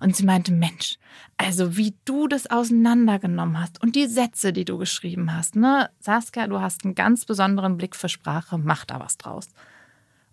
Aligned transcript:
Und 0.00 0.16
sie 0.16 0.24
meinte, 0.24 0.52
Mensch, 0.52 0.96
also 1.36 1.76
wie 1.76 1.94
du 2.04 2.28
das 2.28 2.48
auseinandergenommen 2.48 3.60
hast 3.60 3.82
und 3.82 3.96
die 3.96 4.06
Sätze, 4.06 4.52
die 4.52 4.64
du 4.64 4.78
geschrieben 4.78 5.34
hast, 5.34 5.56
ne? 5.56 5.90
Saskia, 6.00 6.46
du 6.46 6.60
hast 6.60 6.84
einen 6.84 6.94
ganz 6.94 7.24
besonderen 7.24 7.76
Blick 7.76 7.96
für 7.96 8.08
Sprache, 8.08 8.58
mach 8.58 8.84
da 8.84 9.00
was 9.00 9.16
draus. 9.18 9.48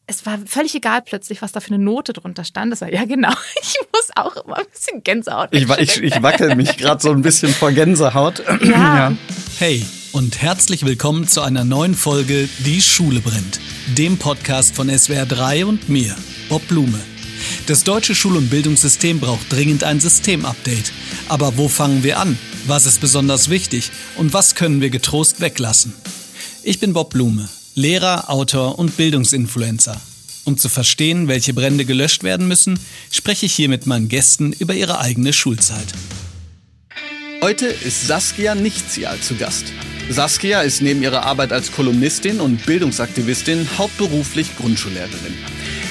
Es 0.07 0.25
war 0.28 0.38
völlig 0.46 0.75
egal 0.75 1.01
plötzlich, 1.01 1.41
was 1.41 1.51
da 1.51 1.59
für 1.59 1.73
eine 1.73 1.83
Note 1.83 2.13
drunter 2.13 2.43
stand. 2.43 2.71
Es 2.71 2.81
war, 2.81 2.93
ja 2.93 3.05
genau, 3.05 3.33
ich 3.62 3.75
muss 3.91 4.09
auch 4.15 4.36
immer 4.46 4.57
ein 4.57 4.65
bisschen 4.71 5.04
Gänsehaut. 5.04 5.49
Ich, 5.51 5.68
ich, 5.68 6.04
ich 6.04 6.22
wackel 6.22 6.56
mich 6.56 6.78
gerade 6.78 7.02
so 7.02 7.12
ein 7.12 7.24
bisschen 7.24 7.52
vor 7.52 7.72
Gänsehaut. 7.72 8.44
Ja. 8.47 8.56
ja. 8.62 9.13
Hey 9.58 9.84
und 10.12 10.42
herzlich 10.42 10.86
willkommen 10.86 11.28
zu 11.28 11.42
einer 11.42 11.66
neuen 11.66 11.96
Folge 11.96 12.47
Die 12.60 12.82
Schule 12.82 13.20
brennt, 13.20 13.60
dem 13.97 14.18
Podcast 14.18 14.76
von 14.76 14.90
SWR 14.90 15.26
3 15.26 15.66
und 15.66 15.90
mir, 15.90 16.16
Bob 16.50 16.68
Blume. 16.68 17.15
Das 17.67 17.84
deutsche 17.84 18.16
Schul- 18.16 18.38
und 18.38 18.49
Bildungssystem 18.49 19.20
braucht 19.20 19.52
dringend 19.52 19.84
ein 19.84 19.99
Systemupdate. 19.99 20.91
Aber 21.30 21.58
wo 21.58 21.67
fangen 21.67 22.03
wir 22.03 22.20
an? 22.20 22.38
Was 22.67 22.86
ist 22.86 23.02
besonders 23.02 23.49
wichtig? 23.49 23.91
Und 24.17 24.34
was 24.34 24.55
können 24.55 24.81
wir 24.81 24.90
getrost 24.90 25.41
weglassen? 25.41 25.94
Ich 26.63 26.80
bin 26.80 26.94
Bob 26.94 27.12
Blume, 27.12 27.48
Lehrer, 27.76 28.30
Autor 28.30 28.80
und 28.80 28.98
Bildungsinfluencer. 28.98 30.00
Um 30.45 30.58
zu 30.58 30.70
verstehen, 30.70 31.27
welche 31.27 31.53
Brände 31.53 31.86
gelöscht 31.86 32.23
werden 32.23 32.48
müssen, 32.48 32.80
spreche 33.12 33.48
ich 33.48 33.53
hier 33.53 33.70
mit 33.70 33.88
meinen 33.88 34.09
Gästen 34.09 34.53
über 34.53 34.75
ihre 34.75 35.00
eigene 35.00 35.34
Schulzeit. 35.34 35.88
Heute 37.41 37.66
ist 37.66 38.08
Saskia 38.08 38.55
Nichtzial 38.55 39.20
zu 39.20 39.36
Gast. 39.36 39.66
Saskia 40.09 40.62
ist 40.62 40.81
neben 40.81 41.02
ihrer 41.02 41.23
Arbeit 41.23 41.52
als 41.52 41.72
Kolumnistin 41.72 42.39
und 42.39 42.66
Bildungsaktivistin 42.66 43.67
hauptberuflich 43.77 44.55
Grundschullehrerin. 44.58 45.34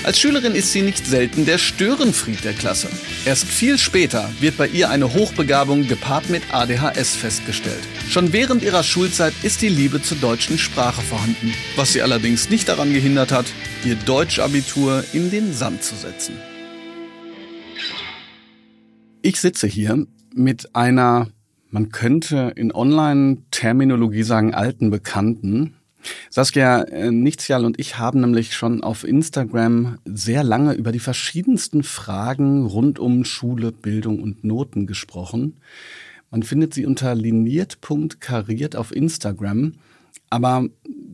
Als 0.04 0.20
Schülerin 0.20 0.54
ist 0.54 0.70
sie 0.70 0.82
nicht 0.82 1.06
selten 1.06 1.46
der 1.46 1.56
Störenfried 1.56 2.44
der 2.44 2.52
Klasse. 2.52 2.88
Erst 3.24 3.46
viel 3.46 3.78
später 3.78 4.30
wird 4.38 4.58
bei 4.58 4.68
ihr 4.68 4.90
eine 4.90 5.14
Hochbegabung 5.14 5.88
gepaart 5.88 6.28
mit 6.28 6.42
ADHS 6.52 7.16
festgestellt. 7.16 7.80
Schon 8.10 8.34
während 8.34 8.62
ihrer 8.62 8.82
Schulzeit 8.82 9.32
ist 9.42 9.62
die 9.62 9.70
Liebe 9.70 10.02
zur 10.02 10.18
deutschen 10.18 10.58
Sprache 10.58 11.00
vorhanden, 11.00 11.54
was 11.76 11.94
sie 11.94 12.02
allerdings 12.02 12.50
nicht 12.50 12.68
daran 12.68 12.92
gehindert 12.92 13.32
hat, 13.32 13.46
ihr 13.82 13.94
Deutschabitur 13.94 15.02
in 15.14 15.30
den 15.30 15.54
Sand 15.54 15.82
zu 15.82 15.94
setzen. 15.94 16.34
Ich 19.22 19.40
sitze 19.40 19.66
hier 19.66 20.06
mit 20.34 20.76
einer, 20.76 21.28
man 21.70 21.88
könnte 21.88 22.52
in 22.56 22.72
Online-Terminologie 22.72 24.22
sagen, 24.22 24.52
alten 24.52 24.90
Bekannten, 24.90 25.76
Saskia 26.30 26.82
äh, 26.82 27.10
Nichtzial 27.10 27.64
und 27.64 27.78
ich 27.78 27.98
haben 27.98 28.20
nämlich 28.20 28.54
schon 28.54 28.82
auf 28.82 29.04
Instagram 29.04 29.98
sehr 30.04 30.44
lange 30.44 30.74
über 30.74 30.92
die 30.92 30.98
verschiedensten 30.98 31.82
Fragen 31.82 32.66
rund 32.66 32.98
um 32.98 33.24
Schule, 33.24 33.72
Bildung 33.72 34.22
und 34.22 34.44
Noten 34.44 34.86
gesprochen. 34.86 35.56
Man 36.30 36.42
findet 36.42 36.74
sie 36.74 36.86
unter 36.86 37.14
liniert.kariert 37.14 38.76
auf 38.76 38.94
Instagram. 38.94 39.74
Aber 40.30 40.66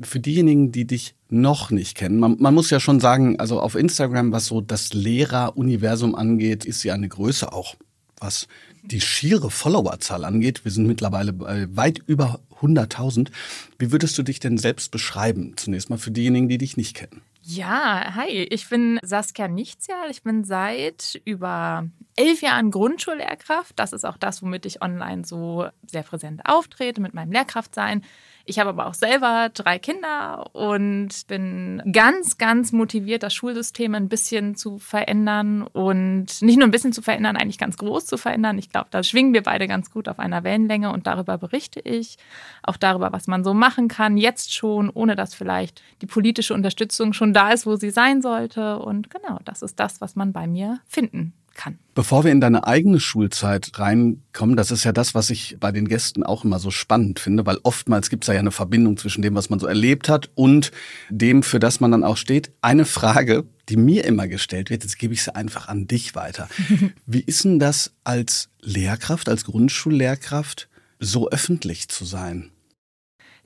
für 0.03 0.19
diejenigen, 0.19 0.73
die 0.73 0.87
dich 0.87 1.15
noch 1.29 1.71
nicht 1.71 1.95
kennen, 1.95 2.19
man, 2.19 2.37
man, 2.39 2.55
muss 2.55 2.71
ja 2.71 2.81
schon 2.81 3.01
sagen, 3.01 3.39
also 3.39 3.61
auf 3.61 3.75
Instagram, 3.75 4.33
was 4.33 4.47
so 4.47 4.63
das 4.63 4.95
Lehreruniversum 4.95 6.15
angeht, 6.15 6.65
ist 6.65 6.81
sie 6.81 6.91
eine 6.91 7.09
Größe 7.09 7.53
auch, 7.53 7.77
was 8.19 8.49
die 8.83 9.01
schiere 9.01 9.51
Followerzahl 9.51 10.25
angeht. 10.25 10.65
Wir 10.65 10.73
sind 10.73 10.87
mittlerweile 10.87 11.33
bei 11.33 11.67
weit 11.75 11.99
über 12.07 12.41
100.000. 12.61 13.31
Wie 13.79 13.93
würdest 13.93 14.17
du 14.19 14.23
dich 14.23 14.41
denn 14.41 14.59
selbst 14.59 14.91
beschreiben? 14.91 15.55
Zunächst 15.57 15.91
mal 15.91 15.99
für 15.99 16.11
diejenigen, 16.11 16.49
die 16.49 16.59
dich 16.59 16.77
nicht 16.77 16.97
kennen. 16.97 17.23
Ja, 17.43 18.15
hi, 18.15 18.47
ich 18.51 18.69
bin 18.69 19.01
Saskia 19.03 19.49
Nichtsjahl. 19.49 20.11
Ich 20.11 20.23
bin 20.23 20.45
seit 20.45 21.21
über 21.25 21.89
elf 22.15 22.43
Jahren 22.43 22.71
Grundschullehrkraft. 22.71 23.79
Das 23.79 23.93
ist 23.93 24.05
auch 24.05 24.19
das, 24.19 24.43
womit 24.43 24.67
ich 24.67 24.83
online 24.83 25.25
so 25.25 25.67
sehr 25.87 26.03
präsent 26.03 26.43
auftrete, 26.45 27.01
mit 27.01 27.15
meinem 27.15 27.33
Lehrkraftsein. 27.33 28.05
Ich 28.51 28.59
habe 28.59 28.71
aber 28.71 28.89
auch 28.89 28.95
selber 28.95 29.49
drei 29.55 29.79
Kinder 29.79 30.45
und 30.57 31.11
bin 31.29 31.81
ganz, 31.93 32.37
ganz 32.37 32.73
motiviert, 32.73 33.23
das 33.23 33.33
Schulsystem 33.33 33.95
ein 33.95 34.09
bisschen 34.09 34.57
zu 34.57 34.81
verändern 34.81 35.63
und 35.63 36.43
nicht 36.43 36.59
nur 36.59 36.67
ein 36.67 36.73
bisschen 36.73 36.93
zu 36.93 37.01
verändern, 37.01 37.37
eigentlich 37.37 37.59
ganz 37.59 37.77
groß 37.77 38.07
zu 38.07 38.19
verändern. 38.19 38.59
Ich 38.59 38.69
glaube, 38.69 38.89
da 38.91 39.05
schwingen 39.05 39.35
wir 39.35 39.45
beide 39.45 39.69
ganz 39.69 39.93
gut 39.93 40.09
auf 40.09 40.19
einer 40.19 40.43
Wellenlänge 40.43 40.93
und 40.93 41.07
darüber 41.07 41.39
berichte 41.39 41.79
ich. 41.79 42.19
Auch 42.65 42.77
darüber, 42.77 43.13
was 43.13 43.29
man 43.29 43.45
so 43.45 43.55
machen 43.55 43.87
kann, 43.87 44.17
jetzt 44.17 44.53
schon, 44.53 44.91
ohne 44.91 45.15
dass 45.15 45.33
vielleicht 45.33 45.81
die 46.03 46.07
politische 46.07 46.53
Unterstützung 46.53 47.13
schon 47.13 47.33
da 47.33 47.53
ist, 47.53 47.67
wo 47.67 47.77
sie 47.77 47.91
sein 47.91 48.21
sollte. 48.21 48.81
Und 48.81 49.11
genau, 49.11 49.39
das 49.45 49.63
ist 49.63 49.79
das, 49.79 50.01
was 50.01 50.17
man 50.17 50.33
bei 50.33 50.49
mir 50.49 50.81
finden 50.87 51.35
kann. 51.61 51.79
Bevor 51.95 52.25
wir 52.25 52.33
in 52.33 52.41
deine 52.41 52.67
eigene 52.67 53.01
Schulzeit 53.01 53.79
reinkommen, 53.79 54.57
das 54.57 54.71
ist 54.71 54.85
ja 54.85 54.93
das, 54.93 55.15
was 55.15 55.29
ich 55.29 55.59
bei 55.61 55.71
den 55.73 55.87
Gästen 55.87 56.23
auch 56.23 56.45
immer 56.45 56.59
so 56.59 56.71
spannend 56.71 57.21
finde, 57.21 57.45
weil 57.45 57.59
oftmals 57.63 58.09
gibt 58.09 58.25
es 58.25 58.29
ja 58.33 58.39
eine 58.39 58.51
Verbindung 58.51 58.97
zwischen 58.97 59.21
dem, 59.21 59.35
was 59.35 59.51
man 59.51 59.59
so 59.59 59.67
erlebt 59.67 60.09
hat 60.09 60.31
und 60.35 60.73
dem, 61.11 61.43
für 61.43 61.59
das 61.59 61.81
man 61.81 61.91
dann 61.91 62.03
auch 62.03 62.17
steht. 62.17 62.53
Eine 62.63 62.87
Frage, 62.87 63.45
die 63.69 63.77
mir 63.77 64.05
immer 64.07 64.27
gestellt 64.27 64.71
wird, 64.71 64.83
jetzt 64.83 64.99
gebe 64.99 65.13
ich 65.13 65.23
sie 65.23 65.35
einfach 65.35 65.69
an 65.69 65.87
dich 65.87 66.15
weiter. 66.15 66.49
Wie 67.07 67.21
ist 67.21 67.45
denn 67.45 67.59
das 67.59 67.93
als 68.05 68.49
Lehrkraft, 68.63 69.29
als 69.29 69.45
Grundschullehrkraft, 69.45 70.69
so 70.99 71.29
öffentlich 71.31 71.89
zu 71.89 72.07
sein? 72.07 72.51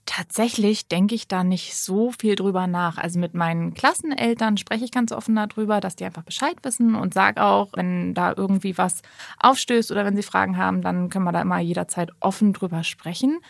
Tatsächlich 0.07 0.87
denke 0.87 1.15
ich 1.15 1.29
da 1.29 1.45
nicht 1.45 1.77
so 1.77 2.13
viel 2.13 2.35
drüber 2.35 2.67
nach. 2.67 2.99
Also 2.99 3.19
mit 3.19 3.33
meinen 3.35 3.73
Klasseneltern 3.73 4.59
spreche 4.59 4.85
ich 4.85 4.91
ganz 4.91 5.13
offen 5.13 5.35
darüber, 5.35 5.81
dass 5.81 5.97
die 5.97 6.05
einfach 6.05 6.25
Bescheid 6.25 6.57
wissen 6.63 6.95
und 6.95 7.15
sage 7.15 7.43
auch, 7.43 7.71
wenn 7.75 8.13
da 8.13 8.35
irgendwie 8.37 8.77
was 8.77 9.01
aufstößt 9.39 9.91
oder 9.91 10.05
wenn 10.05 10.17
sie 10.17 10.23
Fragen 10.23 10.59
haben, 10.59 10.83
dann 10.83 11.09
können 11.09 11.25
wir 11.25 11.33
da 11.33 11.41
immer 11.41 11.59
jederzeit 11.59 12.11
offen 12.21 12.53
drüber 12.53 12.85
sprechen. 12.85 13.41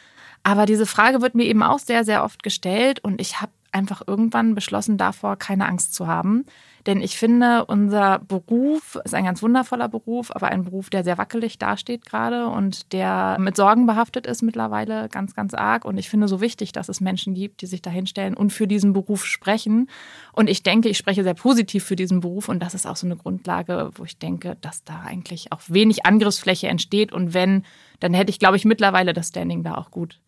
Aber 0.44 0.64
diese 0.64 0.86
Frage 0.86 1.22
wird 1.22 1.34
mir 1.34 1.44
eben 1.44 1.62
auch 1.62 1.80
sehr, 1.80 2.04
sehr 2.04 2.22
oft 2.22 2.42
gestellt 2.42 3.00
und 3.02 3.20
ich 3.20 3.40
habe 3.40 3.52
einfach 3.72 4.02
irgendwann 4.06 4.54
beschlossen, 4.54 4.96
davor 4.96 5.36
keine 5.36 5.66
Angst 5.66 5.94
zu 5.94 6.06
haben. 6.06 6.44
Denn 6.86 7.00
ich 7.00 7.16
finde, 7.16 7.64
unser 7.64 8.18
Beruf 8.18 8.98
ist 9.04 9.14
ein 9.14 9.24
ganz 9.24 9.42
wundervoller 9.42 9.88
Beruf, 9.88 10.30
aber 10.34 10.48
ein 10.48 10.64
Beruf, 10.64 10.90
der 10.90 11.02
sehr 11.02 11.16
wackelig 11.16 11.58
dasteht 11.58 12.04
gerade 12.04 12.48
und 12.48 12.92
der 12.92 13.38
mit 13.40 13.56
Sorgen 13.56 13.86
behaftet 13.86 14.26
ist 14.26 14.42
mittlerweile 14.42 15.08
ganz, 15.08 15.34
ganz 15.34 15.54
arg. 15.54 15.86
Und 15.86 15.96
ich 15.96 16.10
finde 16.10 16.28
so 16.28 16.42
wichtig, 16.42 16.72
dass 16.72 16.90
es 16.90 17.00
Menschen 17.00 17.32
gibt, 17.32 17.62
die 17.62 17.66
sich 17.66 17.80
dahinstellen 17.80 18.34
und 18.34 18.52
für 18.52 18.66
diesen 18.66 18.92
Beruf 18.92 19.24
sprechen. 19.24 19.88
Und 20.32 20.50
ich 20.50 20.62
denke, 20.62 20.90
ich 20.90 20.98
spreche 20.98 21.22
sehr 21.22 21.34
positiv 21.34 21.84
für 21.84 21.96
diesen 21.96 22.20
Beruf 22.20 22.50
und 22.50 22.62
das 22.62 22.74
ist 22.74 22.86
auch 22.86 22.96
so 22.96 23.06
eine 23.06 23.16
Grundlage, 23.16 23.90
wo 23.94 24.04
ich 24.04 24.18
denke, 24.18 24.58
dass 24.60 24.84
da 24.84 25.00
eigentlich 25.00 25.52
auch 25.52 25.62
wenig 25.68 26.04
Angriffsfläche 26.04 26.68
entsteht. 26.68 27.12
Und 27.12 27.32
wenn, 27.32 27.64
dann 28.00 28.12
hätte 28.12 28.30
ich, 28.30 28.38
glaube 28.38 28.56
ich, 28.56 28.66
mittlerweile 28.66 29.14
das 29.14 29.28
Standing 29.28 29.62
da 29.62 29.76
auch 29.76 29.90
gut 29.90 30.20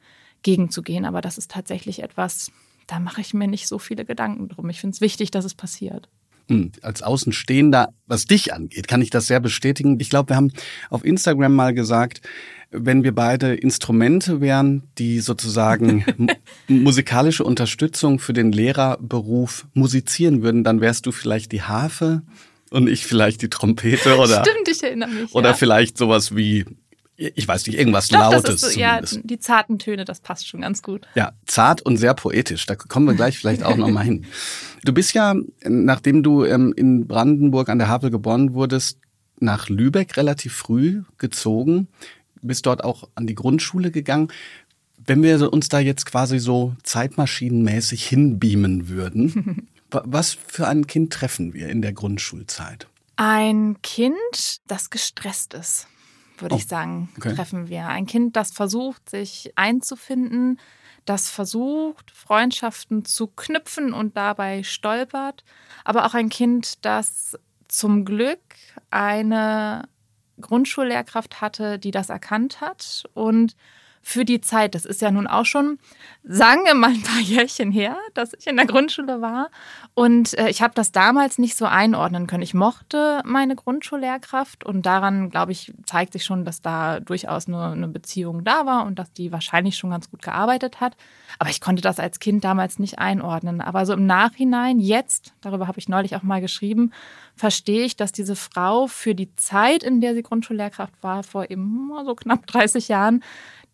gegenzugehen. 0.42 1.04
Aber 1.04 1.20
das 1.20 1.36
ist 1.36 1.50
tatsächlich 1.50 2.02
etwas, 2.02 2.50
da 2.86 2.98
mache 2.98 3.20
ich 3.20 3.34
mir 3.34 3.46
nicht 3.48 3.68
so 3.68 3.78
viele 3.78 4.06
Gedanken 4.06 4.48
drum. 4.48 4.70
Ich 4.70 4.80
finde 4.80 4.94
es 4.94 5.02
wichtig, 5.02 5.30
dass 5.30 5.44
es 5.44 5.54
passiert. 5.54 6.08
Hm, 6.48 6.70
als 6.82 7.02
Außenstehender, 7.02 7.92
was 8.06 8.26
dich 8.26 8.54
angeht, 8.54 8.86
kann 8.86 9.02
ich 9.02 9.10
das 9.10 9.26
sehr 9.26 9.40
bestätigen. 9.40 9.98
Ich 10.00 10.10
glaube, 10.10 10.30
wir 10.30 10.36
haben 10.36 10.52
auf 10.90 11.04
Instagram 11.04 11.54
mal 11.54 11.74
gesagt, 11.74 12.20
wenn 12.70 13.04
wir 13.04 13.14
beide 13.14 13.54
Instrumente 13.54 14.40
wären, 14.40 14.84
die 14.98 15.20
sozusagen 15.20 16.04
musikalische 16.68 17.44
Unterstützung 17.44 18.18
für 18.18 18.32
den 18.32 18.52
Lehrerberuf 18.52 19.66
musizieren 19.74 20.42
würden, 20.42 20.62
dann 20.62 20.80
wärst 20.80 21.06
du 21.06 21.12
vielleicht 21.12 21.52
die 21.52 21.62
Harfe 21.62 22.22
und 22.70 22.88
ich 22.88 23.06
vielleicht 23.06 23.42
die 23.42 23.50
Trompete 23.50 24.16
oder 24.16 24.44
Stimmt, 24.44 24.68
ich 24.68 24.82
erinnere 24.82 25.10
mich. 25.10 25.34
Oder 25.34 25.50
ja. 25.50 25.54
vielleicht 25.54 25.98
sowas 25.98 26.34
wie 26.34 26.64
ich 27.16 27.48
weiß 27.48 27.66
nicht, 27.66 27.78
irgendwas 27.78 28.08
Glaub, 28.08 28.32
Lautes. 28.32 28.60
So, 28.60 28.78
ja, 28.78 29.00
die 29.00 29.38
zarten 29.38 29.78
Töne, 29.78 30.04
das 30.04 30.20
passt 30.20 30.46
schon 30.46 30.60
ganz 30.60 30.82
gut. 30.82 31.06
Ja, 31.14 31.32
zart 31.46 31.82
und 31.82 31.96
sehr 31.96 32.14
poetisch. 32.14 32.66
Da 32.66 32.74
kommen 32.74 33.06
wir 33.06 33.14
gleich 33.14 33.38
vielleicht 33.38 33.62
auch 33.62 33.76
nochmal 33.76 34.04
hin. 34.04 34.26
Du 34.84 34.92
bist 34.92 35.14
ja, 35.14 35.34
nachdem 35.64 36.22
du 36.22 36.44
ähm, 36.44 36.74
in 36.76 37.06
Brandenburg 37.06 37.68
an 37.68 37.78
der 37.78 37.88
Havel 37.88 38.10
geboren 38.10 38.54
wurdest, 38.54 38.98
nach 39.38 39.68
Lübeck 39.68 40.16
relativ 40.16 40.54
früh 40.54 41.02
gezogen, 41.18 41.88
bist 42.42 42.66
dort 42.66 42.84
auch 42.84 43.08
an 43.14 43.26
die 43.26 43.34
Grundschule 43.34 43.90
gegangen. 43.90 44.28
Wenn 44.98 45.22
wir 45.22 45.52
uns 45.52 45.68
da 45.68 45.78
jetzt 45.78 46.06
quasi 46.06 46.38
so 46.38 46.74
zeitmaschinenmäßig 46.82 48.06
hinbeamen 48.06 48.88
würden, 48.88 49.68
was 49.90 50.36
für 50.46 50.68
ein 50.68 50.86
Kind 50.86 51.12
treffen 51.12 51.54
wir 51.54 51.68
in 51.68 51.80
der 51.80 51.92
Grundschulzeit? 51.92 52.88
Ein 53.16 53.76
Kind, 53.82 54.60
das 54.66 54.90
gestresst 54.90 55.54
ist 55.54 55.86
würde 56.40 56.54
oh, 56.54 56.58
ich 56.58 56.66
sagen, 56.66 57.08
okay. 57.16 57.34
treffen 57.34 57.68
wir. 57.68 57.88
Ein 57.88 58.06
Kind, 58.06 58.36
das 58.36 58.50
versucht, 58.50 59.10
sich 59.10 59.52
einzufinden, 59.56 60.58
das 61.04 61.30
versucht, 61.30 62.10
Freundschaften 62.10 63.04
zu 63.04 63.28
knüpfen 63.28 63.92
und 63.92 64.16
dabei 64.16 64.62
stolpert. 64.62 65.44
Aber 65.84 66.06
auch 66.06 66.14
ein 66.14 66.28
Kind, 66.28 66.84
das 66.84 67.38
zum 67.68 68.04
Glück 68.04 68.40
eine 68.90 69.88
Grundschullehrkraft 70.40 71.40
hatte, 71.40 71.78
die 71.78 71.90
das 71.90 72.10
erkannt 72.10 72.60
hat 72.60 73.04
und 73.14 73.56
für 74.08 74.24
die 74.24 74.40
Zeit, 74.40 74.76
das 74.76 74.84
ist 74.84 75.00
ja 75.00 75.10
nun 75.10 75.26
auch 75.26 75.46
schon, 75.46 75.80
sagen 76.22 76.60
wir 76.64 76.74
mal 76.74 76.90
ein 76.90 77.02
paar 77.02 77.18
Jährchen 77.20 77.72
her, 77.72 77.96
dass 78.14 78.34
ich 78.34 78.46
in 78.46 78.54
der 78.54 78.64
Grundschule 78.64 79.20
war. 79.20 79.50
Und 79.94 80.38
äh, 80.38 80.48
ich 80.48 80.62
habe 80.62 80.74
das 80.76 80.92
damals 80.92 81.38
nicht 81.38 81.56
so 81.56 81.64
einordnen 81.64 82.28
können. 82.28 82.44
Ich 82.44 82.54
mochte 82.54 83.20
meine 83.24 83.56
Grundschullehrkraft 83.56 84.62
und 84.62 84.86
daran, 84.86 85.30
glaube 85.30 85.50
ich, 85.50 85.74
zeigt 85.86 86.12
sich 86.12 86.24
schon, 86.24 86.44
dass 86.44 86.62
da 86.62 87.00
durchaus 87.00 87.48
eine, 87.48 87.72
eine 87.72 87.88
Beziehung 87.88 88.44
da 88.44 88.64
war 88.64 88.86
und 88.86 88.96
dass 89.00 89.12
die 89.12 89.32
wahrscheinlich 89.32 89.76
schon 89.76 89.90
ganz 89.90 90.08
gut 90.08 90.22
gearbeitet 90.22 90.80
hat. 90.80 90.96
Aber 91.40 91.50
ich 91.50 91.60
konnte 91.60 91.82
das 91.82 91.98
als 91.98 92.20
Kind 92.20 92.44
damals 92.44 92.78
nicht 92.78 93.00
einordnen. 93.00 93.60
Aber 93.60 93.86
so 93.86 93.92
im 93.92 94.06
Nachhinein, 94.06 94.78
jetzt, 94.78 95.34
darüber 95.40 95.66
habe 95.66 95.80
ich 95.80 95.88
neulich 95.88 96.14
auch 96.14 96.22
mal 96.22 96.40
geschrieben, 96.40 96.92
verstehe 97.34 97.84
ich, 97.84 97.96
dass 97.96 98.12
diese 98.12 98.36
Frau 98.36 98.86
für 98.86 99.16
die 99.16 99.34
Zeit, 99.34 99.82
in 99.82 100.00
der 100.00 100.14
sie 100.14 100.22
Grundschullehrkraft 100.22 100.94
war, 101.02 101.24
vor 101.24 101.50
eben 101.50 101.90
so 102.04 102.14
knapp 102.14 102.46
30 102.46 102.86
Jahren, 102.86 103.24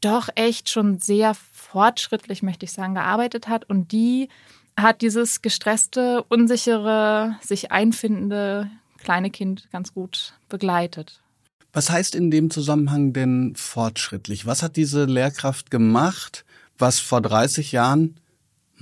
doch 0.03 0.29
echt 0.35 0.69
schon 0.69 0.99
sehr 0.99 1.35
fortschrittlich, 1.53 2.43
möchte 2.43 2.65
ich 2.65 2.73
sagen, 2.73 2.95
gearbeitet 2.95 3.49
hat. 3.49 3.69
Und 3.69 3.93
die 3.93 4.29
hat 4.77 5.01
dieses 5.03 5.43
gestresste, 5.43 6.25
unsichere, 6.29 7.37
sich 7.41 7.73
einfindende 7.73 8.71
kleine 8.99 9.31
Kind 9.31 9.69
ganz 9.73 9.95
gut 9.95 10.35
begleitet. 10.49 11.21
Was 11.73 11.91
heißt 11.91 12.15
in 12.15 12.31
dem 12.31 12.51
Zusammenhang 12.51 13.13
denn 13.13 13.55
fortschrittlich? 13.57 14.47
Was 14.47 14.63
hat 14.63 14.77
diese 14.77 15.07
Lehrkraft 15.07 15.71
gemacht, 15.71 16.45
was 16.79 17.01
vor 17.01 17.23
30 17.23 17.73
Jahren 17.73 18.17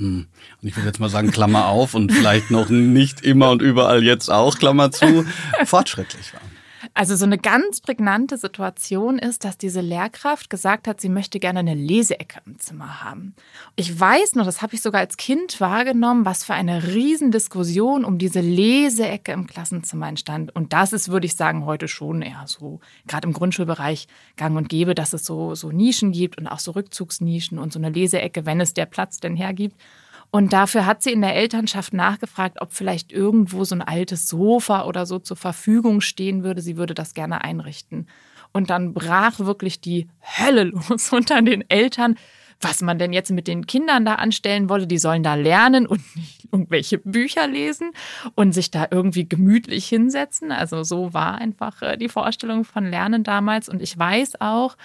hm. 0.00 0.26
Und 0.62 0.68
ich 0.68 0.74
würde 0.76 0.86
jetzt 0.86 0.98
mal 0.98 1.10
sagen, 1.10 1.30
Klammer 1.30 1.66
auf 1.66 1.94
und 1.94 2.10
vielleicht 2.10 2.50
noch 2.50 2.70
nicht 2.70 3.20
immer 3.20 3.50
und 3.50 3.60
überall 3.60 4.02
jetzt 4.02 4.30
auch, 4.30 4.56
Klammer 4.56 4.90
zu, 4.90 5.26
fortschrittlich 5.66 6.32
war. 6.32 6.40
Also 7.00 7.16
so 7.16 7.24
eine 7.24 7.38
ganz 7.38 7.80
prägnante 7.80 8.36
Situation 8.36 9.18
ist, 9.18 9.46
dass 9.46 9.56
diese 9.56 9.80
Lehrkraft 9.80 10.50
gesagt 10.50 10.86
hat, 10.86 11.00
sie 11.00 11.08
möchte 11.08 11.40
gerne 11.40 11.60
eine 11.60 11.72
Leseecke 11.72 12.42
im 12.44 12.58
Zimmer 12.58 13.02
haben. 13.02 13.34
Ich 13.74 13.98
weiß 13.98 14.34
noch, 14.34 14.44
das 14.44 14.60
habe 14.60 14.74
ich 14.74 14.82
sogar 14.82 15.00
als 15.00 15.16
Kind 15.16 15.62
wahrgenommen, 15.62 16.26
was 16.26 16.44
für 16.44 16.52
eine 16.52 16.88
Riesendiskussion 16.88 18.04
um 18.04 18.18
diese 18.18 18.40
Leseecke 18.42 19.32
im 19.32 19.46
Klassenzimmer 19.46 20.08
entstand. 20.08 20.54
Und 20.54 20.74
das 20.74 20.92
ist, 20.92 21.10
würde 21.10 21.24
ich 21.24 21.36
sagen, 21.36 21.64
heute 21.64 21.88
schon 21.88 22.20
eher 22.20 22.44
so, 22.44 22.80
gerade 23.06 23.26
im 23.26 23.32
Grundschulbereich 23.32 24.06
gang 24.36 24.58
und 24.58 24.68
gäbe, 24.68 24.94
dass 24.94 25.14
es 25.14 25.24
so, 25.24 25.54
so 25.54 25.70
Nischen 25.70 26.12
gibt 26.12 26.36
und 26.36 26.48
auch 26.48 26.58
so 26.58 26.72
Rückzugsnischen 26.72 27.58
und 27.58 27.72
so 27.72 27.78
eine 27.78 27.88
Leseecke, 27.88 28.44
wenn 28.44 28.60
es 28.60 28.74
der 28.74 28.84
Platz 28.84 29.20
denn 29.20 29.36
hergibt. 29.36 29.80
Und 30.30 30.52
dafür 30.52 30.86
hat 30.86 31.02
sie 31.02 31.12
in 31.12 31.22
der 31.22 31.34
Elternschaft 31.34 31.92
nachgefragt, 31.92 32.60
ob 32.60 32.72
vielleicht 32.72 33.10
irgendwo 33.10 33.64
so 33.64 33.74
ein 33.74 33.82
altes 33.82 34.28
Sofa 34.28 34.84
oder 34.84 35.04
so 35.04 35.18
zur 35.18 35.36
Verfügung 35.36 36.00
stehen 36.00 36.44
würde. 36.44 36.62
Sie 36.62 36.76
würde 36.76 36.94
das 36.94 37.14
gerne 37.14 37.42
einrichten. 37.42 38.06
Und 38.52 38.70
dann 38.70 38.94
brach 38.94 39.40
wirklich 39.40 39.80
die 39.80 40.08
Hölle 40.20 40.64
los 40.88 41.12
unter 41.12 41.42
den 41.42 41.68
Eltern, 41.68 42.16
was 42.60 42.82
man 42.82 42.98
denn 42.98 43.12
jetzt 43.12 43.30
mit 43.30 43.48
den 43.48 43.66
Kindern 43.66 44.04
da 44.04 44.16
anstellen 44.16 44.68
wolle. 44.68 44.86
Die 44.86 44.98
sollen 44.98 45.22
da 45.22 45.34
lernen 45.34 45.86
und 45.86 46.00
nicht 46.14 46.48
irgendwelche 46.52 46.98
Bücher 46.98 47.48
lesen 47.48 47.90
und 48.34 48.52
sich 48.52 48.70
da 48.70 48.86
irgendwie 48.90 49.28
gemütlich 49.28 49.88
hinsetzen. 49.88 50.52
Also 50.52 50.84
so 50.84 51.12
war 51.12 51.36
einfach 51.36 51.82
äh, 51.82 51.96
die 51.96 52.08
Vorstellung 52.08 52.64
von 52.64 52.86
Lernen 52.86 53.24
damals. 53.24 53.68
Und 53.68 53.82
ich 53.82 53.98
weiß 53.98 54.40
auch, 54.40 54.76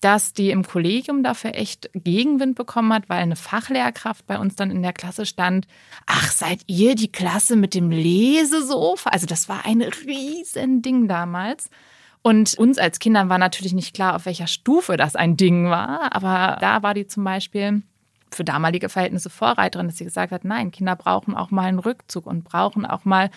dass 0.00 0.32
die 0.32 0.50
im 0.50 0.66
Kollegium 0.66 1.22
dafür 1.22 1.54
echt 1.54 1.90
Gegenwind 1.94 2.56
bekommen 2.56 2.92
hat, 2.92 3.08
weil 3.08 3.18
eine 3.18 3.36
Fachlehrkraft 3.36 4.26
bei 4.26 4.38
uns 4.38 4.56
dann 4.56 4.70
in 4.70 4.82
der 4.82 4.92
Klasse 4.92 5.26
stand. 5.26 5.66
Ach, 6.06 6.30
seid 6.30 6.60
ihr 6.66 6.94
die 6.94 7.10
Klasse 7.10 7.56
mit 7.56 7.74
dem 7.74 7.90
Lesesofa? 7.90 9.10
Also 9.10 9.26
das 9.26 9.48
war 9.48 9.64
ein 9.64 9.82
riesen 9.82 10.82
Ding 10.82 11.08
damals. 11.08 11.70
Und 12.22 12.54
uns 12.58 12.78
als 12.78 12.98
Kindern 12.98 13.28
war 13.28 13.38
natürlich 13.38 13.72
nicht 13.72 13.94
klar, 13.94 14.16
auf 14.16 14.26
welcher 14.26 14.48
Stufe 14.48 14.96
das 14.96 15.14
ein 15.14 15.36
Ding 15.36 15.70
war. 15.70 16.14
Aber 16.14 16.58
da 16.60 16.82
war 16.82 16.92
die 16.92 17.06
zum 17.06 17.22
Beispiel 17.22 17.82
für 18.32 18.44
damalige 18.44 18.88
Verhältnisse 18.88 19.30
Vorreiterin, 19.30 19.86
dass 19.86 19.98
sie 19.98 20.04
gesagt 20.04 20.32
hat, 20.32 20.44
nein, 20.44 20.72
Kinder 20.72 20.96
brauchen 20.96 21.34
auch 21.34 21.50
mal 21.50 21.66
einen 21.66 21.78
Rückzug 21.78 22.26
und 22.26 22.44
brauchen 22.44 22.84
auch 22.84 23.04
mal 23.04 23.30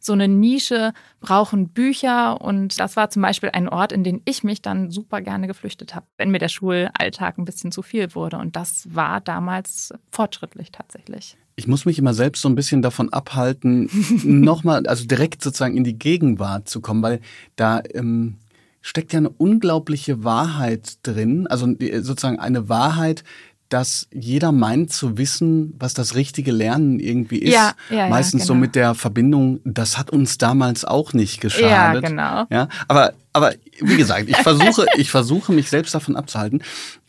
so 0.00 0.14
eine 0.14 0.26
Nische, 0.26 0.92
brauchen 1.20 1.68
Bücher. 1.68 2.40
Und 2.40 2.80
das 2.80 2.96
war 2.96 3.10
zum 3.10 3.22
Beispiel 3.22 3.50
ein 3.52 3.68
Ort, 3.68 3.92
in 3.92 4.02
den 4.02 4.22
ich 4.24 4.42
mich 4.42 4.62
dann 4.62 4.90
super 4.90 5.20
gerne 5.20 5.46
geflüchtet 5.46 5.94
habe, 5.94 6.06
wenn 6.16 6.30
mir 6.30 6.38
der 6.38 6.48
Schulalltag 6.48 7.38
ein 7.38 7.44
bisschen 7.44 7.70
zu 7.70 7.82
viel 7.82 8.14
wurde. 8.14 8.38
Und 8.38 8.56
das 8.56 8.88
war 8.92 9.20
damals 9.20 9.92
fortschrittlich 10.10 10.72
tatsächlich. 10.72 11.36
Ich 11.56 11.68
muss 11.68 11.84
mich 11.84 11.98
immer 11.98 12.14
selbst 12.14 12.40
so 12.40 12.48
ein 12.48 12.54
bisschen 12.54 12.80
davon 12.80 13.12
abhalten, 13.12 13.90
nochmal, 14.24 14.86
also 14.86 15.04
direkt 15.04 15.42
sozusagen 15.42 15.76
in 15.76 15.84
die 15.84 15.98
Gegenwart 15.98 16.68
zu 16.68 16.80
kommen, 16.80 17.02
weil 17.02 17.20
da 17.56 17.82
ähm, 17.92 18.38
steckt 18.80 19.12
ja 19.12 19.18
eine 19.18 19.28
unglaubliche 19.28 20.24
Wahrheit 20.24 20.98
drin, 21.02 21.46
also 21.46 21.66
äh, 21.66 22.00
sozusagen 22.00 22.38
eine 22.38 22.68
Wahrheit, 22.68 23.24
dass 23.70 24.08
jeder 24.12 24.52
meint 24.52 24.92
zu 24.92 25.16
wissen, 25.16 25.74
was 25.78 25.94
das 25.94 26.14
richtige 26.14 26.52
Lernen 26.52 27.00
irgendwie 27.00 27.38
ist. 27.38 27.54
Ja, 27.54 27.72
ja, 27.88 28.08
Meistens 28.08 28.42
ja, 28.42 28.46
genau. 28.46 28.54
so 28.54 28.54
mit 28.56 28.74
der 28.74 28.94
Verbindung, 28.94 29.60
das 29.64 29.96
hat 29.96 30.10
uns 30.10 30.38
damals 30.38 30.84
auch 30.84 31.12
nicht 31.12 31.40
geschadet. 31.40 32.02
Ja, 32.02 32.08
genau. 32.08 32.46
Ja, 32.50 32.68
aber, 32.88 33.14
aber 33.32 33.54
wie 33.80 33.96
gesagt, 33.96 34.28
ich 34.28 34.36
versuche, 34.36 34.86
ich 34.96 35.10
versuche 35.10 35.52
mich 35.52 35.70
selbst 35.70 35.94
davon 35.94 36.16
abzuhalten. 36.16 36.62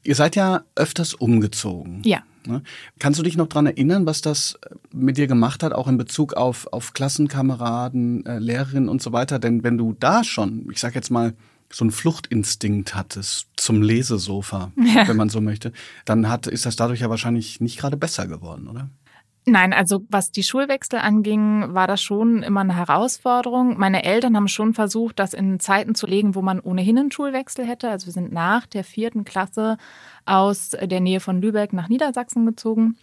Ihr 0.04 0.16
seid 0.16 0.36
ja 0.36 0.62
öfters 0.76 1.16
umgezogen. 1.16 2.04
Ja. 2.06 2.20
Ne? 2.46 2.62
Kannst 3.00 3.20
du 3.20 3.24
dich 3.24 3.38
noch 3.38 3.48
dran 3.48 3.66
erinnern, 3.66 4.06
was 4.06 4.22
das 4.22 4.58
mit 4.92 5.18
dir 5.18 5.28
gemacht 5.28 5.64
hat, 5.64 5.74
auch 5.74 5.88
in 5.88 5.98
Bezug 5.98 6.34
auf, 6.34 6.68
auf 6.72 6.94
Klassenkameraden, 6.94 8.26
äh, 8.26 8.40
Lehrerinnen 8.40 8.90
und 8.90 9.02
so 9.02 9.12
weiter? 9.12 9.40
Denn 9.40 9.64
wenn 9.64 9.78
du 9.78 9.96
da 10.00 10.24
schon, 10.24 10.68
ich 10.72 10.80
sag 10.80 10.96
jetzt 10.96 11.12
mal, 11.12 11.34
so 11.72 11.84
einen 11.84 11.92
Fluchtinstinkt 11.92 12.96
hattest 12.96 13.48
zum 13.56 13.82
Lesesofa, 13.82 14.72
ja. 14.96 15.08
wenn 15.08 15.18
man 15.18 15.30
so 15.30 15.42
möchte, 15.42 15.72
dann 16.06 16.30
hat, 16.30 16.48
ist 16.48 16.66
das 16.66 16.76
dadurch 16.76 17.02
ja 17.02 17.10
wahrscheinlich 17.10 17.62
nicht 17.62 17.80
gerade 17.80 17.98
besser 17.98 18.28
geworden, 18.28 18.68
oder? 18.68 18.90
Nein, 19.46 19.74
also 19.74 20.06
was 20.10 20.32
die 20.32 20.44
Schulwechsel 20.44 21.00
anging, 21.00 21.74
war 21.74 21.88
das 21.88 22.02
schon 22.02 22.44
immer 22.44 22.62
eine 22.62 22.76
Herausforderung. 22.76 23.76
Meine 23.80 24.04
Eltern 24.04 24.36
haben 24.36 24.48
schon 24.48 24.76
versucht, 24.76 25.18
das 25.18 25.34
in 25.34 25.60
Zeiten 25.60 25.96
zu 25.96 26.06
legen, 26.06 26.36
wo 26.36 26.44
man 26.44 26.60
ohnehin 26.60 27.00
einen 27.00 27.12
Schulwechsel 27.12 27.66
hätte. 27.66 27.90
Also 27.90 28.06
wir 28.06 28.14
sind 28.14 28.32
nach 28.32 28.68
der 28.68 28.84
vierten 28.84 29.26
Klasse 29.26 29.78
aus 30.26 30.70
der 30.70 31.00
Nähe 31.00 31.20
von 31.20 31.42
Lübeck 31.42 31.74
nach 31.74 31.90
Niedersachsen 31.90 32.46
gezogen. 32.46 32.98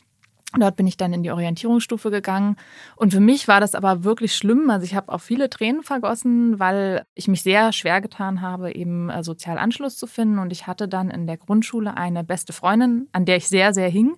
Dort 0.57 0.77
bin 0.77 0.87
ich 0.87 0.97
dann 0.97 1.13
in 1.13 1.23
die 1.23 1.31
Orientierungsstufe 1.31 2.11
gegangen. 2.11 2.57
Und 2.97 3.13
für 3.13 3.21
mich 3.21 3.49
war 3.49 3.61
das 3.61 3.75
aber 3.75 4.03
wirklich 4.03 4.35
schlimm. 4.35 4.71
Also 4.71 4.85
ich 4.85 4.95
habe 4.95 5.13
auch 5.13 5.21
viele 5.21 5.51
Tränen 5.51 5.83
vergossen, 5.83 6.59
weil 6.59 7.05
ich 7.15 7.29
mich 7.29 7.43
sehr 7.43 7.71
schwer 7.75 8.01
getan 8.01 8.41
habe, 8.41 8.75
eben 8.75 9.11
äh, 9.11 9.23
sozial 9.23 9.59
Anschluss 9.59 9.99
zu 9.99 10.07
finden. 10.07 10.39
Und 10.39 10.51
ich 10.51 10.67
hatte 10.67 10.89
dann 10.89 11.11
in 11.11 11.27
der 11.27 11.37
Grundschule 11.37 11.99
eine 11.99 12.25
beste 12.25 12.55
Freundin, 12.55 13.09
an 13.13 13.27
der 13.27 13.37
ich 13.37 13.49
sehr, 13.49 13.75
sehr 13.75 13.91
hing. 13.91 14.17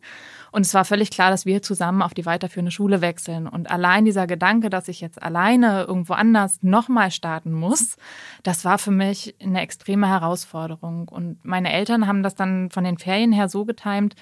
Und 0.53 0.65
es 0.65 0.73
war 0.73 0.85
völlig 0.85 1.11
klar, 1.11 1.31
dass 1.31 1.47
wir 1.47 1.63
zusammen 1.63 2.01
auf 2.01 2.15
die 2.15 2.27
weiterführende 2.27 2.71
Schule 2.71 3.01
wechseln. 3.01 3.49
Und 3.49 3.69
allein 3.69 4.05
dieser 4.05 4.29
Gedanke, 4.29 4.71
dass 4.71 4.87
ich 4.87 5.01
jetzt 5.01 5.21
alleine 5.21 5.83
irgendwo 5.83 6.13
anders 6.13 6.63
nochmal 6.63 7.11
starten 7.11 7.53
muss, 7.53 7.97
das 8.45 8.65
war 8.65 8.79
für 8.79 8.93
mich 8.93 9.35
eine 9.43 9.63
extreme 9.63 10.09
Herausforderung. 10.09 11.09
Und 11.09 11.45
meine 11.45 11.73
Eltern 11.73 12.07
haben 12.07 12.23
das 12.23 12.37
dann 12.37 12.71
von 12.71 12.85
den 12.85 12.99
Ferien 12.99 13.33
her 13.33 13.49
so 13.49 13.65
getimt, 13.65 14.15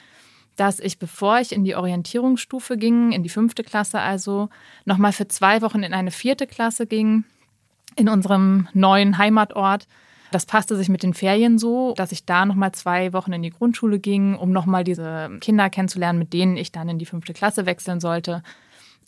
dass 0.58 0.80
ich, 0.80 0.98
bevor 0.98 1.40
ich 1.40 1.52
in 1.52 1.64
die 1.64 1.76
Orientierungsstufe 1.76 2.76
ging, 2.76 3.12
in 3.12 3.22
die 3.22 3.28
fünfte 3.28 3.62
Klasse 3.62 4.00
also, 4.00 4.48
nochmal 4.84 5.12
für 5.12 5.28
zwei 5.28 5.62
Wochen 5.62 5.82
in 5.82 5.94
eine 5.94 6.10
vierte 6.10 6.46
Klasse 6.46 6.86
ging, 6.86 7.24
in 7.96 8.08
unserem 8.08 8.68
neuen 8.74 9.18
Heimatort. 9.18 9.86
Das 10.30 10.46
passte 10.46 10.76
sich 10.76 10.88
mit 10.88 11.02
den 11.02 11.14
Ferien 11.14 11.58
so, 11.58 11.94
dass 11.96 12.12
ich 12.12 12.26
da 12.26 12.44
nochmal 12.44 12.72
zwei 12.72 13.12
Wochen 13.12 13.32
in 13.32 13.42
die 13.42 13.50
Grundschule 13.50 13.98
ging, 13.98 14.34
um 14.34 14.52
nochmal 14.52 14.84
diese 14.84 15.30
Kinder 15.40 15.70
kennenzulernen, 15.70 16.18
mit 16.18 16.32
denen 16.32 16.56
ich 16.56 16.72
dann 16.72 16.88
in 16.88 16.98
die 16.98 17.06
fünfte 17.06 17.32
Klasse 17.32 17.64
wechseln 17.64 18.00
sollte. 18.00 18.42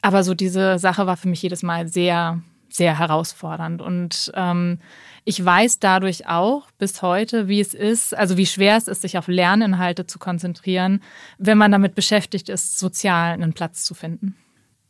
Aber 0.02 0.22
so 0.22 0.34
diese 0.34 0.78
Sache 0.78 1.06
war 1.06 1.16
für 1.16 1.28
mich 1.28 1.42
jedes 1.42 1.62
Mal 1.62 1.88
sehr, 1.88 2.40
sehr 2.74 2.98
herausfordernd. 2.98 3.82
Und 3.82 4.32
ähm, 4.34 4.78
ich 5.24 5.44
weiß 5.44 5.78
dadurch 5.78 6.26
auch 6.26 6.70
bis 6.78 7.02
heute, 7.02 7.48
wie 7.48 7.60
es 7.60 7.74
ist, 7.74 8.16
also 8.16 8.36
wie 8.36 8.46
schwer 8.46 8.76
es 8.76 8.88
ist, 8.88 9.02
sich 9.02 9.18
auf 9.18 9.28
Lerninhalte 9.28 10.06
zu 10.06 10.18
konzentrieren, 10.18 11.02
wenn 11.38 11.58
man 11.58 11.72
damit 11.72 11.94
beschäftigt 11.94 12.48
ist, 12.48 12.78
sozial 12.78 13.32
einen 13.32 13.52
Platz 13.52 13.84
zu 13.84 13.94
finden. 13.94 14.36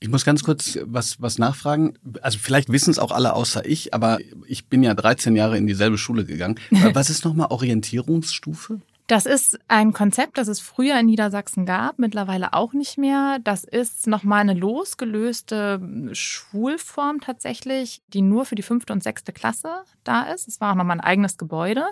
Ich 0.03 0.09
muss 0.09 0.25
ganz 0.25 0.43
kurz 0.43 0.79
was, 0.85 1.21
was 1.21 1.39
nachfragen. 1.39 1.99
Also 2.23 2.39
vielleicht 2.39 2.71
wissen 2.71 2.91
es 2.91 2.99
auch 2.99 3.11
alle 3.11 3.35
außer 3.35 3.67
ich, 3.67 3.93
aber 3.93 4.19
ich 4.47 4.67
bin 4.67 4.83
ja 4.83 4.95
13 4.95 5.37
Jahre 5.37 5.59
in 5.59 5.67
dieselbe 5.67 5.99
Schule 5.99 6.25
gegangen. 6.25 6.59
Was 6.95 7.11
ist 7.11 7.27
nochmal 7.27 7.49
Orientierungsstufe? 7.51 8.81
Das 9.11 9.27
ist 9.27 9.59
ein 9.67 9.93
Konzept, 9.93 10.39
das 10.39 10.47
es 10.47 10.61
früher 10.61 10.97
in 11.01 11.07
Niedersachsen 11.07 11.67
gab, 11.67 11.99
mittlerweile 11.99 12.53
auch 12.53 12.73
nicht 12.73 12.97
mehr. 12.97 13.39
Das 13.43 13.65
ist 13.65 14.07
nochmal 14.07 14.43
eine 14.43 14.55
losgelöste 14.55 15.81
Schulform 16.13 17.21
tatsächlich, 17.21 18.03
die 18.07 18.23
nur 18.23 18.45
für 18.45 18.55
die 18.55 18.63
fünfte 18.63 18.93
und 18.93 19.03
sechste 19.03 19.33
Klasse 19.33 19.83
da 20.05 20.23
ist. 20.33 20.47
Es 20.47 20.61
war 20.61 20.71
auch 20.71 20.77
nochmal 20.77 20.99
ein 20.99 21.05
eigenes 21.05 21.39
Gebäude. 21.39 21.87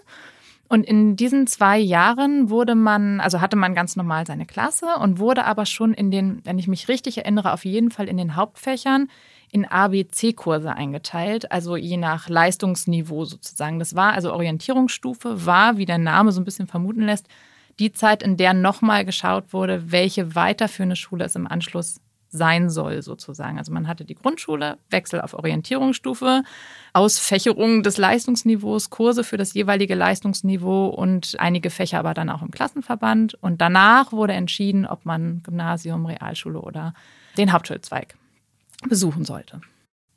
Und 0.69 0.85
in 0.85 1.17
diesen 1.17 1.49
zwei 1.49 1.77
Jahren 1.77 2.51
wurde 2.51 2.77
man, 2.77 3.19
also 3.19 3.41
hatte 3.41 3.57
man 3.57 3.75
ganz 3.75 3.97
normal 3.97 4.25
seine 4.25 4.47
Klasse 4.47 4.87
und 5.01 5.19
wurde 5.19 5.45
aber 5.45 5.67
schon 5.67 5.95
in 5.95 6.13
den, 6.13 6.41
wenn 6.45 6.61
ich 6.61 6.69
mich 6.69 6.87
richtig 6.87 7.19
erinnere, 7.19 7.53
auf 7.53 7.65
jeden 7.65 7.91
Fall 7.91 8.07
in 8.07 8.17
den 8.17 8.37
Hauptfächern 8.37 9.09
in 9.51 9.65
ABC-Kurse 9.65 10.73
eingeteilt, 10.73 11.51
also 11.51 11.77
je 11.77 11.97
nach 11.97 12.29
Leistungsniveau 12.29 13.25
sozusagen. 13.25 13.79
Das 13.79 13.95
war 13.95 14.13
also 14.13 14.33
Orientierungsstufe, 14.33 15.47
war, 15.47 15.77
wie 15.77 15.87
der 15.87 15.99
Name 15.99 16.33
so 16.33 16.41
ein 16.41 16.45
bisschen 16.45 16.67
vermuten 16.67 17.03
lässt, 17.03 17.29
die 17.79 17.93
Zeit, 17.93 18.23
in 18.23 18.37
der 18.37 18.55
nochmal 18.55 19.05
geschaut 19.05 19.53
wurde, 19.53 19.93
welche 19.93 20.35
weiterführende 20.35 20.97
Schule 20.97 21.25
es 21.25 21.37
im 21.37 21.47
Anschluss 21.47 22.01
sein 22.31 22.69
soll, 22.69 23.01
sozusagen. 23.01 23.57
Also 23.57 23.73
man 23.73 23.89
hatte 23.89 24.05
die 24.05 24.15
Grundschule, 24.15 24.77
Wechsel 24.91 25.21
auf 25.23 25.33
Orientierungsstufe, 25.33 26.43
Ausfächerung 26.93 27.83
des 27.83 27.97
Leistungsniveaus, 27.97 28.91
Kurse 28.91 29.25
für 29.25 29.39
das 29.39 29.55
jeweilige 29.55 29.95
Leistungsniveau 29.95 30.89
und 30.89 31.37
einige 31.39 31.71
Fächer 31.71 32.01
aber 32.01 32.13
dann 32.13 32.29
auch 32.29 32.43
im 32.43 32.51
Klassenverband. 32.51 33.35
Und 33.41 33.61
danach 33.63 34.13
wurde 34.13 34.35
entschieden, 34.35 34.87
ob 34.87 35.07
man 35.07 35.43
Gymnasium, 35.43 36.05
Realschule 36.05 36.61
oder 36.61 36.93
den 37.39 37.53
Hauptschulzweig 37.53 38.18
besuchen 38.89 39.25
sollte. 39.25 39.61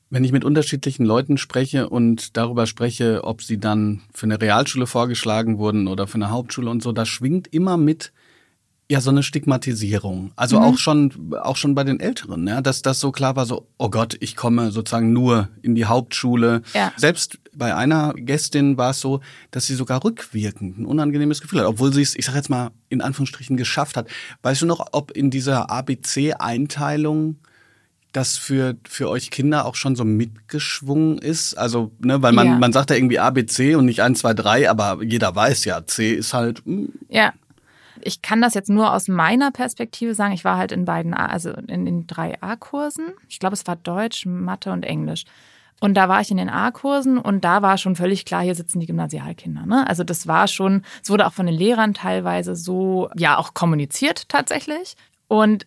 Wenn 0.09 0.25
ich 0.25 0.33
mit 0.33 0.43
unterschiedlichen 0.43 1.05
Leuten 1.05 1.37
spreche 1.37 1.87
und 1.87 2.35
darüber 2.35 2.67
spreche, 2.67 3.23
ob 3.23 3.41
sie 3.41 3.57
dann 3.57 4.01
für 4.13 4.25
eine 4.25 4.41
Realschule 4.41 4.85
vorgeschlagen 4.85 5.57
wurden 5.57 5.87
oder 5.87 6.05
für 6.05 6.15
eine 6.15 6.29
Hauptschule 6.29 6.69
und 6.69 6.83
so, 6.83 6.91
da 6.91 7.05
schwingt 7.05 7.47
immer 7.53 7.77
mit 7.77 8.11
ja 8.91 8.99
so 8.99 9.09
eine 9.09 9.23
Stigmatisierung. 9.23 10.31
Also 10.35 10.59
mhm. 10.59 10.65
auch 10.65 10.77
schon 10.77 11.33
auch 11.41 11.55
schon 11.55 11.75
bei 11.75 11.85
den 11.85 12.01
Älteren, 12.01 12.45
ja, 12.45 12.59
dass 12.59 12.81
das 12.81 12.99
so 12.99 13.13
klar 13.13 13.37
war, 13.37 13.45
so 13.45 13.67
oh 13.77 13.89
Gott, 13.89 14.17
ich 14.19 14.35
komme 14.35 14.71
sozusagen 14.71 15.13
nur 15.13 15.47
in 15.61 15.75
die 15.75 15.85
Hauptschule. 15.85 16.61
Ja. 16.73 16.91
Selbst 16.97 17.39
bei 17.53 17.73
einer 17.73 18.13
Gästin 18.13 18.77
war 18.77 18.91
es 18.91 18.99
so, 18.99 19.21
dass 19.51 19.65
sie 19.65 19.75
sogar 19.75 20.03
rückwirkend 20.03 20.77
ein 20.77 20.85
unangenehmes 20.85 21.39
Gefühl 21.39 21.61
hat, 21.61 21.67
obwohl 21.67 21.93
sie 21.93 22.01
es, 22.01 22.17
ich 22.17 22.25
sage 22.25 22.37
jetzt 22.37 22.49
mal 22.49 22.71
in 22.89 22.99
Anführungsstrichen 22.99 23.55
geschafft 23.55 23.95
hat. 23.95 24.09
Weißt 24.41 24.61
du 24.61 24.65
noch, 24.65 24.85
ob 24.91 25.11
in 25.11 25.31
dieser 25.31 25.69
ABC-Einteilung 25.69 27.37
das 28.11 28.37
für, 28.37 28.75
für 28.87 29.09
euch 29.09 29.31
Kinder 29.31 29.65
auch 29.65 29.75
schon 29.75 29.95
so 29.95 30.03
mitgeschwungen 30.03 31.17
ist? 31.17 31.55
Also, 31.55 31.91
ne, 31.99 32.21
weil 32.21 32.33
man, 32.33 32.47
ja. 32.47 32.57
man 32.57 32.73
sagt 32.73 32.89
ja 32.89 32.95
irgendwie 32.95 33.19
A, 33.19 33.29
B, 33.29 33.45
C 33.45 33.75
und 33.75 33.85
nicht 33.85 34.01
1, 34.01 34.19
2, 34.19 34.33
3, 34.33 34.69
aber 34.69 35.03
jeder 35.03 35.35
weiß 35.35 35.65
ja, 35.65 35.85
C 35.85 36.13
ist 36.13 36.33
halt. 36.33 36.65
Mh. 36.65 36.75
Hm. 36.75 36.93
Ja. 37.09 37.33
Ich 38.03 38.23
kann 38.23 38.41
das 38.41 38.55
jetzt 38.55 38.69
nur 38.69 38.93
aus 38.93 39.07
meiner 39.07 39.51
Perspektive 39.51 40.15
sagen. 40.15 40.33
Ich 40.33 40.43
war 40.43 40.57
halt 40.57 40.71
in 40.71 40.85
beiden, 40.85 41.13
A, 41.13 41.27
also 41.27 41.51
in 41.51 41.85
den 41.85 42.07
drei 42.07 42.41
A-Kursen. 42.41 43.13
Ich 43.29 43.37
glaube, 43.37 43.53
es 43.53 43.67
war 43.67 43.75
Deutsch, 43.75 44.25
Mathe 44.25 44.71
und 44.71 44.83
Englisch. 44.83 45.25
Und 45.81 45.95
da 45.95 46.07
war 46.07 46.21
ich 46.21 46.29
in 46.29 46.37
den 46.37 46.49
A-Kursen 46.49 47.17
und 47.17 47.43
da 47.43 47.63
war 47.63 47.77
schon 47.79 47.95
völlig 47.95 48.23
klar, 48.23 48.43
hier 48.43 48.53
sitzen 48.53 48.79
die 48.79 48.85
Gymnasialkinder. 48.85 49.65
Ne? 49.65 49.87
Also 49.87 50.03
das 50.03 50.27
war 50.27 50.47
schon, 50.47 50.83
es 51.01 51.09
wurde 51.09 51.25
auch 51.25 51.33
von 51.33 51.47
den 51.47 51.55
Lehrern 51.55 51.95
teilweise 51.95 52.55
so, 52.55 53.09
ja, 53.15 53.37
auch 53.37 53.55
kommuniziert 53.55 54.29
tatsächlich. 54.29 54.95
Und 55.27 55.65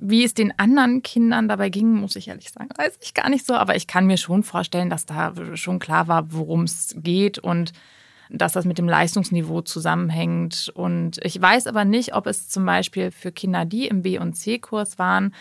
wie 0.00 0.24
es 0.24 0.34
den 0.34 0.58
anderen 0.58 1.02
Kindern 1.02 1.46
dabei 1.48 1.68
ging, 1.68 1.92
muss 1.92 2.16
ich 2.16 2.28
ehrlich 2.28 2.50
sagen, 2.50 2.70
weiß 2.76 2.98
ich 3.00 3.14
gar 3.14 3.28
nicht 3.28 3.46
so. 3.46 3.54
Aber 3.54 3.76
ich 3.76 3.86
kann 3.86 4.06
mir 4.06 4.16
schon 4.16 4.42
vorstellen, 4.42 4.90
dass 4.90 5.06
da 5.06 5.34
schon 5.54 5.78
klar 5.78 6.08
war, 6.08 6.32
worum 6.32 6.62
es 6.62 6.94
geht 6.98 7.38
und 7.38 7.72
dass 8.30 8.52
das 8.52 8.64
mit 8.64 8.78
dem 8.78 8.88
Leistungsniveau 8.88 9.60
zusammenhängt. 9.60 10.70
Und 10.74 11.18
ich 11.24 11.40
weiß 11.40 11.66
aber 11.66 11.84
nicht, 11.84 12.14
ob 12.14 12.26
es 12.26 12.48
zum 12.48 12.64
Beispiel 12.64 13.10
für 13.10 13.32
Kinder, 13.32 13.64
die 13.64 13.88
im 13.88 14.02
B- 14.02 14.18
und 14.18 14.34
C-Kurs 14.34 14.98
waren, 14.98 15.34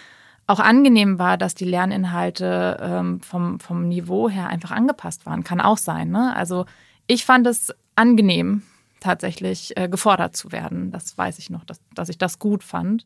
auch 0.48 0.60
angenehm 0.60 1.20
war, 1.20 1.38
dass 1.38 1.54
die 1.54 1.66
Lerninhalte 1.66 2.78
ähm, 2.82 3.22
vom, 3.22 3.60
vom 3.60 3.88
Niveau 3.88 4.30
her 4.30 4.48
einfach 4.48 4.72
angepasst 4.72 5.28
waren. 5.28 5.44
Kann 5.44 5.62
auch 5.62 5.78
sein. 5.78 6.10
Ne? 6.10 6.36
Also 6.36 6.66
ich 7.06 7.24
fand 7.24 7.46
es 7.46 7.72
angenehm, 7.96 8.64
tatsächlich 9.00 9.78
äh, 9.78 9.88
gefordert 9.88 10.36
zu 10.36 10.52
werden. 10.52 10.92
Das 10.92 11.16
weiß 11.16 11.38
ich 11.38 11.52
noch, 11.52 11.64
dass, 11.66 11.80
dass 11.94 12.10
ich 12.10 12.18
das 12.18 12.40
gut 12.40 12.64
fand. 12.64 13.06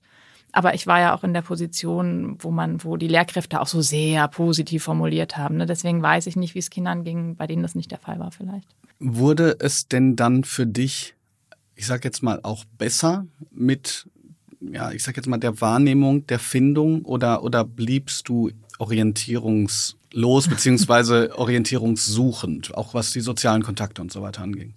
Aber 0.55 0.75
ich 0.75 0.85
war 0.85 0.99
ja 0.99 1.15
auch 1.15 1.23
in 1.23 1.33
der 1.33 1.41
Position, 1.41 2.37
wo 2.39 2.51
man, 2.51 2.83
wo 2.83 2.95
die 2.95 3.07
Lehrkräfte 3.07 3.59
auch 3.59 3.67
so 3.67 3.81
sehr 3.81 4.27
positiv 4.27 4.83
formuliert 4.83 5.35
haben. 5.35 5.57
Ne? 5.57 5.65
Deswegen 5.65 6.01
weiß 6.01 6.27
ich 6.27 6.35
nicht, 6.35 6.53
wie 6.53 6.59
es 6.59 6.69
Kindern 6.69 7.03
ging, 7.03 7.35
bei 7.35 7.47
denen 7.47 7.63
das 7.63 7.73
nicht 7.73 7.89
der 7.89 7.97
Fall 7.97 8.19
war 8.19 8.31
vielleicht. 8.31 8.67
Wurde 8.99 9.57
es 9.59 9.87
denn 9.87 10.15
dann 10.15 10.43
für 10.43 10.67
dich, 10.67 11.15
ich 11.75 11.87
sag 11.87 12.05
jetzt 12.05 12.21
mal, 12.21 12.39
auch 12.43 12.65
besser 12.77 13.25
mit, 13.51 14.07
ja, 14.61 14.91
ich 14.91 15.03
sag 15.03 15.17
jetzt 15.17 15.27
mal, 15.27 15.39
der 15.39 15.59
Wahrnehmung, 15.59 16.27
der 16.27 16.39
Findung 16.39 17.03
oder, 17.03 17.43
oder 17.43 17.65
bliebst 17.65 18.29
du 18.29 18.51
orientierungslos 18.77 20.47
beziehungsweise 20.47 21.31
orientierungssuchend, 21.37 22.77
auch 22.77 22.93
was 22.93 23.11
die 23.11 23.21
sozialen 23.21 23.63
Kontakte 23.63 24.03
und 24.03 24.11
so 24.11 24.21
weiter 24.21 24.43
anging? 24.43 24.75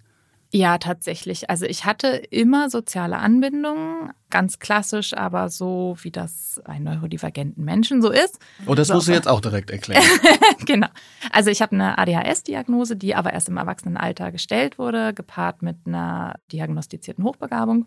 Ja, 0.56 0.78
tatsächlich. 0.78 1.50
Also 1.50 1.66
ich 1.66 1.84
hatte 1.84 2.08
immer 2.30 2.70
soziale 2.70 3.18
Anbindungen, 3.18 4.10
ganz 4.30 4.58
klassisch, 4.58 5.12
aber 5.14 5.50
so 5.50 5.98
wie 6.00 6.10
das 6.10 6.62
bei 6.64 6.78
neurodivergenten 6.78 7.62
Menschen 7.62 8.00
so 8.00 8.10
ist. 8.10 8.38
Oh, 8.64 8.74
das 8.74 8.88
so, 8.88 8.94
musst 8.94 9.08
du 9.08 9.12
jetzt 9.12 9.28
auch 9.28 9.42
direkt 9.42 9.70
erklären. 9.70 10.02
genau. 10.64 10.88
Also 11.30 11.50
ich 11.50 11.60
habe 11.60 11.72
eine 11.72 11.98
ADHS-Diagnose, 11.98 12.96
die 12.96 13.14
aber 13.14 13.34
erst 13.34 13.50
im 13.50 13.58
Erwachsenenalter 13.58 14.32
gestellt 14.32 14.78
wurde, 14.78 15.12
gepaart 15.12 15.60
mit 15.60 15.76
einer 15.84 16.36
diagnostizierten 16.50 17.22
Hochbegabung. 17.22 17.84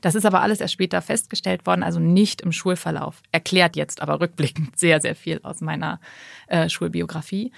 Das 0.00 0.16
ist 0.16 0.26
aber 0.26 0.42
alles 0.42 0.60
erst 0.60 0.74
später 0.74 1.00
festgestellt 1.00 1.64
worden, 1.64 1.84
also 1.84 2.00
nicht 2.00 2.40
im 2.40 2.50
Schulverlauf. 2.50 3.22
Erklärt 3.30 3.76
jetzt 3.76 4.02
aber 4.02 4.20
rückblickend 4.20 4.76
sehr, 4.78 5.00
sehr 5.00 5.14
viel 5.14 5.38
aus 5.44 5.60
meiner 5.60 6.00
äh, 6.48 6.68
Schulbiografie. 6.68 7.52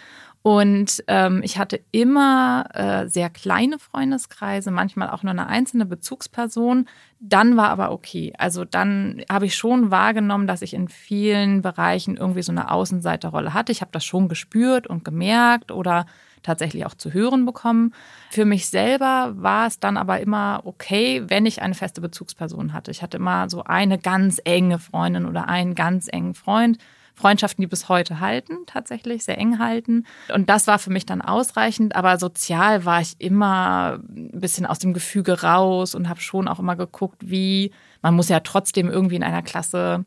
Und 0.47 1.03
ähm, 1.09 1.41
ich 1.43 1.59
hatte 1.59 1.81
immer 1.91 2.67
äh, 2.73 3.09
sehr 3.09 3.31
kleine 3.31 3.81
Freundeskreise, 3.81 4.71
manchmal 4.71 5.11
auch 5.11 5.25
nur 5.25 5.33
eine 5.33 5.49
einzelne 5.49 5.87
Bezugsperson. 5.87 6.87
Dann 7.19 7.57
war 7.57 7.69
aber 7.71 7.91
okay. 7.91 8.33
Also 8.39 8.65
dann 8.65 9.25
habe 9.29 9.47
ich 9.47 9.57
schon 9.57 9.91
wahrgenommen, 9.91 10.47
dass 10.47 10.63
ich 10.63 10.73
in 10.73 10.87
vielen 10.87 11.63
Bereichen 11.63 12.17
irgendwie 12.17 12.43
so 12.43 12.53
eine 12.53 12.71
Außenseiterrolle 12.71 13.55
hatte. 13.55 13.73
Ich 13.73 13.81
habe 13.81 13.91
das 13.91 14.05
schon 14.05 14.29
gespürt 14.29 14.87
und 14.87 15.05
gemerkt 15.05 15.73
oder 15.73 16.07
tatsächlich 16.45 16.87
auch 16.87 16.95
zu 16.95 17.13
hören 17.13 17.45
bekommen. 17.45 17.93
Für 18.31 18.45
mich 18.45 18.69
selber 18.69 19.33
war 19.35 19.67
es 19.67 19.81
dann 19.81 19.97
aber 19.97 20.21
immer 20.21 20.61
okay, 20.63 21.25
wenn 21.27 21.45
ich 21.45 21.61
eine 21.61 21.75
feste 21.75 22.01
Bezugsperson 22.01 22.73
hatte. 22.73 22.93
Ich 22.93 23.03
hatte 23.03 23.17
immer 23.17 23.51
so 23.51 23.65
eine 23.65 23.99
ganz 23.99 24.41
enge 24.45 24.79
Freundin 24.79 25.27
oder 25.27 25.49
einen 25.49 25.75
ganz 25.75 26.07
engen 26.07 26.35
Freund. 26.35 26.79
Freundschaften, 27.17 27.63
die 27.63 27.67
bis 27.67 27.89
heute 27.89 28.21
halten, 28.21 28.59
tatsächlich 28.67 29.25
sehr 29.25 29.39
eng 29.39 29.59
halten. 29.59 30.05
Und 30.33 30.51
das 30.51 30.67
war 30.67 30.79
für 30.79 30.91
mich 30.91 31.07
dann 31.07 31.23
ausreichend. 31.23 31.97
Aber 31.97 32.19
sozial 32.19 32.85
war 32.85 33.01
ich 33.01 33.17
immer 33.19 33.99
ein 34.09 34.39
bisschen 34.39 34.67
aus 34.67 34.79
dem 34.79 34.93
Gefüge 34.93 35.43
raus 35.43 35.95
und 35.95 36.11
habe 36.11 36.21
schon 36.21 36.47
auch 36.47 36.59
immer 36.59 36.77
geguckt, 36.77 37.31
wie 37.31 37.73
man 38.03 38.15
muss 38.15 38.29
ja 38.29 38.41
trotzdem 38.41 38.91
irgendwie 38.91 39.17
in 39.17 39.23
einer 39.23 39.43
Klasse 39.43 40.05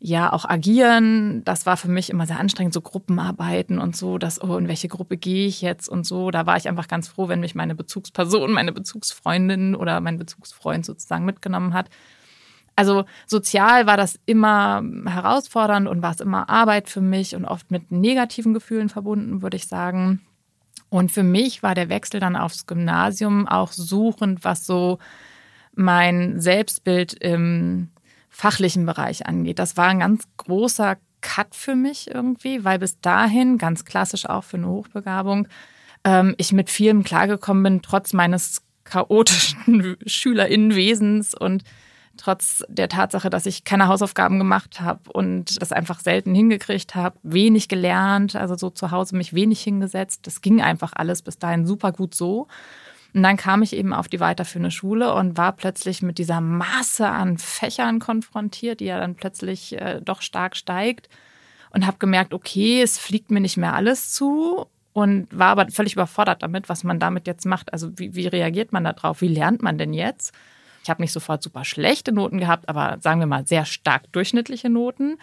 ja 0.00 0.32
auch 0.32 0.44
agieren. 0.44 1.42
Das 1.44 1.64
war 1.64 1.78
für 1.78 1.88
mich 1.88 2.10
immer 2.10 2.26
sehr 2.26 2.38
anstrengend, 2.38 2.74
so 2.74 2.82
Gruppenarbeiten 2.82 3.78
und 3.78 3.96
so, 3.96 4.18
dass, 4.18 4.42
oh, 4.42 4.58
in 4.58 4.68
welche 4.68 4.88
Gruppe 4.88 5.16
gehe 5.16 5.46
ich 5.46 5.62
jetzt 5.62 5.88
und 5.88 6.04
so. 6.04 6.30
Da 6.30 6.44
war 6.44 6.58
ich 6.58 6.68
einfach 6.68 6.88
ganz 6.88 7.08
froh, 7.08 7.28
wenn 7.28 7.40
mich 7.40 7.54
meine 7.54 7.74
Bezugsperson, 7.74 8.52
meine 8.52 8.72
Bezugsfreundin 8.72 9.74
oder 9.74 10.00
mein 10.00 10.18
Bezugsfreund 10.18 10.84
sozusagen 10.84 11.24
mitgenommen 11.24 11.72
hat. 11.72 11.88
Also 12.80 13.04
sozial 13.26 13.86
war 13.86 13.98
das 13.98 14.18
immer 14.24 14.82
herausfordernd 15.04 15.86
und 15.86 16.00
war 16.00 16.12
es 16.12 16.20
immer 16.20 16.48
Arbeit 16.48 16.88
für 16.88 17.02
mich 17.02 17.36
und 17.36 17.44
oft 17.44 17.70
mit 17.70 17.92
negativen 17.92 18.54
Gefühlen 18.54 18.88
verbunden, 18.88 19.42
würde 19.42 19.58
ich 19.58 19.68
sagen. 19.68 20.22
Und 20.88 21.12
für 21.12 21.22
mich 21.22 21.62
war 21.62 21.74
der 21.74 21.90
Wechsel 21.90 22.20
dann 22.20 22.36
aufs 22.36 22.66
Gymnasium 22.66 23.46
auch 23.46 23.70
suchend, 23.70 24.44
was 24.44 24.64
so 24.64 24.98
mein 25.74 26.40
Selbstbild 26.40 27.12
im 27.12 27.90
fachlichen 28.30 28.86
Bereich 28.86 29.26
angeht. 29.26 29.58
Das 29.58 29.76
war 29.76 29.88
ein 29.88 30.00
ganz 30.00 30.24
großer 30.38 30.96
Cut 31.20 31.54
für 31.54 31.74
mich 31.74 32.10
irgendwie, 32.10 32.64
weil 32.64 32.78
bis 32.78 32.98
dahin, 33.02 33.58
ganz 33.58 33.84
klassisch 33.84 34.24
auch 34.24 34.44
für 34.44 34.56
eine 34.56 34.68
Hochbegabung, 34.68 35.48
ähm, 36.04 36.34
ich 36.38 36.54
mit 36.54 36.70
vielem 36.70 37.04
klargekommen 37.04 37.62
bin, 37.62 37.82
trotz 37.82 38.14
meines 38.14 38.62
chaotischen 38.84 39.98
Schülerinnenwesens 40.06 41.34
und 41.34 41.62
trotz 42.16 42.64
der 42.68 42.88
Tatsache, 42.88 43.30
dass 43.30 43.46
ich 43.46 43.64
keine 43.64 43.88
Hausaufgaben 43.88 44.38
gemacht 44.38 44.80
habe 44.80 45.10
und 45.12 45.60
das 45.60 45.72
einfach 45.72 46.00
selten 46.00 46.34
hingekriegt 46.34 46.94
habe, 46.94 47.18
wenig 47.22 47.68
gelernt, 47.68 48.36
also 48.36 48.56
so 48.56 48.70
zu 48.70 48.90
Hause 48.90 49.16
mich 49.16 49.32
wenig 49.32 49.62
hingesetzt. 49.62 50.26
Das 50.26 50.40
ging 50.40 50.60
einfach 50.60 50.92
alles 50.94 51.22
bis 51.22 51.38
dahin 51.38 51.66
super 51.66 51.92
gut 51.92 52.14
so. 52.14 52.46
Und 53.12 53.22
dann 53.22 53.36
kam 53.36 53.62
ich 53.62 53.74
eben 53.74 53.92
auf 53.92 54.08
die 54.08 54.20
weiterführende 54.20 54.70
Schule 54.70 55.14
und 55.14 55.36
war 55.36 55.52
plötzlich 55.52 56.02
mit 56.02 56.18
dieser 56.18 56.40
Masse 56.40 57.08
an 57.08 57.38
Fächern 57.38 57.98
konfrontiert, 57.98 58.80
die 58.80 58.84
ja 58.84 59.00
dann 59.00 59.16
plötzlich 59.16 59.80
äh, 59.80 60.00
doch 60.00 60.22
stark 60.22 60.56
steigt. 60.56 61.08
Und 61.72 61.86
habe 61.86 61.98
gemerkt, 61.98 62.34
okay, 62.34 62.82
es 62.82 62.98
fliegt 62.98 63.30
mir 63.30 63.40
nicht 63.40 63.56
mehr 63.56 63.74
alles 63.74 64.12
zu 64.12 64.66
und 64.92 65.28
war 65.30 65.48
aber 65.48 65.70
völlig 65.70 65.92
überfordert 65.92 66.42
damit, 66.42 66.68
was 66.68 66.82
man 66.82 66.98
damit 66.98 67.26
jetzt 67.26 67.46
macht. 67.46 67.72
Also 67.72 67.96
wie, 67.96 68.14
wie 68.14 68.26
reagiert 68.26 68.72
man 68.72 68.84
da 68.84 68.92
drauf? 68.92 69.20
Wie 69.20 69.28
lernt 69.28 69.62
man 69.62 69.78
denn 69.78 69.92
jetzt? 69.92 70.32
Ich 70.82 70.90
habe 70.90 71.02
nicht 71.02 71.12
sofort 71.12 71.42
super 71.42 71.64
schlechte 71.64 72.12
Noten 72.12 72.38
gehabt, 72.38 72.68
aber 72.68 72.98
sagen 73.00 73.20
wir 73.20 73.26
mal 73.26 73.46
sehr 73.46 73.64
stark 73.64 74.10
durchschnittliche 74.12 74.70
Noten. 74.70 75.18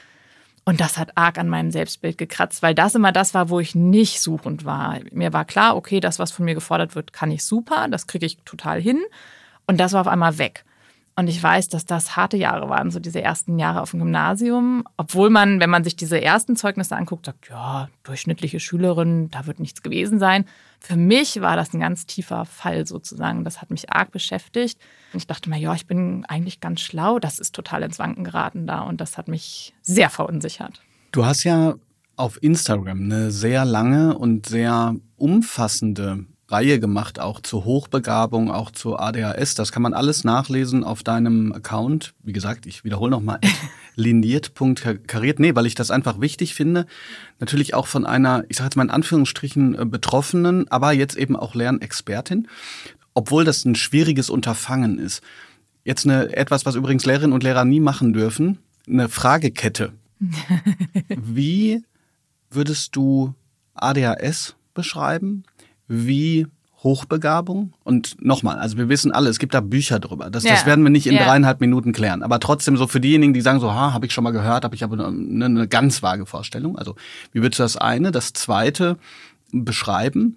Und 0.65 0.81
das 0.81 0.97
hat 0.97 1.15
arg 1.15 1.37
an 1.37 1.47
meinem 1.47 1.71
Selbstbild 1.71 2.17
gekratzt, 2.17 2.61
weil 2.61 2.75
das 2.75 2.93
immer 2.93 3.13
das 3.13 3.33
war, 3.33 3.49
wo 3.49 3.59
ich 3.59 3.73
nicht 3.73 4.21
suchend 4.21 4.65
war. 4.65 4.99
Mir 5.11 5.31
war 5.31 5.45
klar, 5.45 5.77
okay, 5.77 6.01
das, 6.01 6.19
was 6.19 6.31
von 6.31 6.43
mir 6.43 6.55
gefordert 6.55 6.93
wird, 6.93 7.13
kann 7.13 7.31
ich 7.31 7.45
super, 7.45 7.87
das 7.89 8.05
kriege 8.05 8.25
ich 8.25 8.37
total 8.43 8.81
hin. 8.81 9.01
Und 9.65 9.79
das 9.79 9.93
war 9.93 10.01
auf 10.01 10.07
einmal 10.07 10.37
weg. 10.37 10.65
Und 11.15 11.27
ich 11.29 11.41
weiß, 11.41 11.69
dass 11.69 11.85
das 11.85 12.15
harte 12.15 12.37
Jahre 12.37 12.69
waren, 12.69 12.91
so 12.91 12.99
diese 12.99 13.21
ersten 13.21 13.57
Jahre 13.57 13.81
auf 13.81 13.89
dem 13.89 14.01
Gymnasium. 14.01 14.83
Obwohl 14.97 15.31
man, 15.31 15.59
wenn 15.59 15.69
man 15.69 15.83
sich 15.83 15.95
diese 15.95 16.21
ersten 16.21 16.55
Zeugnisse 16.55 16.95
anguckt, 16.95 17.25
sagt, 17.25 17.49
ja, 17.49 17.89
durchschnittliche 18.03 18.59
Schülerin, 18.59 19.31
da 19.31 19.47
wird 19.47 19.59
nichts 19.59 19.81
gewesen 19.81 20.19
sein. 20.19 20.45
Für 20.79 20.95
mich 20.95 21.41
war 21.41 21.55
das 21.55 21.73
ein 21.73 21.79
ganz 21.79 22.05
tiefer 22.05 22.45
Fall 22.45 22.85
sozusagen. 22.85 23.43
Das 23.43 23.61
hat 23.61 23.71
mich 23.71 23.91
arg 23.91 24.11
beschäftigt. 24.11 24.77
Und 25.13 25.19
ich 25.19 25.27
dachte 25.27 25.49
mir, 25.49 25.57
ja, 25.57 25.73
ich 25.73 25.87
bin 25.87 26.25
eigentlich 26.25 26.59
ganz 26.59 26.81
schlau. 26.81 27.19
Das 27.19 27.39
ist 27.39 27.55
total 27.55 27.83
ins 27.83 27.99
Wanken 27.99 28.23
geraten 28.23 28.67
da. 28.67 28.81
Und 28.81 29.01
das 29.01 29.17
hat 29.17 29.27
mich 29.27 29.73
sehr 29.81 30.09
verunsichert. 30.09 30.81
Du 31.11 31.25
hast 31.25 31.43
ja 31.43 31.75
auf 32.15 32.41
Instagram 32.41 33.03
eine 33.03 33.31
sehr 33.31 33.63
lange 33.63 34.17
und 34.17 34.47
sehr 34.47 34.95
umfassende 35.17 36.25
Reihe 36.49 36.79
gemacht, 36.79 37.19
auch 37.19 37.41
zur 37.41 37.65
Hochbegabung, 37.65 38.51
auch 38.51 38.71
zur 38.71 39.01
ADHS. 39.01 39.55
Das 39.55 39.71
kann 39.71 39.81
man 39.81 39.93
alles 39.93 40.23
nachlesen 40.23 40.83
auf 40.83 41.03
deinem 41.03 41.51
Account. 41.51 42.13
Wie 42.23 42.31
gesagt, 42.31 42.65
ich 42.65 42.85
wiederhole 42.85 43.11
nochmal, 43.11 43.39
liniert.kariert. 43.95 45.39
Nee, 45.39 45.55
weil 45.55 45.65
ich 45.65 45.75
das 45.75 45.91
einfach 45.91 46.21
wichtig 46.21 46.53
finde. 46.53 46.85
Natürlich 47.39 47.73
auch 47.73 47.87
von 47.87 48.05
einer, 48.05 48.45
ich 48.47 48.57
sage 48.57 48.67
jetzt 48.67 48.75
mal 48.77 48.83
in 48.83 48.91
Anführungsstrichen, 48.91 49.77
äh, 49.77 49.85
Betroffenen, 49.85 50.69
aber 50.69 50.93
jetzt 50.93 51.17
eben 51.17 51.35
auch 51.35 51.53
Lernexpertin. 51.53 52.47
Obwohl 53.17 53.45
das 53.45 53.65
ein 53.65 53.75
schwieriges 53.75 54.29
Unterfangen 54.29 54.99
ist. 54.99 55.21
Jetzt 55.83 56.05
eine, 56.05 56.35
etwas, 56.35 56.65
was 56.65 56.75
übrigens 56.75 57.05
Lehrerinnen 57.05 57.33
und 57.33 57.43
Lehrer 57.43 57.65
nie 57.65 57.79
machen 57.79 58.13
dürfen, 58.13 58.59
eine 58.87 59.09
Fragekette. 59.09 59.93
Wie 61.09 61.83
würdest 62.49 62.95
du 62.95 63.33
ADHS 63.73 64.55
beschreiben? 64.73 65.43
wie 65.87 66.47
Hochbegabung. 66.83 67.73
Und 67.83 68.23
nochmal, 68.23 68.59
also 68.59 68.77
wir 68.77 68.87
wissen 68.87 69.11
alle, 69.11 69.29
es 69.29 69.39
gibt 69.39 69.53
da 69.53 69.61
Bücher 69.61 69.99
drüber. 69.99 70.29
Das, 70.29 70.43
ja. 70.43 70.51
das 70.51 70.65
werden 70.65 70.83
wir 70.83 70.91
nicht 70.91 71.07
in 71.07 71.15
ja. 71.15 71.23
dreieinhalb 71.23 71.59
Minuten 71.59 71.91
klären. 71.91 72.21
Aber 72.21 72.39
trotzdem 72.39 72.77
so 72.77 72.87
für 72.87 72.99
diejenigen, 72.99 73.33
die 73.33 73.41
sagen 73.41 73.59
so, 73.59 73.73
ha, 73.73 73.93
habe 73.93 74.05
ich 74.05 74.13
schon 74.13 74.23
mal 74.23 74.31
gehört, 74.31 74.63
habe 74.63 74.75
ich 74.75 74.83
aber 74.83 75.07
eine, 75.07 75.45
eine 75.45 75.67
ganz 75.67 76.03
vage 76.03 76.25
Vorstellung. 76.25 76.77
Also 76.77 76.95
wie 77.31 77.41
würdest 77.41 77.59
du 77.59 77.63
das 77.63 77.77
eine, 77.77 78.11
das 78.11 78.33
zweite 78.33 78.97
beschreiben? 79.51 80.35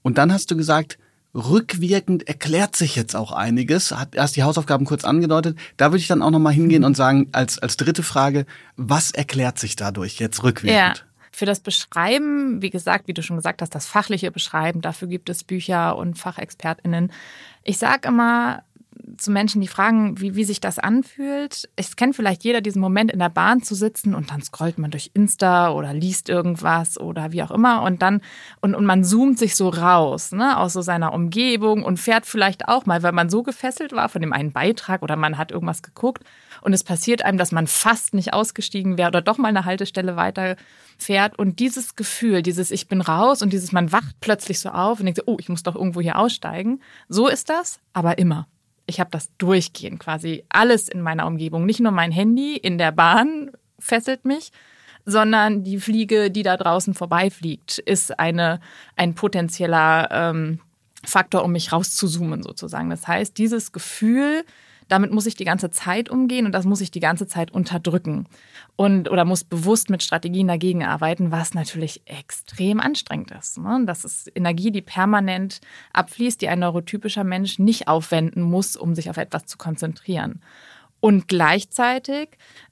Und 0.00 0.18
dann 0.18 0.32
hast 0.32 0.50
du 0.50 0.56
gesagt, 0.56 0.98
rückwirkend 1.34 2.28
erklärt 2.28 2.76
sich 2.76 2.96
jetzt 2.96 3.16
auch 3.16 3.32
einiges. 3.32 3.92
Hat 3.92 4.14
erst 4.14 4.36
die 4.36 4.42
Hausaufgaben 4.42 4.84
kurz 4.84 5.04
angedeutet. 5.04 5.58
Da 5.76 5.86
würde 5.86 5.98
ich 5.98 6.08
dann 6.08 6.22
auch 6.22 6.30
nochmal 6.30 6.52
hingehen 6.52 6.84
und 6.84 6.96
sagen, 6.96 7.28
als, 7.32 7.58
als 7.58 7.76
dritte 7.76 8.02
Frage, 8.02 8.46
was 8.76 9.10
erklärt 9.10 9.58
sich 9.58 9.76
dadurch 9.76 10.18
jetzt 10.18 10.42
rückwirkend? 10.42 10.98
Ja. 10.98 11.02
Für 11.34 11.46
das 11.46 11.60
Beschreiben, 11.60 12.60
wie 12.60 12.68
gesagt, 12.68 13.08
wie 13.08 13.14
du 13.14 13.22
schon 13.22 13.36
gesagt 13.36 13.62
hast, 13.62 13.74
das 13.74 13.86
fachliche 13.86 14.30
Beschreiben, 14.30 14.82
dafür 14.82 15.08
gibt 15.08 15.30
es 15.30 15.44
Bücher 15.44 15.96
und 15.96 16.18
FachexpertInnen. 16.18 17.10
Ich 17.64 17.78
sage 17.78 18.08
immer, 18.08 18.64
zu 19.16 19.30
Menschen, 19.30 19.60
die 19.60 19.68
fragen, 19.68 20.20
wie, 20.20 20.34
wie 20.34 20.44
sich 20.44 20.60
das 20.60 20.78
anfühlt. 20.78 21.68
Es 21.76 21.96
kennt 21.96 22.16
vielleicht 22.16 22.44
jeder 22.44 22.60
diesen 22.60 22.80
Moment, 22.80 23.10
in 23.10 23.18
der 23.18 23.28
Bahn 23.28 23.62
zu 23.62 23.74
sitzen 23.74 24.14
und 24.14 24.30
dann 24.30 24.42
scrollt 24.42 24.78
man 24.78 24.90
durch 24.90 25.10
Insta 25.14 25.70
oder 25.70 25.92
liest 25.92 26.28
irgendwas 26.28 26.98
oder 26.98 27.32
wie 27.32 27.42
auch 27.42 27.50
immer 27.50 27.82
und 27.82 28.02
dann 28.02 28.20
und, 28.60 28.74
und 28.74 28.84
man 28.84 29.04
zoomt 29.04 29.38
sich 29.38 29.54
so 29.56 29.68
raus, 29.68 30.32
ne, 30.32 30.58
aus 30.58 30.72
so 30.72 30.82
seiner 30.82 31.12
Umgebung 31.12 31.84
und 31.84 31.98
fährt 31.98 32.26
vielleicht 32.26 32.68
auch 32.68 32.86
mal, 32.86 33.02
weil 33.02 33.12
man 33.12 33.30
so 33.30 33.42
gefesselt 33.42 33.92
war 33.92 34.08
von 34.08 34.20
dem 34.20 34.32
einen 34.32 34.52
Beitrag 34.52 35.02
oder 35.02 35.16
man 35.16 35.38
hat 35.38 35.52
irgendwas 35.52 35.82
geguckt 35.82 36.24
und 36.60 36.72
es 36.72 36.84
passiert 36.84 37.24
einem, 37.24 37.38
dass 37.38 37.52
man 37.52 37.66
fast 37.66 38.14
nicht 38.14 38.32
ausgestiegen 38.32 38.98
wäre 38.98 39.08
oder 39.08 39.22
doch 39.22 39.38
mal 39.38 39.48
eine 39.48 39.64
Haltestelle 39.64 40.16
weiter 40.16 40.56
fährt 40.98 41.38
und 41.38 41.58
dieses 41.58 41.96
Gefühl, 41.96 42.42
dieses 42.42 42.70
ich 42.70 42.88
bin 42.88 43.00
raus 43.00 43.42
und 43.42 43.52
dieses 43.52 43.72
man 43.72 43.92
wacht 43.92 44.16
plötzlich 44.20 44.60
so 44.60 44.70
auf 44.70 45.00
und 45.00 45.06
denkt 45.06 45.20
so, 45.20 45.24
oh, 45.26 45.36
ich 45.38 45.48
muss 45.48 45.62
doch 45.62 45.74
irgendwo 45.74 46.00
hier 46.00 46.18
aussteigen. 46.18 46.80
So 47.08 47.28
ist 47.28 47.48
das, 47.48 47.80
aber 47.92 48.18
immer. 48.18 48.46
Ich 48.92 49.00
habe 49.00 49.10
das 49.10 49.30
durchgehend 49.38 50.00
quasi 50.00 50.44
alles 50.50 50.86
in 50.90 51.00
meiner 51.00 51.26
Umgebung, 51.26 51.64
nicht 51.64 51.80
nur 51.80 51.92
mein 51.92 52.12
Handy 52.12 52.58
in 52.58 52.76
der 52.76 52.92
Bahn 52.92 53.50
fesselt 53.78 54.26
mich, 54.26 54.52
sondern 55.06 55.64
die 55.64 55.80
Fliege, 55.80 56.30
die 56.30 56.42
da 56.42 56.58
draußen 56.58 56.92
vorbeifliegt, 56.92 57.78
ist 57.78 58.18
eine 58.18 58.60
ein 58.94 59.14
potenzieller 59.14 60.10
ähm, 60.12 60.60
Faktor, 61.04 61.42
um 61.42 61.52
mich 61.52 61.72
rauszuzoomen 61.72 62.42
sozusagen. 62.42 62.90
Das 62.90 63.08
heißt, 63.08 63.38
dieses 63.38 63.72
Gefühl 63.72 64.44
damit 64.92 65.10
muss 65.10 65.24
ich 65.24 65.36
die 65.36 65.46
ganze 65.46 65.70
Zeit 65.70 66.10
umgehen 66.10 66.44
und 66.44 66.52
das 66.52 66.66
muss 66.66 66.82
ich 66.82 66.90
die 66.90 67.00
ganze 67.00 67.26
Zeit 67.26 67.50
unterdrücken 67.50 68.26
und 68.76 69.10
oder 69.10 69.24
muss 69.24 69.42
bewusst 69.42 69.88
mit 69.88 70.02
Strategien 70.02 70.48
dagegen 70.48 70.84
arbeiten, 70.84 71.32
was 71.32 71.54
natürlich 71.54 72.02
extrem 72.04 72.78
anstrengend 72.78 73.30
ist. 73.30 73.56
Ne? 73.56 73.84
Das 73.86 74.04
ist 74.04 74.30
Energie, 74.34 74.70
die 74.70 74.82
permanent 74.82 75.62
abfließt, 75.94 76.42
die 76.42 76.48
ein 76.50 76.58
neurotypischer 76.58 77.24
Mensch 77.24 77.58
nicht 77.58 77.88
aufwenden 77.88 78.42
muss, 78.42 78.76
um 78.76 78.94
sich 78.94 79.08
auf 79.08 79.16
etwas 79.16 79.46
zu 79.46 79.56
konzentrieren. 79.56 80.42
Und 81.00 81.26
gleichzeitig 81.26 82.28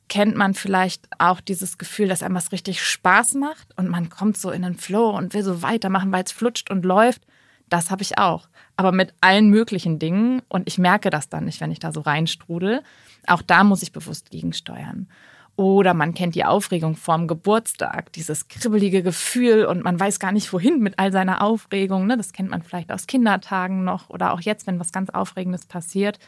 kennt 0.08 0.36
man 0.36 0.52
vielleicht 0.52 1.08
auch 1.18 1.40
dieses 1.40 1.78
Gefühl, 1.78 2.08
dass 2.08 2.22
einem 2.22 2.34
was 2.34 2.52
richtig 2.52 2.82
Spaß 2.82 3.32
macht 3.32 3.68
und 3.78 3.88
man 3.88 4.10
kommt 4.10 4.36
so 4.36 4.50
in 4.50 4.60
den 4.60 4.74
Flow 4.74 5.16
und 5.16 5.32
will 5.32 5.42
so 5.42 5.62
weitermachen, 5.62 6.12
weil 6.12 6.24
es 6.24 6.32
flutscht 6.32 6.70
und 6.70 6.84
läuft. 6.84 7.22
Das 7.70 7.90
habe 7.90 8.02
ich 8.02 8.18
auch 8.18 8.50
aber 8.80 8.92
mit 8.92 9.12
allen 9.20 9.50
möglichen 9.50 9.98
Dingen. 9.98 10.40
Und 10.48 10.66
ich 10.66 10.78
merke 10.78 11.10
das 11.10 11.28
dann 11.28 11.44
nicht, 11.44 11.60
wenn 11.60 11.70
ich 11.70 11.80
da 11.80 11.92
so 11.92 12.00
reinstrudel. 12.00 12.82
Auch 13.26 13.42
da 13.42 13.62
muss 13.62 13.82
ich 13.82 13.92
bewusst 13.92 14.30
gegensteuern. 14.30 15.06
Oder 15.54 15.92
man 15.92 16.14
kennt 16.14 16.34
die 16.34 16.46
Aufregung 16.46 16.96
vorm 16.96 17.28
Geburtstag, 17.28 18.10
dieses 18.14 18.48
kribbelige 18.48 19.02
Gefühl 19.02 19.66
und 19.66 19.84
man 19.84 20.00
weiß 20.00 20.18
gar 20.18 20.32
nicht, 20.32 20.50
wohin 20.54 20.80
mit 20.80 20.98
all 20.98 21.12
seiner 21.12 21.42
Aufregung. 21.42 22.06
Ne? 22.06 22.16
Das 22.16 22.32
kennt 22.32 22.48
man 22.48 22.62
vielleicht 22.62 22.90
aus 22.90 23.06
Kindertagen 23.06 23.84
noch 23.84 24.08
oder 24.08 24.32
auch 24.32 24.40
jetzt, 24.40 24.66
wenn 24.66 24.80
was 24.80 24.92
ganz 24.92 25.10
Aufregendes 25.10 25.66
passiert. 25.66 26.18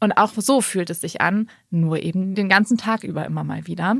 Und 0.00 0.14
auch 0.14 0.32
so 0.34 0.60
fühlt 0.60 0.90
es 0.90 1.00
sich 1.00 1.20
an, 1.20 1.48
nur 1.70 2.02
eben 2.02 2.34
den 2.34 2.48
ganzen 2.48 2.78
Tag 2.78 3.04
über 3.04 3.24
immer 3.26 3.44
mal 3.44 3.68
wieder. 3.68 3.94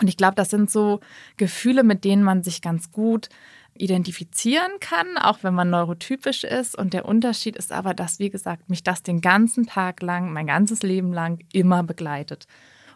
Und 0.00 0.08
ich 0.08 0.18
glaube, 0.18 0.34
das 0.34 0.50
sind 0.50 0.70
so 0.70 1.00
Gefühle, 1.38 1.82
mit 1.82 2.04
denen 2.04 2.22
man 2.22 2.42
sich 2.42 2.60
ganz 2.60 2.92
gut 2.92 3.30
identifizieren 3.74 4.70
kann, 4.80 5.18
auch 5.18 5.38
wenn 5.42 5.54
man 5.54 5.70
neurotypisch 5.70 6.44
ist. 6.44 6.76
Und 6.76 6.92
der 6.92 7.06
Unterschied 7.06 7.56
ist 7.56 7.72
aber, 7.72 7.94
dass, 7.94 8.18
wie 8.18 8.30
gesagt, 8.30 8.68
mich 8.68 8.82
das 8.82 9.02
den 9.02 9.20
ganzen 9.20 9.66
Tag 9.66 10.02
lang, 10.02 10.32
mein 10.32 10.46
ganzes 10.46 10.82
Leben 10.82 11.12
lang 11.12 11.38
immer 11.52 11.82
begleitet 11.82 12.46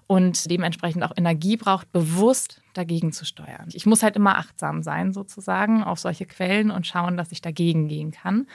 und 0.07 0.51
dementsprechend 0.51 1.03
auch 1.03 1.13
Energie 1.17 1.57
braucht, 1.57 1.91
bewusst 1.93 2.61
dagegen 2.75 3.13
zu 3.13 3.25
steuern. 3.25 3.69
Ich 3.73 3.87
muss 3.87 4.03
halt 4.03 4.17
immer 4.17 4.39
achtsam 4.39 4.83
sein, 4.83 5.13
sozusagen, 5.13 5.83
auf 5.83 5.99
solche 5.99 6.27
Quellen 6.27 6.71
und 6.71 6.87
schauen, 6.87 7.17
dass 7.17 7.33
ich 7.33 7.41
dagegen 7.41 7.89
gehen 7.89 8.11
kann. 8.11 8.47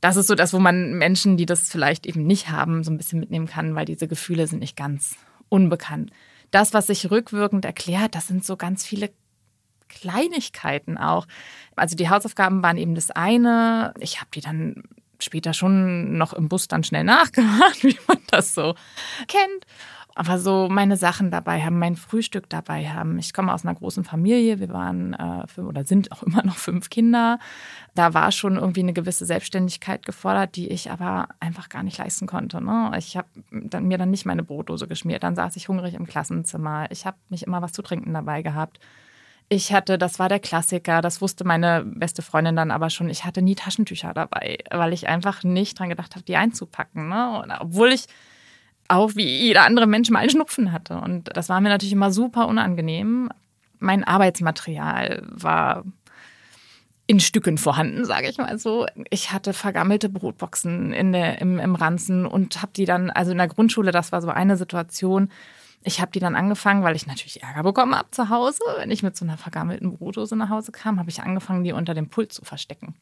Das 0.00 0.16
ist 0.16 0.26
so 0.26 0.34
das, 0.34 0.52
wo 0.52 0.58
man 0.58 0.94
Menschen, 0.94 1.36
die 1.36 1.46
das 1.46 1.68
vielleicht 1.68 2.06
eben 2.06 2.26
nicht 2.26 2.50
haben, 2.50 2.82
so 2.82 2.90
ein 2.90 2.96
bisschen 2.96 3.20
mitnehmen 3.20 3.46
kann, 3.46 3.74
weil 3.74 3.84
diese 3.84 4.08
Gefühle 4.08 4.46
sind 4.46 4.60
nicht 4.60 4.76
ganz 4.76 5.16
unbekannt. 5.48 6.10
Das, 6.50 6.74
was 6.74 6.88
sich 6.88 7.10
rückwirkend 7.10 7.64
erklärt, 7.64 8.14
das 8.14 8.26
sind 8.26 8.44
so 8.44 8.56
ganz 8.56 8.84
viele 8.84 9.10
Kleinigkeiten 9.92 10.98
auch. 10.98 11.26
Also 11.76 11.96
die 11.96 12.08
Hausaufgaben 12.08 12.62
waren 12.62 12.78
eben 12.78 12.94
das 12.94 13.10
eine. 13.10 13.94
Ich 14.00 14.20
habe 14.20 14.30
die 14.34 14.40
dann 14.40 14.82
später 15.18 15.54
schon 15.54 16.16
noch 16.18 16.32
im 16.32 16.48
Bus 16.48 16.68
dann 16.68 16.84
schnell 16.84 17.04
nachgemacht, 17.04 17.82
wie 17.84 17.98
man 18.08 18.18
das 18.28 18.54
so 18.54 18.74
kennt. 19.28 19.66
Aber 20.14 20.38
so 20.38 20.68
meine 20.68 20.98
Sachen 20.98 21.30
dabei 21.30 21.62
haben, 21.62 21.78
mein 21.78 21.96
Frühstück 21.96 22.50
dabei 22.50 22.86
haben. 22.90 23.18
Ich 23.18 23.32
komme 23.32 23.52
aus 23.52 23.64
einer 23.64 23.74
großen 23.74 24.04
Familie. 24.04 24.60
Wir 24.60 24.68
waren 24.68 25.14
äh, 25.14 25.46
fünf, 25.46 25.68
oder 25.68 25.84
sind 25.84 26.12
auch 26.12 26.22
immer 26.22 26.44
noch 26.44 26.56
fünf 26.56 26.90
Kinder. 26.90 27.38
Da 27.94 28.12
war 28.12 28.30
schon 28.30 28.56
irgendwie 28.56 28.82
eine 28.82 28.92
gewisse 28.92 29.24
Selbstständigkeit 29.24 30.04
gefordert, 30.04 30.56
die 30.56 30.68
ich 30.68 30.90
aber 30.90 31.28
einfach 31.40 31.70
gar 31.70 31.82
nicht 31.82 31.96
leisten 31.96 32.26
konnte. 32.26 32.62
Ne? 32.62 32.92
Ich 32.98 33.16
habe 33.16 33.28
dann, 33.50 33.88
mir 33.88 33.96
dann 33.96 34.10
nicht 34.10 34.26
meine 34.26 34.42
Brotdose 34.42 34.86
geschmiert. 34.86 35.22
Dann 35.22 35.34
saß 35.34 35.56
ich 35.56 35.68
hungrig 35.68 35.94
im 35.94 36.06
Klassenzimmer. 36.06 36.90
Ich 36.90 37.06
habe 37.06 37.16
nicht 37.30 37.44
immer 37.44 37.62
was 37.62 37.72
zu 37.72 37.80
trinken 37.80 38.12
dabei 38.12 38.42
gehabt. 38.42 38.80
Ich 39.52 39.70
hatte, 39.70 39.98
das 39.98 40.18
war 40.18 40.30
der 40.30 40.40
Klassiker, 40.40 41.02
das 41.02 41.20
wusste 41.20 41.44
meine 41.44 41.84
beste 41.84 42.22
Freundin 42.22 42.56
dann 42.56 42.70
aber 42.70 42.88
schon, 42.88 43.10
ich 43.10 43.26
hatte 43.26 43.42
nie 43.42 43.54
Taschentücher 43.54 44.14
dabei, 44.14 44.56
weil 44.70 44.94
ich 44.94 45.08
einfach 45.08 45.44
nicht 45.44 45.78
dran 45.78 45.90
gedacht 45.90 46.14
habe, 46.14 46.24
die 46.24 46.36
einzupacken. 46.36 47.10
Ne? 47.10 47.38
Und 47.38 47.50
obwohl 47.60 47.92
ich 47.92 48.06
auch 48.88 49.14
wie 49.14 49.26
jeder 49.26 49.66
andere 49.66 49.86
Mensch 49.86 50.08
mal 50.08 50.20
einen 50.20 50.30
Schnupfen 50.30 50.72
hatte. 50.72 50.94
Und 50.94 51.36
das 51.36 51.50
war 51.50 51.60
mir 51.60 51.68
natürlich 51.68 51.92
immer 51.92 52.10
super 52.10 52.48
unangenehm. 52.48 53.28
Mein 53.78 54.04
Arbeitsmaterial 54.04 55.22
war 55.26 55.84
in 57.06 57.20
Stücken 57.20 57.58
vorhanden, 57.58 58.06
sage 58.06 58.30
ich 58.30 58.38
mal 58.38 58.58
so. 58.58 58.86
Ich 59.10 59.32
hatte 59.32 59.52
vergammelte 59.52 60.08
Brotboxen 60.08 60.94
in 60.94 61.12
der, 61.12 61.42
im, 61.42 61.58
im 61.58 61.74
Ranzen 61.74 62.24
und 62.24 62.62
habe 62.62 62.72
die 62.74 62.86
dann, 62.86 63.10
also 63.10 63.32
in 63.32 63.38
der 63.38 63.48
Grundschule, 63.48 63.90
das 63.90 64.12
war 64.12 64.22
so 64.22 64.30
eine 64.30 64.56
Situation, 64.56 65.28
ich 65.84 66.00
habe 66.00 66.12
die 66.12 66.20
dann 66.20 66.36
angefangen, 66.36 66.82
weil 66.82 66.96
ich 66.96 67.06
natürlich 67.06 67.42
Ärger 67.42 67.62
bekommen 67.62 67.94
habe 67.94 68.10
zu 68.10 68.28
Hause. 68.28 68.60
Wenn 68.78 68.90
ich 68.90 69.02
mit 69.02 69.16
so 69.16 69.24
einer 69.24 69.36
vergammelten 69.36 69.96
Brotdose 69.96 70.36
nach 70.36 70.48
Hause 70.48 70.72
kam, 70.72 70.98
habe 70.98 71.10
ich 71.10 71.22
angefangen, 71.22 71.64
die 71.64 71.72
unter 71.72 71.94
dem 71.94 72.08
Pult 72.08 72.32
zu 72.32 72.44
verstecken. 72.44 72.94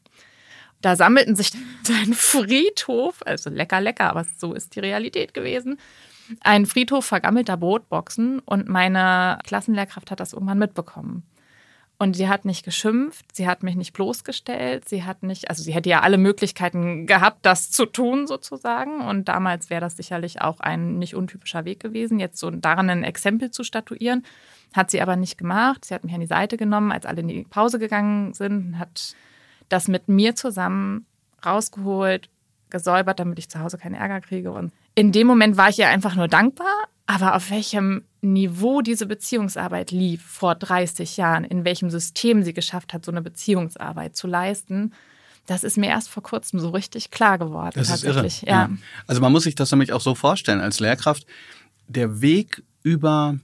Da 0.81 0.95
sammelten 0.95 1.35
sich 1.35 1.51
ein 1.89 2.13
Friedhof, 2.13 3.21
also 3.25 3.49
lecker, 3.49 3.81
lecker, 3.81 4.09
aber 4.09 4.25
so 4.37 4.53
ist 4.53 4.75
die 4.75 4.79
Realität 4.79 5.33
gewesen. 5.33 5.79
Ein 6.41 6.65
Friedhof 6.65 7.05
vergammelter 7.05 7.57
Brotboxen 7.57 8.39
und 8.39 8.67
meine 8.67 9.39
Klassenlehrkraft 9.43 10.11
hat 10.11 10.19
das 10.19 10.33
irgendwann 10.33 10.59
mitbekommen. 10.59 11.23
Und 12.01 12.15
sie 12.15 12.27
hat 12.27 12.45
nicht 12.45 12.65
geschimpft, 12.65 13.27
sie 13.31 13.47
hat 13.47 13.61
mich 13.61 13.75
nicht 13.75 13.93
bloßgestellt, 13.93 14.89
sie 14.89 15.03
hat 15.03 15.21
nicht, 15.21 15.51
also 15.51 15.61
sie 15.61 15.71
hätte 15.71 15.91
ja 15.91 15.99
alle 15.99 16.17
Möglichkeiten 16.17 17.05
gehabt, 17.05 17.45
das 17.45 17.69
zu 17.69 17.85
tun 17.85 18.25
sozusagen. 18.25 19.01
Und 19.01 19.25
damals 19.25 19.69
wäre 19.69 19.81
das 19.81 19.97
sicherlich 19.97 20.41
auch 20.41 20.61
ein 20.61 20.97
nicht 20.97 21.13
untypischer 21.13 21.63
Weg 21.63 21.79
gewesen, 21.79 22.19
jetzt 22.19 22.39
so 22.39 22.49
daran 22.49 22.89
ein 22.89 23.03
Exempel 23.03 23.51
zu 23.51 23.63
statuieren. 23.63 24.25
Hat 24.73 24.89
sie 24.89 24.99
aber 24.99 25.15
nicht 25.15 25.37
gemacht. 25.37 25.85
Sie 25.85 25.93
hat 25.93 26.03
mich 26.03 26.15
an 26.15 26.21
die 26.21 26.25
Seite 26.25 26.57
genommen, 26.57 26.91
als 26.91 27.05
alle 27.05 27.21
in 27.21 27.27
die 27.27 27.43
Pause 27.43 27.77
gegangen 27.77 28.33
sind, 28.33 28.79
hat 28.79 29.15
das 29.69 29.87
mit 29.87 30.07
mir 30.07 30.35
zusammen 30.35 31.05
rausgeholt, 31.45 32.29
gesäubert, 32.71 33.19
damit 33.19 33.37
ich 33.37 33.47
zu 33.47 33.59
Hause 33.59 33.77
keinen 33.77 33.93
Ärger 33.93 34.21
kriege. 34.21 34.51
Und 34.51 34.73
in 34.95 35.11
dem 35.11 35.27
Moment 35.27 35.57
war 35.57 35.69
ich 35.69 35.79
ihr 35.79 35.87
einfach 35.87 36.15
nur 36.15 36.27
dankbar. 36.27 36.85
Aber 37.07 37.35
auf 37.35 37.49
welchem 37.49 38.03
Niveau 38.21 38.81
diese 38.81 39.05
Beziehungsarbeit 39.05 39.91
lief 39.91 40.21
vor 40.21 40.55
30 40.55 41.17
Jahren, 41.17 41.43
in 41.43 41.65
welchem 41.65 41.89
System 41.89 42.43
sie 42.43 42.53
geschafft 42.53 42.93
hat, 42.93 43.03
so 43.03 43.11
eine 43.11 43.21
Beziehungsarbeit 43.21 44.15
zu 44.15 44.27
leisten, 44.27 44.93
das 45.47 45.63
ist 45.63 45.77
mir 45.77 45.89
erst 45.89 46.07
vor 46.07 46.23
kurzem 46.23 46.59
so 46.59 46.69
richtig 46.69 47.11
klar 47.11 47.37
geworden. 47.37 47.73
Das 47.75 47.89
ist 47.89 48.03
irre. 48.03 48.25
Ja. 48.27 48.45
ja. 48.45 48.69
Also 49.07 49.21
man 49.21 49.31
muss 49.31 49.43
sich 49.43 49.55
das 49.55 49.71
nämlich 49.71 49.91
auch 49.91 50.01
so 50.01 50.15
vorstellen 50.15 50.61
als 50.61 50.79
Lehrkraft. 50.79 51.25
Der 51.87 52.21
Weg 52.21 52.63
über 52.83 53.39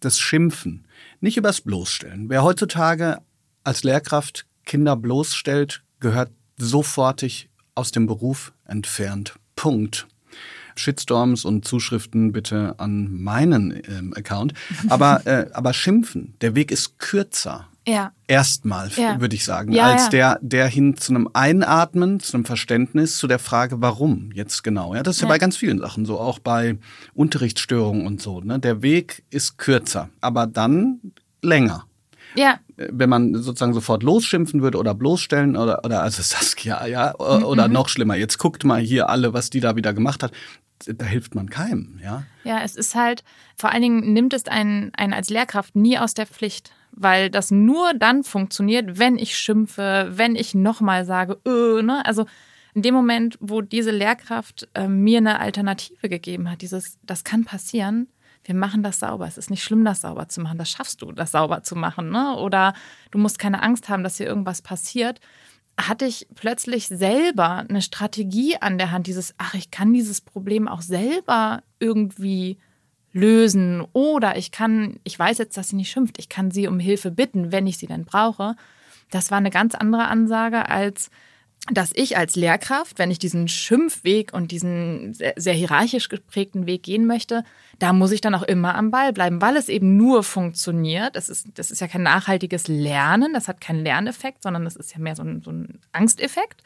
das 0.00 0.18
Schimpfen, 0.18 0.86
nicht 1.20 1.36
übers 1.36 1.60
Bloßstellen. 1.60 2.30
Wer 2.30 2.42
heutzutage 2.42 3.18
als 3.64 3.84
Lehrkraft 3.84 4.46
Kinder 4.64 4.96
bloßstellt, 4.96 5.82
gehört 6.00 6.30
sofortig 6.56 7.50
aus 7.74 7.90
dem 7.90 8.06
Beruf 8.06 8.52
entfernt. 8.64 9.34
Punkt. 9.56 10.06
Shitstorms 10.76 11.44
und 11.44 11.66
Zuschriften 11.66 12.32
bitte 12.32 12.74
an 12.78 13.22
meinen 13.22 13.80
ähm, 13.88 14.14
Account. 14.16 14.54
Aber, 14.88 15.22
äh, 15.26 15.46
aber 15.52 15.72
schimpfen, 15.72 16.34
der 16.40 16.54
Weg 16.54 16.70
ist 16.70 16.98
kürzer. 16.98 17.68
Ja. 17.86 18.12
Erstmal, 18.28 18.90
ja. 18.96 19.20
würde 19.20 19.34
ich 19.34 19.44
sagen, 19.44 19.72
ja, 19.72 19.90
als 19.90 20.08
der, 20.08 20.38
der 20.40 20.68
hin 20.68 20.96
zu 20.96 21.12
einem 21.12 21.28
Einatmen, 21.32 22.20
zu 22.20 22.36
einem 22.36 22.44
Verständnis, 22.44 23.16
zu 23.16 23.26
der 23.26 23.40
Frage, 23.40 23.80
warum 23.80 24.30
jetzt 24.32 24.62
genau. 24.62 24.94
Ja, 24.94 25.02
das 25.02 25.16
ist 25.16 25.22
ja, 25.22 25.28
bei 25.28 25.38
ganz 25.38 25.56
vielen 25.56 25.80
Sachen 25.80 26.06
so, 26.06 26.20
auch 26.20 26.38
bei 26.38 26.78
Unterrichtsstörungen 27.14 28.06
und 28.06 28.22
so. 28.22 28.40
Ne? 28.40 28.60
Der 28.60 28.82
Weg 28.82 29.24
ist 29.30 29.58
kürzer, 29.58 30.10
aber 30.20 30.46
dann 30.46 31.00
länger. 31.42 31.86
Ja. 32.34 32.60
Wenn 32.76 33.10
man 33.10 33.34
sozusagen 33.34 33.74
sofort 33.74 34.02
losschimpfen 34.02 34.62
würde 34.62 34.78
oder 34.78 34.94
bloßstellen 34.94 35.56
oder, 35.56 35.84
oder 35.84 36.02
also 36.02 36.22
Saskia, 36.22 36.86
ja, 36.86 37.14
oder 37.18 37.68
mhm. 37.68 37.74
noch 37.74 37.88
schlimmer, 37.88 38.16
jetzt 38.16 38.38
guckt 38.38 38.64
mal 38.64 38.80
hier 38.80 39.08
alle, 39.08 39.32
was 39.32 39.50
die 39.50 39.60
da 39.60 39.76
wieder 39.76 39.92
gemacht 39.92 40.22
hat. 40.22 40.32
Da 40.84 41.04
hilft 41.06 41.34
man 41.34 41.48
keinem, 41.48 42.00
ja. 42.02 42.24
Ja, 42.42 42.62
es 42.62 42.74
ist 42.74 42.94
halt, 42.96 43.22
vor 43.56 43.70
allen 43.70 43.82
Dingen 43.82 44.12
nimmt 44.12 44.34
es 44.34 44.46
einen, 44.46 44.92
einen 44.94 45.12
als 45.12 45.30
Lehrkraft 45.30 45.76
nie 45.76 45.96
aus 45.96 46.14
der 46.14 46.26
Pflicht, 46.26 46.72
weil 46.90 47.30
das 47.30 47.50
nur 47.52 47.94
dann 47.94 48.24
funktioniert, 48.24 48.98
wenn 48.98 49.16
ich 49.16 49.36
schimpfe, 49.38 50.10
wenn 50.12 50.34
ich 50.34 50.54
nochmal 50.54 51.04
sage, 51.04 51.38
öh, 51.46 51.82
ne? 51.82 52.04
Also 52.04 52.26
in 52.74 52.82
dem 52.82 52.94
Moment, 52.94 53.36
wo 53.40 53.60
diese 53.60 53.90
Lehrkraft 53.90 54.68
äh, 54.74 54.88
mir 54.88 55.18
eine 55.18 55.40
Alternative 55.40 56.08
gegeben 56.08 56.50
hat, 56.50 56.62
dieses, 56.62 56.98
das 57.04 57.22
kann 57.22 57.44
passieren, 57.44 58.08
wir 58.44 58.54
machen 58.54 58.82
das 58.82 59.00
sauber. 59.00 59.26
Es 59.26 59.38
ist 59.38 59.50
nicht 59.50 59.62
schlimm, 59.62 59.84
das 59.84 60.00
sauber 60.00 60.28
zu 60.28 60.40
machen. 60.40 60.58
Das 60.58 60.70
schaffst 60.70 61.02
du, 61.02 61.12
das 61.12 61.32
sauber 61.32 61.62
zu 61.62 61.76
machen. 61.76 62.10
Ne? 62.10 62.36
Oder 62.36 62.74
du 63.10 63.18
musst 63.18 63.38
keine 63.38 63.62
Angst 63.62 63.88
haben, 63.88 64.02
dass 64.02 64.16
hier 64.16 64.26
irgendwas 64.26 64.62
passiert. 64.62 65.20
Hatte 65.80 66.04
ich 66.04 66.26
plötzlich 66.34 66.88
selber 66.88 67.64
eine 67.68 67.82
Strategie 67.82 68.56
an 68.60 68.78
der 68.78 68.90
Hand, 68.90 69.06
dieses, 69.06 69.34
ach, 69.38 69.54
ich 69.54 69.70
kann 69.70 69.92
dieses 69.92 70.20
Problem 70.20 70.68
auch 70.68 70.82
selber 70.82 71.62
irgendwie 71.78 72.58
lösen. 73.12 73.86
Oder 73.92 74.36
ich 74.36 74.50
kann, 74.50 74.98
ich 75.04 75.18
weiß 75.18 75.38
jetzt, 75.38 75.56
dass 75.56 75.68
sie 75.68 75.76
nicht 75.76 75.90
schimpft, 75.90 76.18
ich 76.18 76.28
kann 76.28 76.50
sie 76.50 76.66
um 76.66 76.78
Hilfe 76.78 77.10
bitten, 77.10 77.52
wenn 77.52 77.66
ich 77.66 77.78
sie 77.78 77.86
denn 77.86 78.04
brauche. 78.04 78.56
Das 79.10 79.30
war 79.30 79.38
eine 79.38 79.50
ganz 79.50 79.74
andere 79.74 80.08
Ansage 80.08 80.68
als, 80.68 81.10
dass 81.70 81.92
ich 81.94 82.16
als 82.16 82.34
Lehrkraft, 82.34 82.98
wenn 82.98 83.12
ich 83.12 83.20
diesen 83.20 83.46
Schimpfweg 83.46 84.32
und 84.32 84.50
diesen 84.50 85.14
sehr, 85.14 85.34
sehr, 85.36 85.54
hierarchisch 85.54 86.08
geprägten 86.08 86.66
Weg 86.66 86.82
gehen 86.82 87.06
möchte, 87.06 87.44
da 87.78 87.92
muss 87.92 88.10
ich 88.10 88.20
dann 88.20 88.34
auch 88.34 88.42
immer 88.42 88.74
am 88.74 88.90
Ball 88.90 89.12
bleiben, 89.12 89.40
weil 89.40 89.56
es 89.56 89.68
eben 89.68 89.96
nur 89.96 90.24
funktioniert. 90.24 91.14
Das 91.14 91.28
ist, 91.28 91.46
das 91.54 91.70
ist 91.70 91.80
ja 91.80 91.86
kein 91.86 92.02
nachhaltiges 92.02 92.66
Lernen, 92.66 93.32
das 93.32 93.46
hat 93.46 93.60
keinen 93.60 93.84
Lerneffekt, 93.84 94.42
sondern 94.42 94.64
das 94.64 94.74
ist 94.74 94.92
ja 94.92 94.98
mehr 94.98 95.14
so 95.14 95.22
ein, 95.22 95.40
so 95.42 95.52
ein 95.52 95.78
Angsteffekt. 95.92 96.62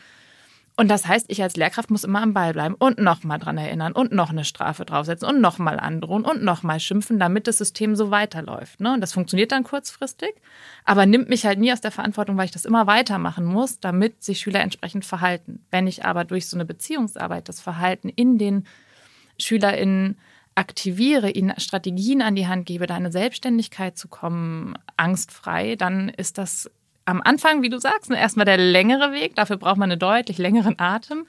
Und 0.79 0.89
das 0.89 1.07
heißt, 1.07 1.27
ich 1.29 1.43
als 1.43 1.57
Lehrkraft 1.57 1.91
muss 1.91 2.05
immer 2.05 2.21
am 2.21 2.35
Ball 2.35 2.53
bleiben 2.53 2.75
und 2.75 2.99
nochmal 2.99 3.39
dran 3.39 3.57
erinnern 3.57 3.93
und 3.93 4.13
noch 4.13 4.29
eine 4.29 4.45
Strafe 4.45 4.85
draufsetzen 4.85 5.27
und 5.27 5.41
nochmal 5.41 5.81
androhen 5.81 6.27
und 6.27 6.43
nochmal 6.43 6.81
schimpfen, 6.81 7.19
damit 7.19 7.47
das 7.47 7.57
System 7.57 7.97
so 7.97 8.11
weiterläuft. 8.11 8.81
Ne? 8.81 8.93
Und 8.93 9.01
das 9.01 9.15
funktioniert 9.15 9.53
dann 9.53 9.65
kurzfristig, 9.65 10.35
aber 10.85 11.07
nimmt 11.07 11.31
mich 11.31 11.47
halt 11.47 11.59
nie 11.59 11.73
aus 11.73 11.81
der 11.81 11.93
Verantwortung, 11.93 12.37
weil 12.37 12.45
ich 12.45 12.51
das 12.51 12.67
immer 12.67 12.87
weitermachen 12.87 13.47
muss, 13.47 13.81
damit 13.81 14.23
sich 14.23 14.41
Schüler 14.41 14.61
entsprechend 14.61 15.07
verhalten. 15.07 15.65
Wenn 15.71 15.87
ich 15.87 16.05
aber 16.05 16.25
durch 16.25 16.47
so 16.47 16.59
eine 16.59 16.67
Beziehungsarbeit 16.67 17.49
das 17.49 17.61
Verhalten 17.61 18.11
in 18.11 18.37
den 18.37 18.67
SchülerInnen 19.39 20.19
aktiviere, 20.57 21.31
ihnen 21.31 21.59
Strategien 21.59 22.21
an 22.21 22.35
die 22.35 22.49
Hand 22.49 22.67
gebe, 22.67 22.87
da 22.87 22.97
eine 22.97 23.13
Selbstständigkeit 23.13 23.97
zu 23.97 24.09
kommen, 24.09 24.75
angstfrei, 24.99 25.77
dann 25.77 26.11
ist 26.11 26.37
das 26.37 26.71
am 27.07 27.23
Anfang, 27.23 27.63
wie 27.63 27.71
du 27.71 27.79
sagst, 27.79 28.11
ne, 28.11 28.19
erstmal 28.19 28.45
der 28.45 28.59
längere 28.59 29.13
Weg. 29.13 29.35
Dafür 29.37 29.57
braucht 29.57 29.79
man 29.79 29.91
einen 29.91 29.99
deutlich 29.99 30.39
längeren 30.39 30.79
Atem. 30.79 31.27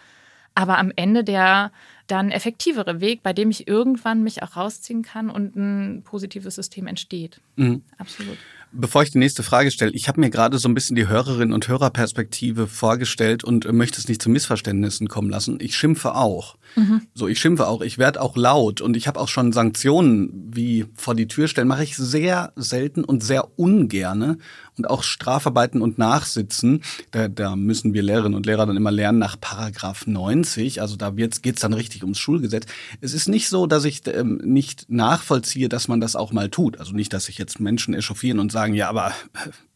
Aber 0.56 0.80
am 0.80 0.92
Ende 0.96 1.24
der 1.24 1.72
dann 2.08 2.32
effektivere 2.32 3.00
Weg, 3.00 3.22
bei 3.22 3.32
dem 3.32 3.52
ich 3.52 3.68
irgendwann 3.68 4.24
mich 4.24 4.42
auch 4.42 4.56
rausziehen 4.56 5.04
kann 5.04 5.30
und 5.30 5.56
ein 5.56 6.02
positives 6.04 6.56
System 6.56 6.88
entsteht. 6.88 7.42
Mhm. 7.58 7.84
Absolut. 7.98 8.38
Bevor 8.72 9.04
ich 9.04 9.12
die 9.12 9.18
nächste 9.18 9.44
Frage 9.44 9.72
stelle, 9.72 9.92
ich 9.92 10.08
habe 10.08 10.20
mir 10.20 10.30
gerade 10.30 10.58
so 10.58 10.68
ein 10.68 10.74
bisschen 10.74 10.96
die 10.96 11.08
Hörerinnen 11.08 11.54
und 11.54 11.68
Hörerperspektive 11.68 12.68
vorgestellt 12.68 13.44
und 13.44 13.72
möchte 13.72 14.00
es 14.00 14.08
nicht 14.10 14.22
zu 14.22 14.30
Missverständnissen 14.30 15.08
kommen 15.08 15.30
lassen. 15.30 15.58
Ich 15.62 15.78
schimpfe 15.78 16.16
auch. 16.16 16.58
Mhm. 16.76 17.02
So, 17.14 17.28
ich 17.28 17.40
schimpfe 17.40 17.68
auch, 17.68 17.82
ich 17.82 17.98
werde 17.98 18.22
auch 18.22 18.36
laut 18.36 18.82
und 18.82 18.98
ich 18.98 19.08
habe 19.08 19.20
auch 19.20 19.30
schon 19.30 19.54
Sanktionen 19.54 20.52
wie 20.54 20.86
vor 20.96 21.16
die 21.16 21.28
Tür 21.28 21.48
stellen, 21.48 21.68
mache 21.68 21.84
ich 21.84 21.96
sehr 21.96 22.52
selten 22.56 23.06
und 23.06 23.24
sehr 23.24 23.58
ungerne 23.58 24.38
und 24.78 24.90
auch 24.90 25.04
Strafarbeiten 25.04 25.82
und 25.82 25.98
Nachsitzen. 25.98 26.84
Da, 27.12 27.28
da 27.28 27.56
müssen 27.56 27.94
wir 27.94 28.04
Lehrerinnen 28.04 28.36
und 28.36 28.46
Lehrer 28.46 28.66
dann 28.66 28.78
immer 28.78 28.92
lernen 28.92 29.20
nach 29.20 29.40
Paragraph 29.40 30.08
90. 30.08 30.82
Also 30.82 30.96
da 30.96 31.12
geht 31.12 31.46
es 31.46 31.62
dann 31.62 31.74
richtig 31.74 32.04
ums 32.04 32.20
Schulgesetz. 32.20 32.66
Es 33.02 33.14
ist 33.14 33.28
nicht 33.28 33.50
so, 33.50 33.68
dass 33.68 33.86
ich 33.86 34.02
ähm, 34.08 34.42
nicht 34.44 34.90
nachvollziehe, 34.90 35.70
dass 35.70 35.88
man 35.88 36.02
das 36.02 36.16
auch 36.16 36.32
mal 36.32 36.50
tut. 36.50 36.80
Also 36.80 36.94
nicht, 36.94 37.14
dass 37.14 37.26
sich 37.26 37.38
jetzt 37.38 37.60
Menschen 37.60 37.94
echauffieren 37.94 38.40
und 38.40 38.52
sagen, 38.52 38.74
ja, 38.74 38.90
aber 38.90 39.14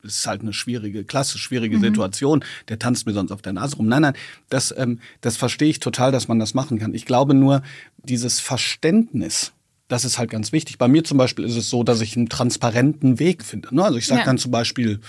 es 0.04 0.20
ist 0.20 0.28
halt 0.28 0.42
eine 0.42 0.54
schwierige 0.54 1.04
Klasse, 1.04 1.38
schwierige 1.38 1.78
mhm. 1.78 1.82
Situation, 1.82 2.44
der 2.70 2.80
tanzt 2.80 3.06
mir 3.06 3.14
sonst 3.14 3.32
auf 3.32 3.42
der 3.42 3.54
Nase 3.54 3.78
rum. 3.78 3.88
Nein, 3.88 4.02
nein, 4.02 4.14
das, 4.50 4.74
ähm, 4.78 5.00
das 5.22 5.38
verstehe 5.38 5.70
ich 5.70 5.80
total, 5.80 6.12
dass 6.12 6.28
man 6.28 6.40
das 6.40 6.54
machen 6.54 6.80
kann. 6.80 6.94
Ich 6.94 7.06
glaube 7.06 7.34
nur, 7.34 7.62
dieses 8.04 8.40
Verständnis, 8.40 9.54
das 9.92 10.06
ist 10.06 10.18
halt 10.18 10.30
ganz 10.30 10.54
wichtig. 10.54 10.78
Bei 10.78 10.88
mir 10.88 11.04
zum 11.04 11.18
Beispiel 11.18 11.44
ist 11.44 11.58
es 11.58 11.70
so, 11.70 11.84
dass 11.84 12.00
ich 12.00 12.16
einen 12.16 12.30
transparenten 12.30 13.20
Weg 13.20 13.44
finde. 13.44 13.76
Ne? 13.76 13.84
Also 13.84 13.98
ich 13.98 14.08
sage 14.08 14.22
ja. 14.22 14.26
dann 14.26 14.38
zum 14.38 14.52
Beispiel, 14.52 15.02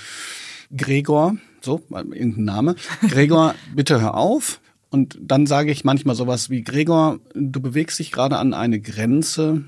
Gregor, 0.77 1.37
so, 1.61 1.83
irgendein 1.91 2.45
Name, 2.45 2.77
Gregor, 3.09 3.55
bitte 3.75 4.01
hör 4.01 4.15
auf. 4.15 4.61
Und 4.91 5.17
dann 5.21 5.47
sage 5.47 5.71
ich 5.71 5.85
manchmal 5.85 6.17
sowas 6.17 6.51
wie, 6.51 6.63
Gregor, 6.63 7.21
du 7.35 7.61
bewegst 7.61 7.99
dich 8.01 8.11
gerade 8.11 8.39
an 8.39 8.55
eine 8.55 8.81
Grenze, 8.81 9.65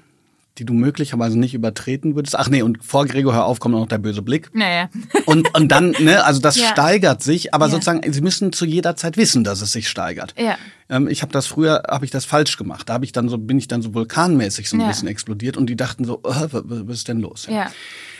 die 0.58 0.64
du 0.64 0.72
möglicherweise 0.72 1.38
nicht 1.38 1.54
übertreten 1.54 2.14
würdest. 2.14 2.38
Ach 2.38 2.48
nee, 2.48 2.62
und 2.62 2.84
vor 2.84 3.06
Gregor 3.06 3.34
hör 3.34 3.46
auf 3.46 3.58
kommt 3.58 3.74
noch 3.74 3.88
der 3.88 3.98
böse 3.98 4.22
Blick. 4.22 4.54
Naja. 4.54 4.88
Und, 5.26 5.52
und 5.54 5.68
dann, 5.68 5.90
ne, 5.98 6.24
also 6.24 6.40
das 6.40 6.56
ja. 6.60 6.66
steigert 6.66 7.22
sich, 7.22 7.52
aber 7.52 7.66
ja. 7.66 7.72
sozusagen, 7.72 8.12
sie 8.12 8.20
müssen 8.20 8.52
zu 8.52 8.64
jeder 8.64 8.94
Zeit 8.94 9.16
wissen, 9.16 9.42
dass 9.42 9.60
es 9.60 9.72
sich 9.72 9.88
steigert. 9.88 10.34
Ja. 10.38 10.56
Ähm, 10.88 11.08
ich 11.08 11.22
habe 11.22 11.32
das 11.32 11.46
früher, 11.46 11.82
habe 11.88 12.04
ich 12.04 12.10
das 12.10 12.24
falsch 12.24 12.56
gemacht. 12.56 12.88
Da 12.88 12.94
habe 12.94 13.04
ich 13.04 13.12
dann 13.12 13.28
so, 13.28 13.36
bin 13.36 13.58
ich 13.58 13.66
dann 13.66 13.82
so 13.82 13.94
vulkanmäßig 13.94 14.68
so 14.68 14.76
ein 14.76 14.80
ja. 14.80 14.86
bisschen 14.86 15.08
explodiert 15.08 15.56
und 15.56 15.66
die 15.66 15.76
dachten 15.76 16.04
so, 16.04 16.20
oh, 16.22 16.48
was 16.50 16.96
ist 16.98 17.08
denn 17.08 17.18
los? 17.18 17.46
Ja. 17.50 17.70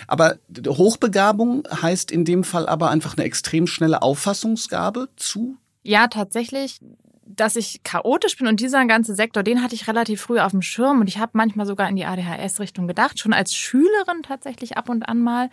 Aber 0.06 0.36
Hochbegabung 0.66 1.62
heißt 1.70 2.10
in 2.10 2.24
dem 2.24 2.42
Fall 2.44 2.66
aber 2.66 2.90
einfach 2.90 3.16
eine 3.16 3.24
extrem 3.24 3.66
schnelle 3.66 4.02
Auffassungsgabe 4.02 5.08
zu 5.16 5.56
ja, 5.84 6.08
tatsächlich 6.08 6.80
dass 7.26 7.56
ich 7.56 7.82
chaotisch 7.82 8.36
bin 8.36 8.46
und 8.46 8.60
dieser 8.60 8.84
ganze 8.86 9.14
Sektor, 9.14 9.42
den 9.42 9.62
hatte 9.62 9.74
ich 9.74 9.88
relativ 9.88 10.20
früh 10.20 10.40
auf 10.40 10.50
dem 10.50 10.62
Schirm 10.62 11.00
und 11.00 11.08
ich 11.08 11.18
habe 11.18 11.32
manchmal 11.34 11.66
sogar 11.66 11.88
in 11.88 11.96
die 11.96 12.04
ADHS-Richtung 12.04 12.86
gedacht, 12.86 13.18
schon 13.18 13.32
als 13.32 13.54
Schülerin 13.54 14.22
tatsächlich 14.22 14.76
ab 14.76 14.88
und 14.88 15.08
an 15.08 15.20
mal. 15.20 15.50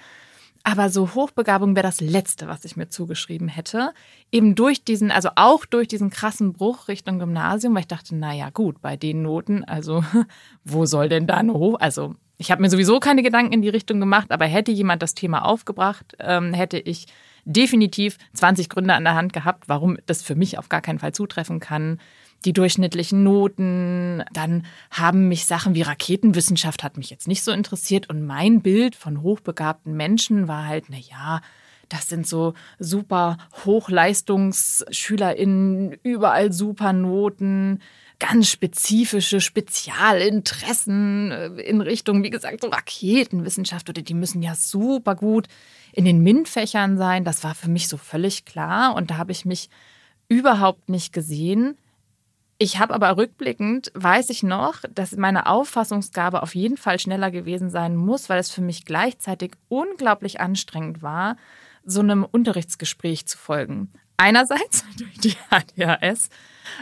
Aber 0.63 0.89
so 0.89 1.15
Hochbegabung 1.15 1.75
wäre 1.75 1.87
das 1.87 2.01
Letzte, 2.01 2.47
was 2.47 2.65
ich 2.65 2.77
mir 2.77 2.87
zugeschrieben 2.87 3.47
hätte. 3.47 3.93
Eben 4.31 4.53
durch 4.53 4.83
diesen, 4.83 5.09
also 5.09 5.29
auch 5.35 5.65
durch 5.65 5.87
diesen 5.87 6.11
krassen 6.11 6.53
Bruch 6.53 6.87
Richtung 6.87 7.17
Gymnasium, 7.17 7.73
weil 7.73 7.81
ich 7.81 7.87
dachte, 7.87 8.15
naja, 8.15 8.51
gut, 8.51 8.79
bei 8.81 8.95
den 8.95 9.23
Noten, 9.23 9.63
also 9.63 10.03
wo 10.63 10.85
soll 10.85 11.09
denn 11.09 11.25
da 11.25 11.37
eine 11.37 11.53
Hoch? 11.53 11.79
Also 11.79 12.15
ich 12.37 12.51
habe 12.51 12.61
mir 12.61 12.69
sowieso 12.69 12.99
keine 12.99 13.23
Gedanken 13.23 13.53
in 13.53 13.61
die 13.61 13.69
Richtung 13.69 13.99
gemacht, 13.99 14.31
aber 14.31 14.45
hätte 14.45 14.71
jemand 14.71 15.01
das 15.01 15.15
Thema 15.15 15.45
aufgebracht, 15.45 16.15
ähm, 16.19 16.53
hätte 16.53 16.77
ich 16.77 17.07
definitiv 17.45 18.17
20 18.33 18.69
Gründe 18.69 18.93
an 18.93 19.03
der 19.03 19.15
Hand 19.15 19.33
gehabt, 19.33 19.67
warum 19.67 19.97
das 20.05 20.21
für 20.21 20.35
mich 20.35 20.57
auf 20.57 20.69
gar 20.69 20.81
keinen 20.81 20.99
Fall 20.99 21.13
zutreffen 21.13 21.59
kann. 21.59 21.99
Die 22.45 22.53
durchschnittlichen 22.53 23.23
Noten, 23.23 24.23
dann 24.33 24.65
haben 24.89 25.27
mich 25.27 25.45
Sachen 25.45 25.75
wie 25.75 25.83
Raketenwissenschaft 25.83 26.83
hat 26.83 26.97
mich 26.97 27.11
jetzt 27.11 27.27
nicht 27.27 27.43
so 27.43 27.51
interessiert 27.51 28.09
und 28.09 28.25
mein 28.25 28.61
Bild 28.61 28.95
von 28.95 29.21
hochbegabten 29.21 29.95
Menschen 29.95 30.47
war 30.47 30.65
halt, 30.65 30.85
na 30.89 30.97
ja, 30.97 31.41
das 31.91 32.09
sind 32.09 32.25
so 32.25 32.55
super 32.79 33.37
HochleistungsschülerInnen, 33.65 35.97
überall 36.03 36.51
super 36.51 36.93
Noten, 36.93 37.77
ganz 38.21 38.49
spezifische 38.49 39.41
Spezialinteressen 39.41 41.31
äh, 41.31 41.47
in 41.61 41.81
Richtung, 41.81 42.23
wie 42.23 42.29
gesagt, 42.29 42.61
so 42.61 42.67
Raketenwissenschaft 42.67 43.89
oder 43.89 44.03
die 44.03 44.13
müssen 44.13 44.43
ja 44.43 44.53
super 44.55 45.15
gut 45.15 45.47
in 45.91 46.05
den 46.05 46.21
MINT-Fächern 46.21 46.97
sein. 46.97 47.25
Das 47.25 47.43
war 47.43 47.55
für 47.55 47.69
mich 47.69 47.87
so 47.87 47.97
völlig 47.97 48.45
klar 48.45 48.95
und 48.95 49.09
da 49.09 49.17
habe 49.17 49.31
ich 49.31 49.43
mich 49.43 49.69
überhaupt 50.29 50.87
nicht 50.87 51.13
gesehen. 51.13 51.77
Ich 52.59 52.77
habe 52.77 52.93
aber 52.93 53.17
rückblickend, 53.17 53.91
weiß 53.95 54.29
ich 54.29 54.43
noch, 54.43 54.81
dass 54.93 55.17
meine 55.17 55.47
Auffassungsgabe 55.47 56.43
auf 56.43 56.53
jeden 56.53 56.77
Fall 56.77 56.99
schneller 56.99 57.31
gewesen 57.31 57.71
sein 57.71 57.95
muss, 57.95 58.29
weil 58.29 58.39
es 58.39 58.51
für 58.51 58.61
mich 58.61 58.85
gleichzeitig 58.85 59.53
unglaublich 59.67 60.39
anstrengend 60.39 61.01
war, 61.01 61.37
so 61.83 62.01
einem 62.01 62.23
Unterrichtsgespräch 62.23 63.25
zu 63.25 63.39
folgen. 63.39 63.91
Einerseits 64.21 64.85
durch 64.97 65.17
die 65.17 65.35
ADHS, 65.49 66.29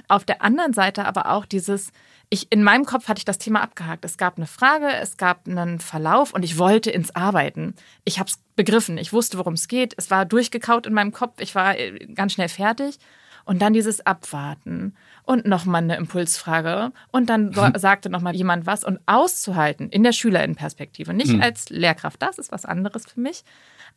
auf 0.09 0.25
der 0.25 0.41
anderen 0.41 0.73
Seite 0.73 1.05
aber 1.05 1.31
auch 1.31 1.45
dieses, 1.45 1.93
ich, 2.29 2.51
in 2.51 2.63
meinem 2.63 2.83
Kopf 2.83 3.07
hatte 3.07 3.19
ich 3.19 3.25
das 3.25 3.37
Thema 3.37 3.61
abgehakt. 3.61 4.03
Es 4.03 4.17
gab 4.17 4.35
eine 4.35 4.45
Frage, 4.45 4.87
es 5.01 5.15
gab 5.15 5.47
einen 5.47 5.79
Verlauf 5.79 6.33
und 6.33 6.43
ich 6.43 6.57
wollte 6.57 6.91
ins 6.91 7.15
Arbeiten. 7.15 7.75
Ich 8.03 8.19
habe 8.19 8.29
es 8.29 8.39
begriffen, 8.57 8.97
ich 8.97 9.13
wusste, 9.13 9.37
worum 9.37 9.53
es 9.53 9.69
geht. 9.69 9.93
Es 9.95 10.11
war 10.11 10.25
durchgekaut 10.25 10.85
in 10.85 10.93
meinem 10.93 11.13
Kopf, 11.13 11.39
ich 11.39 11.55
war 11.55 11.79
äh, 11.79 12.07
ganz 12.13 12.33
schnell 12.33 12.49
fertig. 12.49 12.99
Und 13.45 13.61
dann 13.61 13.73
dieses 13.73 14.05
Abwarten 14.05 14.95
und 15.23 15.45
nochmal 15.47 15.81
eine 15.81 15.95
Impulsfrage. 15.95 16.91
Und 17.11 17.29
dann 17.29 17.51
mhm. 17.51 17.71
sagte 17.77 18.09
nochmal 18.09 18.35
jemand 18.35 18.65
was 18.65 18.83
und 18.83 18.99
auszuhalten 19.05 19.89
in 19.89 20.03
der 20.03 20.11
Schülerinnenperspektive. 20.11 21.13
Nicht 21.13 21.31
mhm. 21.31 21.41
als 21.41 21.69
Lehrkraft, 21.69 22.21
das 22.21 22.37
ist 22.37 22.51
was 22.51 22.65
anderes 22.65 23.05
für 23.05 23.21
mich. 23.21 23.45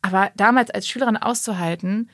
Aber 0.01 0.31
damals 0.37 0.71
als 0.71 0.87
Schülerin 0.87 1.17
auszuhalten, 1.17 2.09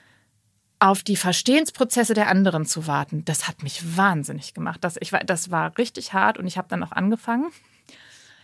auf 0.79 1.03
die 1.03 1.17
Verstehensprozesse 1.17 2.13
der 2.13 2.29
anderen 2.29 2.65
zu 2.65 2.87
warten, 2.87 3.25
das 3.25 3.47
hat 3.47 3.63
mich 3.63 3.97
wahnsinnig 3.97 4.53
gemacht. 4.53 4.83
Das, 4.83 4.97
ich, 4.99 5.11
das 5.25 5.51
war 5.51 5.77
richtig 5.77 6.13
hart 6.13 6.37
und 6.37 6.47
ich 6.47 6.57
habe 6.57 6.69
dann 6.69 6.83
auch 6.83 6.93
angefangen, 6.93 7.47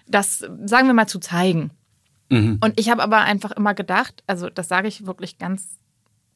das, 0.07 0.39
sagen 0.39 0.87
wir 0.87 0.93
mal, 0.93 1.07
zu 1.07 1.19
zeigen. 1.19 1.71
Mhm. 2.29 2.59
Und 2.61 2.79
ich 2.79 2.89
habe 2.89 3.01
aber 3.01 3.19
einfach 3.19 3.51
immer 3.51 3.73
gedacht, 3.73 4.23
also 4.27 4.49
das 4.49 4.67
sage 4.67 4.87
ich 4.87 5.05
wirklich 5.05 5.37
ganz 5.37 5.79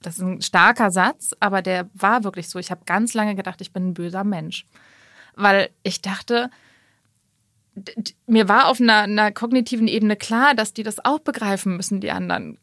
das 0.01 0.15
ist 0.15 0.21
ein 0.21 0.41
starker 0.41 0.91
Satz, 0.91 1.35
aber 1.39 1.61
der 1.61 1.89
war 1.93 2.23
wirklich 2.23 2.47
so. 2.47 2.57
Ich 2.57 2.71
habe 2.71 2.85
ganz 2.85 3.13
lange 3.13 3.35
gedacht, 3.35 3.59
ich 3.61 3.73
bin 3.73 3.89
ein 3.89 3.93
böser 3.93 4.23
Mensch. 4.23 4.65
Weil 5.35 5.69
ich 5.83 6.01
dachte, 6.01 6.49
mir 8.27 8.47
war 8.47 8.67
auf 8.67 8.79
einer, 8.79 9.01
einer, 9.01 9.31
kognitiven 9.31 9.87
Ebene 9.87 10.15
klar, 10.15 10.55
dass 10.55 10.73
die 10.73 10.83
das 10.83 11.03
auch 11.03 11.19
begreifen 11.19 11.77
müssen, 11.77 12.01
die 12.01 12.11
anderen 12.11 12.57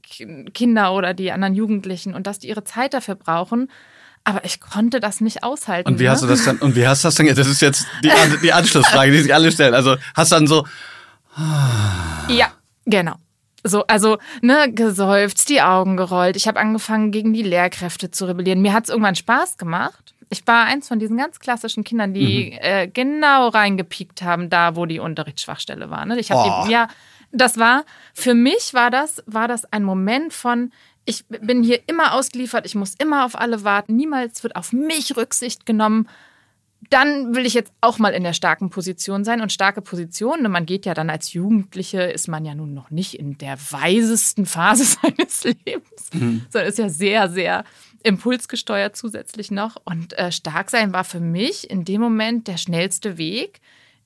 Kinder 0.54 0.92
oder 0.92 1.14
die 1.14 1.32
anderen 1.32 1.54
Jugendlichen 1.54 2.14
und 2.14 2.26
dass 2.26 2.38
die 2.38 2.48
ihre 2.48 2.64
Zeit 2.64 2.94
dafür 2.94 3.14
brauchen. 3.14 3.70
Aber 4.24 4.44
ich 4.44 4.60
konnte 4.60 4.98
das 4.98 5.20
nicht 5.20 5.44
aushalten. 5.44 5.88
Und 5.88 5.98
wie 6.00 6.04
ne? 6.04 6.10
hast 6.10 6.22
du 6.22 6.26
das 6.26 6.44
dann, 6.44 6.58
und 6.58 6.74
wie 6.74 6.86
hast 6.86 7.04
du 7.04 7.08
das 7.08 7.14
dann, 7.14 7.26
das 7.26 7.46
ist 7.46 7.62
jetzt 7.62 7.86
die, 8.02 8.10
die 8.42 8.52
Anschlussfrage, 8.52 9.12
die 9.12 9.22
sich 9.22 9.32
alle 9.34 9.52
stellen. 9.52 9.74
Also 9.74 9.96
hast 10.14 10.32
du 10.32 10.36
dann 10.36 10.46
so. 10.46 10.66
ja, 12.28 12.48
genau. 12.86 13.14
So, 13.62 13.84
also, 13.86 14.18
ne, 14.42 14.72
gesäuft, 14.72 15.48
die 15.48 15.60
Augen 15.60 15.96
gerollt. 15.96 16.36
Ich 16.36 16.46
habe 16.46 16.58
angefangen, 16.60 17.10
gegen 17.10 17.32
die 17.32 17.42
Lehrkräfte 17.42 18.10
zu 18.10 18.26
rebellieren. 18.26 18.62
Mir 18.62 18.72
hat 18.72 18.84
es 18.84 18.90
irgendwann 18.90 19.16
Spaß 19.16 19.58
gemacht. 19.58 20.14
Ich 20.28 20.46
war 20.46 20.66
eins 20.66 20.88
von 20.88 20.98
diesen 20.98 21.16
ganz 21.16 21.38
klassischen 21.38 21.84
Kindern, 21.84 22.12
die 22.12 22.52
mhm. 22.52 22.58
äh, 22.60 22.88
genau 22.88 23.48
reingepiekt 23.48 24.22
haben, 24.22 24.50
da 24.50 24.76
wo 24.76 24.86
die 24.86 24.98
Unterrichtsschwachstelle 24.98 25.90
war. 25.90 26.04
Ne? 26.06 26.18
Ich 26.18 26.30
habe 26.30 26.66
oh. 26.66 26.70
ja, 26.70 26.88
das 27.32 27.58
war 27.58 27.84
für 28.14 28.34
mich 28.34 28.74
war 28.74 28.90
das 28.90 29.22
war 29.26 29.48
das 29.48 29.70
ein 29.72 29.84
Moment 29.84 30.32
von 30.32 30.72
ich 31.04 31.24
bin 31.28 31.62
hier 31.62 31.80
immer 31.86 32.14
ausgeliefert, 32.14 32.66
ich 32.66 32.74
muss 32.74 32.94
immer 32.98 33.24
auf 33.24 33.38
alle 33.38 33.62
warten, 33.62 33.94
niemals 33.94 34.42
wird 34.42 34.56
auf 34.56 34.72
mich 34.72 35.16
Rücksicht 35.16 35.64
genommen 35.64 36.08
dann 36.90 37.34
will 37.34 37.46
ich 37.46 37.54
jetzt 37.54 37.72
auch 37.80 37.98
mal 37.98 38.12
in 38.12 38.22
der 38.22 38.32
starken 38.32 38.70
Position 38.70 39.24
sein. 39.24 39.40
Und 39.40 39.52
starke 39.52 39.82
Position, 39.82 40.42
ne, 40.42 40.48
man 40.48 40.66
geht 40.66 40.86
ja 40.86 40.94
dann 40.94 41.10
als 41.10 41.32
Jugendliche, 41.32 42.02
ist 42.02 42.28
man 42.28 42.44
ja 42.44 42.54
nun 42.54 42.74
noch 42.74 42.90
nicht 42.90 43.14
in 43.14 43.38
der 43.38 43.58
weisesten 43.70 44.46
Phase 44.46 44.84
seines 45.02 45.44
Lebens, 45.44 46.10
mhm. 46.12 46.46
sondern 46.50 46.68
ist 46.68 46.78
ja 46.78 46.88
sehr, 46.88 47.28
sehr 47.28 47.64
impulsgesteuert 48.06 48.96
zusätzlich 48.96 49.50
noch. 49.50 49.76
Und 49.84 50.16
äh, 50.18 50.30
stark 50.30 50.70
sein 50.70 50.92
war 50.92 51.04
für 51.04 51.20
mich 51.20 51.68
in 51.68 51.84
dem 51.84 52.00
Moment 52.00 52.46
der 52.46 52.56
schnellste 52.56 53.18
Weg. 53.18 53.60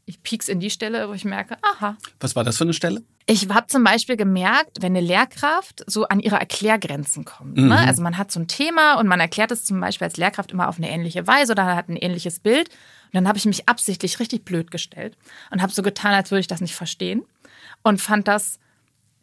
Ich 0.06 0.22
piek's 0.22 0.48
in 0.48 0.58
die 0.58 0.70
Stelle, 0.70 1.08
wo 1.08 1.12
ich 1.12 1.24
merke, 1.24 1.56
aha. 1.62 1.96
Was 2.18 2.34
war 2.34 2.42
das 2.42 2.56
für 2.56 2.64
eine 2.64 2.72
Stelle? 2.72 3.02
Ich 3.26 3.48
habe 3.48 3.66
zum 3.68 3.84
Beispiel 3.84 4.16
gemerkt, 4.16 4.78
wenn 4.80 4.96
eine 4.96 5.06
Lehrkraft 5.06 5.84
so 5.86 6.08
an 6.08 6.18
ihre 6.18 6.36
Erklärgrenzen 6.36 7.24
kommt. 7.24 7.56
Ne? 7.56 7.62
Mhm. 7.62 7.68
Ne? 7.68 7.78
Also 7.78 8.02
man 8.02 8.16
hat 8.16 8.32
so 8.32 8.40
ein 8.40 8.48
Thema 8.48 8.98
und 8.98 9.06
man 9.06 9.20
erklärt 9.20 9.52
es 9.52 9.64
zum 9.64 9.78
Beispiel 9.78 10.06
als 10.06 10.16
Lehrkraft 10.16 10.50
immer 10.50 10.68
auf 10.68 10.78
eine 10.78 10.90
ähnliche 10.90 11.26
Weise 11.26 11.52
oder 11.52 11.76
hat 11.76 11.88
ein 11.88 11.96
ähnliches 11.96 12.40
Bild. 12.40 12.68
Und 12.70 13.14
dann 13.14 13.28
habe 13.28 13.38
ich 13.38 13.44
mich 13.44 13.68
absichtlich 13.68 14.18
richtig 14.18 14.44
blöd 14.44 14.70
gestellt 14.70 15.16
und 15.50 15.62
habe 15.62 15.72
so 15.72 15.82
getan, 15.82 16.14
als 16.14 16.30
würde 16.30 16.40
ich 16.40 16.46
das 16.48 16.60
nicht 16.60 16.74
verstehen 16.74 17.22
und 17.82 18.00
fand 18.00 18.26
das 18.26 18.58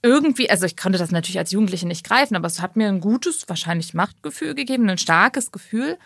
irgendwie, 0.03 0.49
also 0.49 0.65
ich 0.65 0.77
konnte 0.77 0.97
das 0.97 1.11
natürlich 1.11 1.39
als 1.39 1.51
Jugendliche 1.51 1.87
nicht 1.87 2.05
greifen, 2.05 2.35
aber 2.35 2.47
es 2.47 2.61
hat 2.61 2.75
mir 2.75 2.87
ein 2.87 3.01
gutes, 3.01 3.47
wahrscheinlich 3.49 3.93
Machtgefühl 3.93 4.55
gegeben, 4.55 4.89
ein 4.89 4.97
starkes 4.97 5.51
Gefühl, 5.51 5.97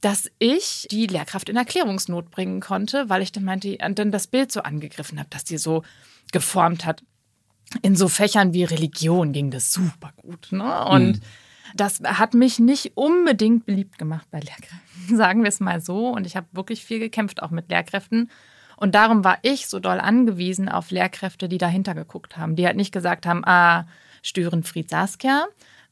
dass 0.00 0.30
ich 0.38 0.86
die 0.90 1.06
Lehrkraft 1.06 1.48
in 1.48 1.56
Erklärungsnot 1.56 2.30
bringen 2.30 2.60
konnte, 2.60 3.08
weil 3.08 3.22
ich 3.22 3.32
dann 3.32 3.44
meinte, 3.44 3.76
dann 3.78 4.10
das 4.10 4.26
Bild 4.26 4.50
so 4.50 4.62
angegriffen 4.62 5.18
habe, 5.18 5.30
dass 5.30 5.44
die 5.44 5.58
so 5.58 5.82
geformt 6.32 6.84
hat 6.84 7.02
in 7.80 7.96
so 7.96 8.08
Fächern 8.08 8.52
wie 8.52 8.64
Religion 8.64 9.32
ging 9.32 9.50
das 9.50 9.72
super 9.72 10.12
gut. 10.16 10.48
Ne? 10.50 10.84
Und 10.84 11.16
mhm. 11.16 11.20
das 11.74 12.00
hat 12.04 12.34
mich 12.34 12.58
nicht 12.58 12.92
unbedingt 12.96 13.64
beliebt 13.64 13.98
gemacht 13.98 14.26
bei 14.30 14.40
Lehrkräften, 14.40 15.16
sagen 15.16 15.42
wir 15.42 15.48
es 15.48 15.60
mal 15.60 15.80
so. 15.80 16.08
Und 16.08 16.26
ich 16.26 16.36
habe 16.36 16.46
wirklich 16.52 16.84
viel 16.84 16.98
gekämpft, 16.98 17.42
auch 17.42 17.50
mit 17.50 17.70
Lehrkräften. 17.70 18.30
Und 18.82 18.96
darum 18.96 19.22
war 19.22 19.38
ich 19.42 19.68
so 19.68 19.78
doll 19.78 20.00
angewiesen 20.00 20.68
auf 20.68 20.90
Lehrkräfte, 20.90 21.48
die 21.48 21.58
dahinter 21.58 21.94
geguckt 21.94 22.36
haben, 22.36 22.56
die 22.56 22.66
halt 22.66 22.76
nicht 22.76 22.90
gesagt 22.90 23.26
haben, 23.26 23.44
ah, 23.44 23.86
Störenfried 24.22 24.90
Saskia, 24.90 25.46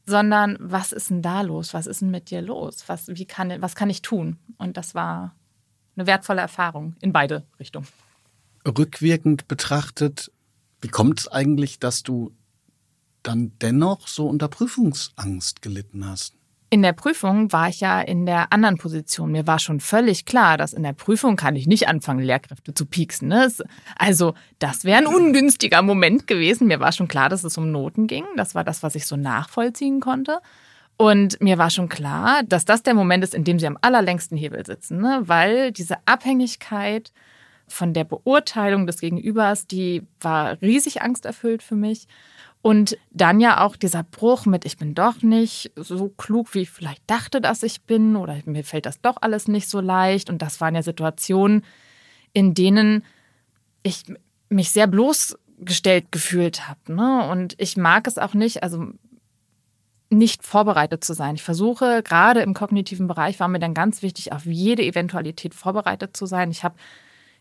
sondern 0.05 0.57
was 0.59 0.91
ist 0.91 1.09
denn 1.09 1.21
da 1.21 1.39
los? 1.39 1.73
Was 1.73 1.87
ist 1.87 2.01
denn 2.01 2.11
mit 2.11 2.31
dir 2.31 2.41
los? 2.41 2.83
Was, 2.87 3.07
wie 3.07 3.23
kann, 3.23 3.61
was 3.61 3.75
kann 3.75 3.89
ich 3.89 4.01
tun? 4.01 4.35
Und 4.57 4.75
das 4.75 4.93
war 4.93 5.33
eine 5.95 6.05
wertvolle 6.05 6.41
Erfahrung 6.41 6.97
in 6.99 7.13
beide 7.13 7.45
Richtungen. 7.61 7.87
Rückwirkend 8.67 9.47
betrachtet 9.47 10.29
wie 10.81 10.89
kommt 10.89 11.21
es 11.21 11.27
eigentlich, 11.29 11.79
dass 11.79 12.03
du 12.03 12.35
dann 13.23 13.53
dennoch 13.61 14.09
so 14.09 14.27
unter 14.27 14.49
Prüfungsangst 14.49 15.61
gelitten 15.61 16.05
hast? 16.05 16.35
In 16.73 16.83
der 16.83 16.93
Prüfung 16.93 17.51
war 17.51 17.67
ich 17.67 17.81
ja 17.81 17.99
in 17.99 18.25
der 18.25 18.53
anderen 18.53 18.77
Position. 18.77 19.33
Mir 19.33 19.45
war 19.45 19.59
schon 19.59 19.81
völlig 19.81 20.23
klar, 20.23 20.57
dass 20.57 20.71
in 20.71 20.83
der 20.83 20.93
Prüfung 20.93 21.35
kann 21.35 21.57
ich 21.57 21.67
nicht 21.67 21.89
anfangen, 21.89 22.23
Lehrkräfte 22.23 22.73
zu 22.73 22.85
pieksen. 22.85 23.27
Ne? 23.27 23.51
Also 23.97 24.35
das 24.57 24.85
wäre 24.85 24.99
ein 24.99 25.05
ungünstiger 25.05 25.81
Moment 25.81 26.27
gewesen. 26.27 26.67
Mir 26.67 26.79
war 26.79 26.93
schon 26.93 27.09
klar, 27.09 27.27
dass 27.27 27.43
es 27.43 27.57
um 27.57 27.71
Noten 27.73 28.07
ging. 28.07 28.23
Das 28.37 28.55
war 28.55 28.63
das, 28.63 28.83
was 28.83 28.95
ich 28.95 29.05
so 29.05 29.17
nachvollziehen 29.17 29.99
konnte. 29.99 30.39
Und 30.95 31.41
mir 31.41 31.57
war 31.57 31.71
schon 31.71 31.89
klar, 31.89 32.41
dass 32.43 32.63
das 32.63 32.83
der 32.83 32.93
Moment 32.93 33.25
ist, 33.25 33.35
in 33.35 33.43
dem 33.43 33.59
sie 33.59 33.67
am 33.67 33.77
allerlängsten 33.81 34.37
Hebel 34.37 34.65
sitzen, 34.65 35.01
ne? 35.01 35.23
weil 35.25 35.73
diese 35.73 35.97
Abhängigkeit 36.05 37.11
von 37.67 37.93
der 37.93 38.05
Beurteilung 38.05 38.87
des 38.87 39.01
Gegenübers, 39.01 39.67
die 39.67 40.03
war 40.21 40.61
riesig 40.61 41.01
angsterfüllt 41.01 41.63
für 41.63 41.75
mich. 41.75 42.07
Und 42.61 42.97
dann 43.09 43.39
ja 43.39 43.65
auch 43.65 43.75
dieser 43.75 44.03
Bruch 44.03 44.45
mit, 44.45 44.65
ich 44.65 44.77
bin 44.77 44.93
doch 44.93 45.23
nicht 45.23 45.71
so 45.75 46.09
klug, 46.09 46.53
wie 46.53 46.61
ich 46.61 46.69
vielleicht 46.69 47.01
dachte, 47.07 47.41
dass 47.41 47.63
ich 47.63 47.81
bin, 47.83 48.15
oder 48.15 48.37
mir 48.45 48.63
fällt 48.63 48.85
das 48.85 49.01
doch 49.01 49.17
alles 49.19 49.47
nicht 49.47 49.67
so 49.67 49.79
leicht. 49.79 50.29
Und 50.29 50.41
das 50.43 50.61
waren 50.61 50.75
ja 50.75 50.83
Situationen, 50.83 51.63
in 52.33 52.53
denen 52.53 53.03
ich 53.81 54.03
mich 54.49 54.71
sehr 54.71 54.85
bloßgestellt 54.85 56.11
gefühlt 56.11 56.67
habe. 56.67 56.93
Ne? 56.93 57.29
Und 57.31 57.55
ich 57.57 57.77
mag 57.77 58.05
es 58.05 58.19
auch 58.19 58.35
nicht, 58.35 58.61
also 58.61 58.89
nicht 60.11 60.43
vorbereitet 60.43 61.03
zu 61.03 61.13
sein. 61.13 61.35
Ich 61.35 61.43
versuche, 61.43 62.03
gerade 62.03 62.41
im 62.41 62.53
kognitiven 62.53 63.07
Bereich 63.07 63.39
war 63.39 63.47
mir 63.47 63.59
dann 63.59 63.73
ganz 63.73 64.01
wichtig, 64.01 64.33
auf 64.33 64.45
jede 64.45 64.83
Eventualität 64.83 65.55
vorbereitet 65.55 66.15
zu 66.15 66.25
sein. 66.25 66.51
Ich 66.51 66.63
habe 66.63 66.75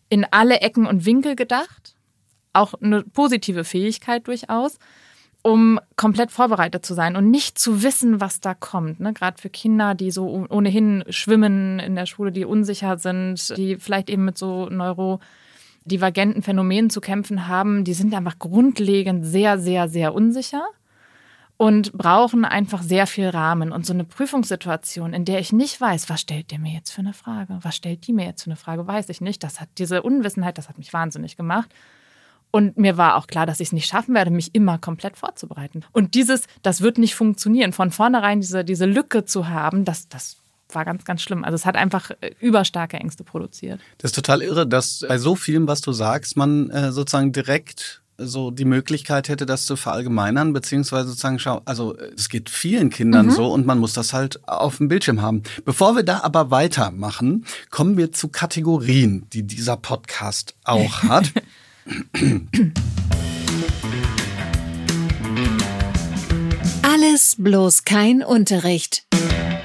in 0.09 0.24
alle 0.30 0.61
Ecken 0.61 0.87
und 0.87 1.04
Winkel 1.04 1.37
gedacht. 1.37 1.94
Auch 2.52 2.74
eine 2.74 3.02
positive 3.02 3.64
Fähigkeit 3.64 4.26
durchaus, 4.26 4.78
um 5.42 5.81
komplett 5.96 6.31
vorbereitet 6.31 6.85
zu 6.85 6.94
sein 6.94 7.16
und 7.16 7.31
nicht 7.31 7.59
zu 7.59 7.83
wissen, 7.83 8.20
was 8.20 8.40
da 8.40 8.55
kommt. 8.55 9.00
Ne? 9.00 9.12
Gerade 9.12 9.40
für 9.40 9.48
Kinder, 9.48 9.94
die 9.94 10.11
so 10.11 10.46
ohnehin 10.48 11.05
schwimmen 11.09 11.79
in 11.79 11.94
der 11.94 12.07
Schule, 12.07 12.31
die 12.31 12.44
unsicher 12.44 12.98
sind, 12.98 13.57
die 13.57 13.76
vielleicht 13.76 14.11
eben 14.11 14.24
mit 14.24 14.37
so 14.37 14.68
neurodivergenten 14.68 16.42
Phänomenen 16.42 16.90
zu 16.90 17.00
kämpfen 17.00 17.48
haben, 17.48 17.85
die 17.85 17.94
sind 17.94 18.14
einfach 18.14 18.38
grundlegend 18.38 19.24
sehr, 19.24 19.59
sehr, 19.59 19.88
sehr 19.88 20.14
unsicher 20.14 20.62
und 21.57 21.92
brauchen 21.92 22.44
einfach 22.44 22.83
sehr 22.83 23.07
viel 23.07 23.29
Rahmen. 23.29 23.72
Und 23.72 23.85
so 23.87 23.92
eine 23.94 24.05
Prüfungssituation, 24.05 25.14
in 25.14 25.24
der 25.24 25.40
ich 25.40 25.53
nicht 25.53 25.81
weiß, 25.81 26.09
was 26.11 26.20
stellt 26.20 26.50
der 26.50 26.59
mir 26.59 26.72
jetzt 26.72 26.90
für 26.90 27.00
eine 27.00 27.12
Frage, 27.14 27.59
was 27.62 27.76
stellt 27.76 28.07
die 28.07 28.12
mir 28.12 28.26
jetzt 28.26 28.44
für 28.44 28.50
eine 28.50 28.57
Frage, 28.57 28.87
weiß 28.87 29.09
ich 29.09 29.20
nicht. 29.22 29.42
Das 29.42 29.61
hat 29.61 29.68
diese 29.79 30.03
Unwissenheit, 30.03 30.59
das 30.59 30.68
hat 30.68 30.79
mich 30.79 30.92
wahnsinnig 30.92 31.37
gemacht. 31.37 31.70
Und 32.51 32.77
mir 32.77 32.97
war 32.97 33.17
auch 33.17 33.27
klar, 33.27 33.47
dass 33.47 33.61
ich 33.61 33.69
es 33.69 33.73
nicht 33.73 33.87
schaffen 33.87 34.15
werde, 34.15 34.31
mich 34.31 34.55
immer 34.55 34.79
komplett 34.79 35.17
vorzubereiten. 35.17 35.85
Und 35.93 36.15
dieses, 36.15 36.45
das 36.63 36.81
wird 36.81 36.99
nicht 36.99 37.15
funktionieren, 37.15 37.73
von 37.73 37.91
vornherein 37.91 38.41
diese, 38.41 38.65
diese 38.65 38.87
Lücke 38.87 39.25
zu 39.25 39.49
haben, 39.49 39.85
das, 39.85 40.09
das 40.09 40.37
war 40.75 40.85
ganz, 40.85 41.05
ganz 41.05 41.23
schlimm. 41.23 41.45
Also 41.45 41.55
es 41.55 41.67
hat 41.67 41.77
einfach 41.77 42.11
äh, 42.21 42.33
überstarke 42.41 42.97
Ängste 42.97 43.25
produziert. 43.25 43.81
Das 43.99 44.11
ist 44.11 44.15
total 44.15 44.43
irre, 44.43 44.67
dass 44.67 45.05
bei 45.07 45.19
so 45.19 45.35
vielem, 45.35 45.67
was 45.67 45.81
du 45.81 45.93
sagst, 45.93 46.37
man 46.37 46.71
äh, 46.71 46.93
sozusagen 46.93 47.33
direkt 47.33 48.03
so 48.23 48.51
die 48.51 48.65
Möglichkeit 48.65 49.29
hätte, 49.29 49.47
das 49.47 49.65
zu 49.65 49.77
verallgemeinern, 49.77 50.53
beziehungsweise 50.53 51.09
sozusagen, 51.09 51.39
schau, 51.39 51.63
also 51.65 51.97
es 52.15 52.29
geht 52.29 52.51
vielen 52.51 52.91
Kindern 52.91 53.27
mhm. 53.27 53.31
so 53.31 53.53
und 53.53 53.67
man 53.67 53.79
muss 53.79 53.95
das 53.95 54.13
halt 54.13 54.47
auf 54.47 54.77
dem 54.77 54.89
Bildschirm 54.89 55.23
haben. 55.23 55.43
Bevor 55.65 55.97
wir 55.97 56.03
da 56.03 56.21
aber 56.21 56.51
weitermachen, 56.51 57.47
kommen 57.71 57.97
wir 57.97 58.13
zu 58.13 58.29
Kategorien, 58.29 59.27
die 59.33 59.43
dieser 59.43 59.77
Podcast 59.77 60.55
auch 60.65 61.03
hat. 61.05 61.33
Alles 66.83 67.37
bloß 67.38 67.85
kein 67.85 68.23
Unterricht. 68.23 69.07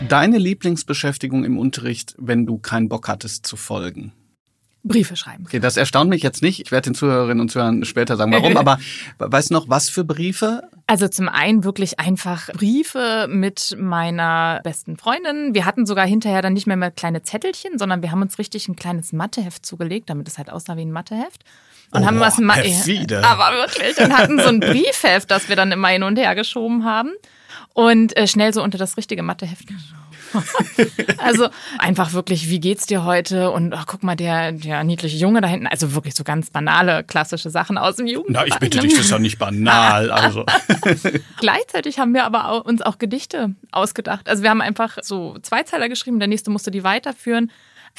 Deine 0.08 0.38
Lieblingsbeschäftigung 0.38 1.44
im 1.44 1.58
Unterricht, 1.58 2.16
wenn 2.18 2.46
du 2.46 2.58
keinen 2.60 2.88
Bock 2.90 3.08
hattest 3.08 3.46
zu 3.46 3.58
folgen? 3.58 4.14
Briefe 4.86 5.16
schreiben. 5.16 5.46
Okay, 5.48 5.60
das 5.60 5.78
erstaunt 5.78 6.12
mich 6.12 6.22
jetzt 6.22 6.44
nicht. 6.44 6.60
Ich 6.60 6.72
werde 6.72 6.92
den 6.92 6.96
Zuhörerinnen 6.96 7.42
und 7.42 7.50
Zuhörern 7.50 7.84
später 7.86 8.16
sagen, 8.16 8.32
warum. 8.32 8.56
aber 8.58 8.78
weißt 9.18 9.50
du 9.50 9.56
noch, 9.56 9.68
was 9.68 9.90
für 9.90 10.04
Briefe? 10.04 10.70
Also 10.86 11.08
zum 11.08 11.28
einen 11.28 11.64
wirklich 11.64 12.00
einfach 12.00 12.52
Briefe 12.54 13.28
mit 13.28 13.76
meiner 13.80 14.62
besten 14.64 14.98
Freundin. 14.98 15.56
Wir 15.56 15.66
hatten 15.66 15.88
sogar 15.88 16.06
hinterher 16.06 16.44
dann 16.44 16.54
nicht 16.54 16.68
mehr, 16.68 16.78
mehr 16.78 16.92
kleine 16.92 17.24
Zettelchen, 17.24 17.80
sondern 17.80 18.04
wir 18.04 18.12
haben 18.12 18.22
uns 18.22 18.38
richtig 18.38 18.68
ein 18.68 18.76
kleines 18.76 19.12
Matheheft 19.12 19.66
zugelegt, 19.66 20.10
damit 20.12 20.28
es 20.28 20.38
halt 20.38 20.52
aussah 20.52 20.78
wie 20.78 20.86
ein 20.86 20.92
Matheheft. 20.92 21.44
Und 21.96 22.04
oh, 22.04 22.06
haben 22.06 22.20
was 22.20 22.38
perfide. 22.38 23.24
Aber 23.24 23.58
wirklich. 23.58 23.98
Und 23.98 24.16
hatten 24.16 24.40
so 24.40 24.50
ein 24.50 24.60
Briefheft, 24.60 25.32
das 25.32 25.50
wir 25.50 25.56
dann 25.56 25.72
immer 25.72 25.88
hin 25.90 26.04
und 26.04 26.18
her 26.18 26.36
geschoben 26.36 26.86
haben. 26.86 27.12
Und 27.74 28.16
äh, 28.18 28.28
schnell 28.28 28.54
so 28.54 28.64
unter 28.64 28.78
das 28.78 28.98
richtige 28.98 29.24
Matheheft 29.24 29.68
geschoben. 29.68 30.06
also 31.18 31.50
einfach 31.78 32.14
wirklich, 32.14 32.50
wie 32.50 32.60
geht's 32.60 32.86
dir 32.86 33.04
heute? 33.04 33.52
Und 33.52 33.74
ach, 33.74 33.86
guck 33.88 34.04
mal, 34.04 34.16
der, 34.16 34.52
der 34.52 34.84
niedliche 34.84 35.18
Junge 35.18 35.42
da 35.42 35.48
hinten. 35.48 35.68
Also 35.68 35.94
wirklich 35.94 36.16
so 36.16 36.24
ganz 36.24 36.50
banale, 36.50 37.04
klassische 37.04 37.50
Sachen 37.50 37.78
aus 37.78 37.98
dem 37.98 38.08
Jugend. 38.08 38.32
Na, 38.32 38.46
ich 38.46 38.56
bitte 38.56 38.80
dich, 38.80 38.94
das 38.94 39.06
ist 39.06 39.12
doch 39.12 39.20
nicht 39.20 39.40
banal. 39.40 40.12
Also. 40.12 40.46
Gleichzeitig 41.40 42.00
haben 42.00 42.14
wir 42.14 42.26
aber 42.26 42.50
auch, 42.50 42.66
uns 42.66 42.82
auch 42.82 42.98
Gedichte 42.98 43.56
ausgedacht. 43.72 44.30
Also 44.30 44.44
wir 44.44 44.50
haben 44.50 44.62
einfach 44.62 44.98
so 45.02 45.38
Zweizeiler 45.42 45.90
geschrieben, 45.90 46.20
der 46.20 46.28
nächste 46.28 46.52
musste 46.52 46.72
die 46.72 46.84
weiterführen. 46.84 47.52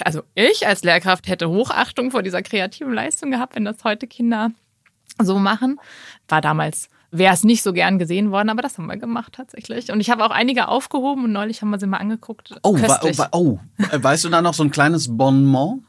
Also 0.05 0.23
ich 0.35 0.67
als 0.67 0.83
Lehrkraft 0.83 1.29
hätte 1.29 1.49
Hochachtung 1.49 2.11
vor 2.11 2.23
dieser 2.23 2.43
kreativen 2.43 2.93
Leistung 2.93 3.31
gehabt, 3.31 3.57
wenn 3.57 3.65
das 3.65 3.83
heute 3.85 4.07
Kinder 4.07 4.51
so 5.19 5.39
machen. 5.39 5.81
War 6.29 6.41
damals 6.41 6.91
wäre 7.11 7.35
es 7.35 7.45
nicht 7.45 7.63
so 7.63 7.73
gern 7.73 7.99
gesehen 7.99 8.31
worden, 8.31 8.51
aber 8.51 8.63
das 8.63 8.79
haben 8.79 8.87
wir 8.87 8.97
gemacht 8.97 9.35
tatsächlich. 9.35 9.91
Und 9.91 10.01
ich 10.01 10.11
habe 10.11 10.25
auch 10.25 10.31
einige 10.31 10.69
aufgehoben 10.69 11.25
und 11.25 11.33
neulich 11.33 11.63
haben 11.63 11.71
wir 11.71 11.79
sie 11.79 11.87
mal 11.87 11.99
angeguckt. 11.99 12.55
Oh, 12.63 12.75
wa 12.75 13.29
oh, 13.33 13.59
weißt 13.93 14.25
du 14.25 14.29
da 14.29 14.43
noch 14.43 14.55
so 14.55 14.65
ein 14.65 14.71
kleines 14.71 15.17
Bonbon? 15.17 15.85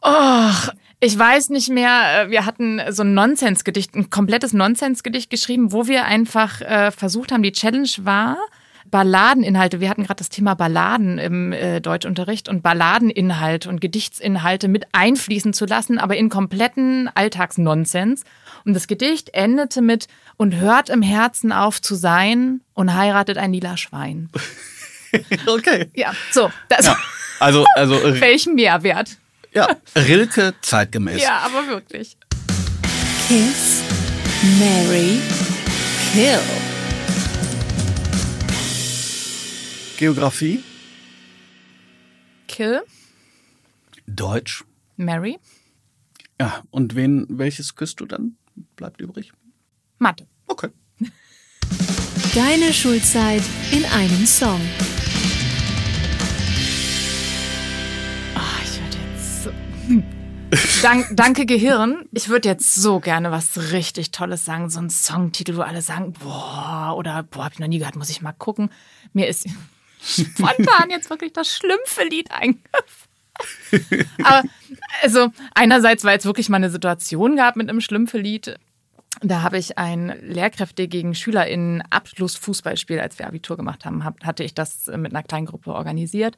Och, 0.00 0.72
ich 1.00 1.18
weiß 1.18 1.50
nicht 1.50 1.70
mehr. 1.70 2.26
Äh, 2.26 2.30
wir 2.30 2.46
hatten 2.46 2.80
so 2.90 3.02
ein 3.02 3.14
Nonsensgedicht, 3.14 3.94
ein 3.94 4.10
komplettes 4.10 4.52
Nonsensgedicht 4.52 5.30
geschrieben, 5.30 5.72
wo 5.72 5.86
wir 5.86 6.04
einfach 6.04 6.60
äh, 6.60 6.90
versucht 6.90 7.32
haben, 7.32 7.42
die 7.42 7.52
Challenge 7.52 7.88
war, 8.02 8.36
Balladeninhalte, 8.90 9.80
wir 9.80 9.88
hatten 9.88 10.04
gerade 10.04 10.18
das 10.18 10.28
Thema 10.28 10.54
Balladen 10.54 11.18
im 11.18 11.52
äh, 11.52 11.80
Deutschunterricht 11.80 12.48
und 12.48 12.62
Balladeninhalte 12.62 13.68
und 13.68 13.80
Gedichtsinhalte 13.80 14.68
mit 14.68 14.86
einfließen 14.92 15.52
zu 15.52 15.66
lassen, 15.66 15.98
aber 15.98 16.16
in 16.16 16.28
kompletten 16.28 17.10
Alltagsnonsens. 17.14 18.24
Und 18.64 18.74
das 18.74 18.86
Gedicht 18.86 19.30
endete 19.34 19.82
mit 19.82 20.08
und 20.36 20.56
hört 20.56 20.90
im 20.90 21.02
Herzen 21.02 21.52
auf 21.52 21.80
zu 21.80 21.94
sein 21.94 22.60
und 22.74 22.94
heiratet 22.94 23.38
ein 23.38 23.52
lila 23.52 23.76
Schwein. 23.76 24.30
okay. 25.46 25.90
Ja, 25.94 26.12
so. 26.32 26.50
Das 26.68 26.86
ja, 26.86 26.96
also, 27.40 27.64
also. 27.74 27.94
Welchen 28.20 28.54
Mehrwert? 28.54 29.16
Ja, 29.52 29.68
Rilke 29.96 30.54
zeitgemäß. 30.60 31.22
Ja, 31.22 31.38
aber 31.44 31.66
wirklich. 31.68 32.16
Kiss, 33.26 33.82
Mary, 34.58 35.20
Kill. 36.12 36.38
Geografie. 39.98 40.62
Kill. 42.46 42.82
Deutsch. 44.06 44.64
Mary. 44.96 45.40
Ja, 46.40 46.62
und 46.70 46.94
wen, 46.94 47.26
welches 47.28 47.74
küsst 47.74 47.98
du 47.98 48.06
dann? 48.06 48.36
Bleibt 48.76 49.00
übrig? 49.00 49.32
Mathe. 49.98 50.28
Okay. 50.46 50.68
Deine 52.32 52.72
Schulzeit 52.72 53.42
in 53.72 53.84
einem 53.86 54.24
Song. 54.24 54.60
Oh, 58.36 58.62
ich 58.62 58.80
würde 58.80 58.98
jetzt 59.10 59.42
so. 59.42 59.50
Dank, 60.82 61.08
danke 61.16 61.44
Gehirn. 61.44 62.04
Ich 62.12 62.28
würde 62.28 62.48
jetzt 62.48 62.72
so 62.76 63.00
gerne 63.00 63.32
was 63.32 63.72
richtig 63.72 64.12
Tolles 64.12 64.44
sagen. 64.44 64.70
So 64.70 64.78
ein 64.78 64.90
Songtitel, 64.90 65.56
wo 65.56 65.62
alle 65.62 65.82
sagen, 65.82 66.12
boah, 66.12 66.94
oder 66.96 67.24
boah, 67.24 67.46
hab 67.46 67.54
ich 67.54 67.58
noch 67.58 67.66
nie 67.66 67.80
gehört, 67.80 67.96
muss 67.96 68.10
ich 68.10 68.22
mal 68.22 68.30
gucken. 68.30 68.70
Mir 69.12 69.26
ist 69.26 69.48
spontan 70.08 70.90
jetzt 70.90 71.10
wirklich 71.10 71.32
das 71.32 71.48
schlimmste 71.48 72.04
Lied 72.04 72.30
eingefallen. 72.30 72.84
Aber 74.24 74.42
also 75.02 75.28
einerseits, 75.54 76.04
weil 76.04 76.18
es 76.18 76.24
wirklich 76.24 76.48
mal 76.48 76.56
eine 76.56 76.70
Situation 76.70 77.36
gab 77.36 77.56
mit 77.56 77.68
einem 77.68 77.80
Schlümpfe-Lied. 77.80 78.58
Da 79.22 79.42
habe 79.42 79.58
ich 79.58 79.78
ein 79.78 80.14
Lehrkräfte 80.22 80.86
gegen 80.86 81.14
Schüler 81.14 81.46
in 81.46 81.82
Abschlussfußballspiel, 81.90 83.00
als 83.00 83.18
wir 83.18 83.26
Abitur 83.26 83.56
gemacht 83.56 83.84
haben, 83.84 84.04
hatte 84.04 84.44
ich 84.44 84.54
das 84.54 84.86
mit 84.86 85.12
einer 85.12 85.22
kleinen 85.22 85.46
Gruppe 85.46 85.72
organisiert. 85.72 86.36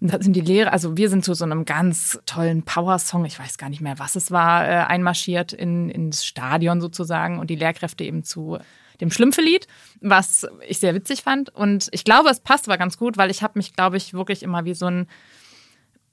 Und 0.00 0.12
da 0.12 0.20
sind 0.20 0.34
die 0.34 0.40
Lehrer, 0.40 0.72
also 0.72 0.96
wir 0.96 1.08
sind 1.08 1.24
zu 1.24 1.34
so 1.34 1.44
einem 1.44 1.64
ganz 1.64 2.18
tollen 2.26 2.64
Power-Song, 2.64 3.24
ich 3.24 3.38
weiß 3.38 3.58
gar 3.58 3.68
nicht 3.68 3.82
mehr, 3.82 3.98
was 3.98 4.16
es 4.16 4.30
war, 4.30 4.66
äh, 4.66 4.84
einmarschiert 4.84 5.52
in, 5.52 5.90
ins 5.90 6.24
Stadion 6.24 6.80
sozusagen 6.80 7.38
und 7.38 7.50
die 7.50 7.56
Lehrkräfte 7.56 8.02
eben 8.02 8.24
zu 8.24 8.58
dem 9.02 9.10
Schlümpfe-Lied, 9.10 9.66
was 10.00 10.46
ich 10.66 10.78
sehr 10.78 10.94
witzig 10.94 11.22
fand. 11.22 11.50
Und 11.50 11.88
ich 11.90 12.04
glaube, 12.04 12.30
es 12.30 12.40
passt 12.40 12.68
aber 12.68 12.78
ganz 12.78 12.96
gut, 12.96 13.18
weil 13.18 13.30
ich 13.30 13.42
habe 13.42 13.58
mich, 13.58 13.74
glaube 13.74 13.98
ich, 13.98 14.14
wirklich 14.14 14.42
immer 14.42 14.64
wie 14.64 14.74
so 14.74 14.86
ein 14.86 15.06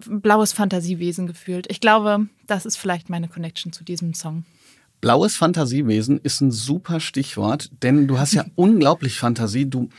blaues 0.06 0.52
Fantasiewesen 0.52 1.28
gefühlt. 1.28 1.68
Ich 1.70 1.80
glaube, 1.80 2.28
das 2.48 2.66
ist 2.66 2.78
vielleicht 2.78 3.10
meine 3.10 3.28
Connection 3.28 3.72
zu 3.72 3.84
diesem 3.84 4.14
Song. 4.14 4.44
Blaues 5.02 5.38
Fantasiewesen 5.38 6.20
ist 6.20 6.42
ein 6.42 6.52
super 6.52 7.00
Stichwort, 7.00 7.70
denn 7.84 8.08
du 8.08 8.20
hast 8.20 8.34
ja 8.34 8.46
unglaublich 8.56 9.20
Fantasie. 9.20 9.70
Du, 9.70 9.90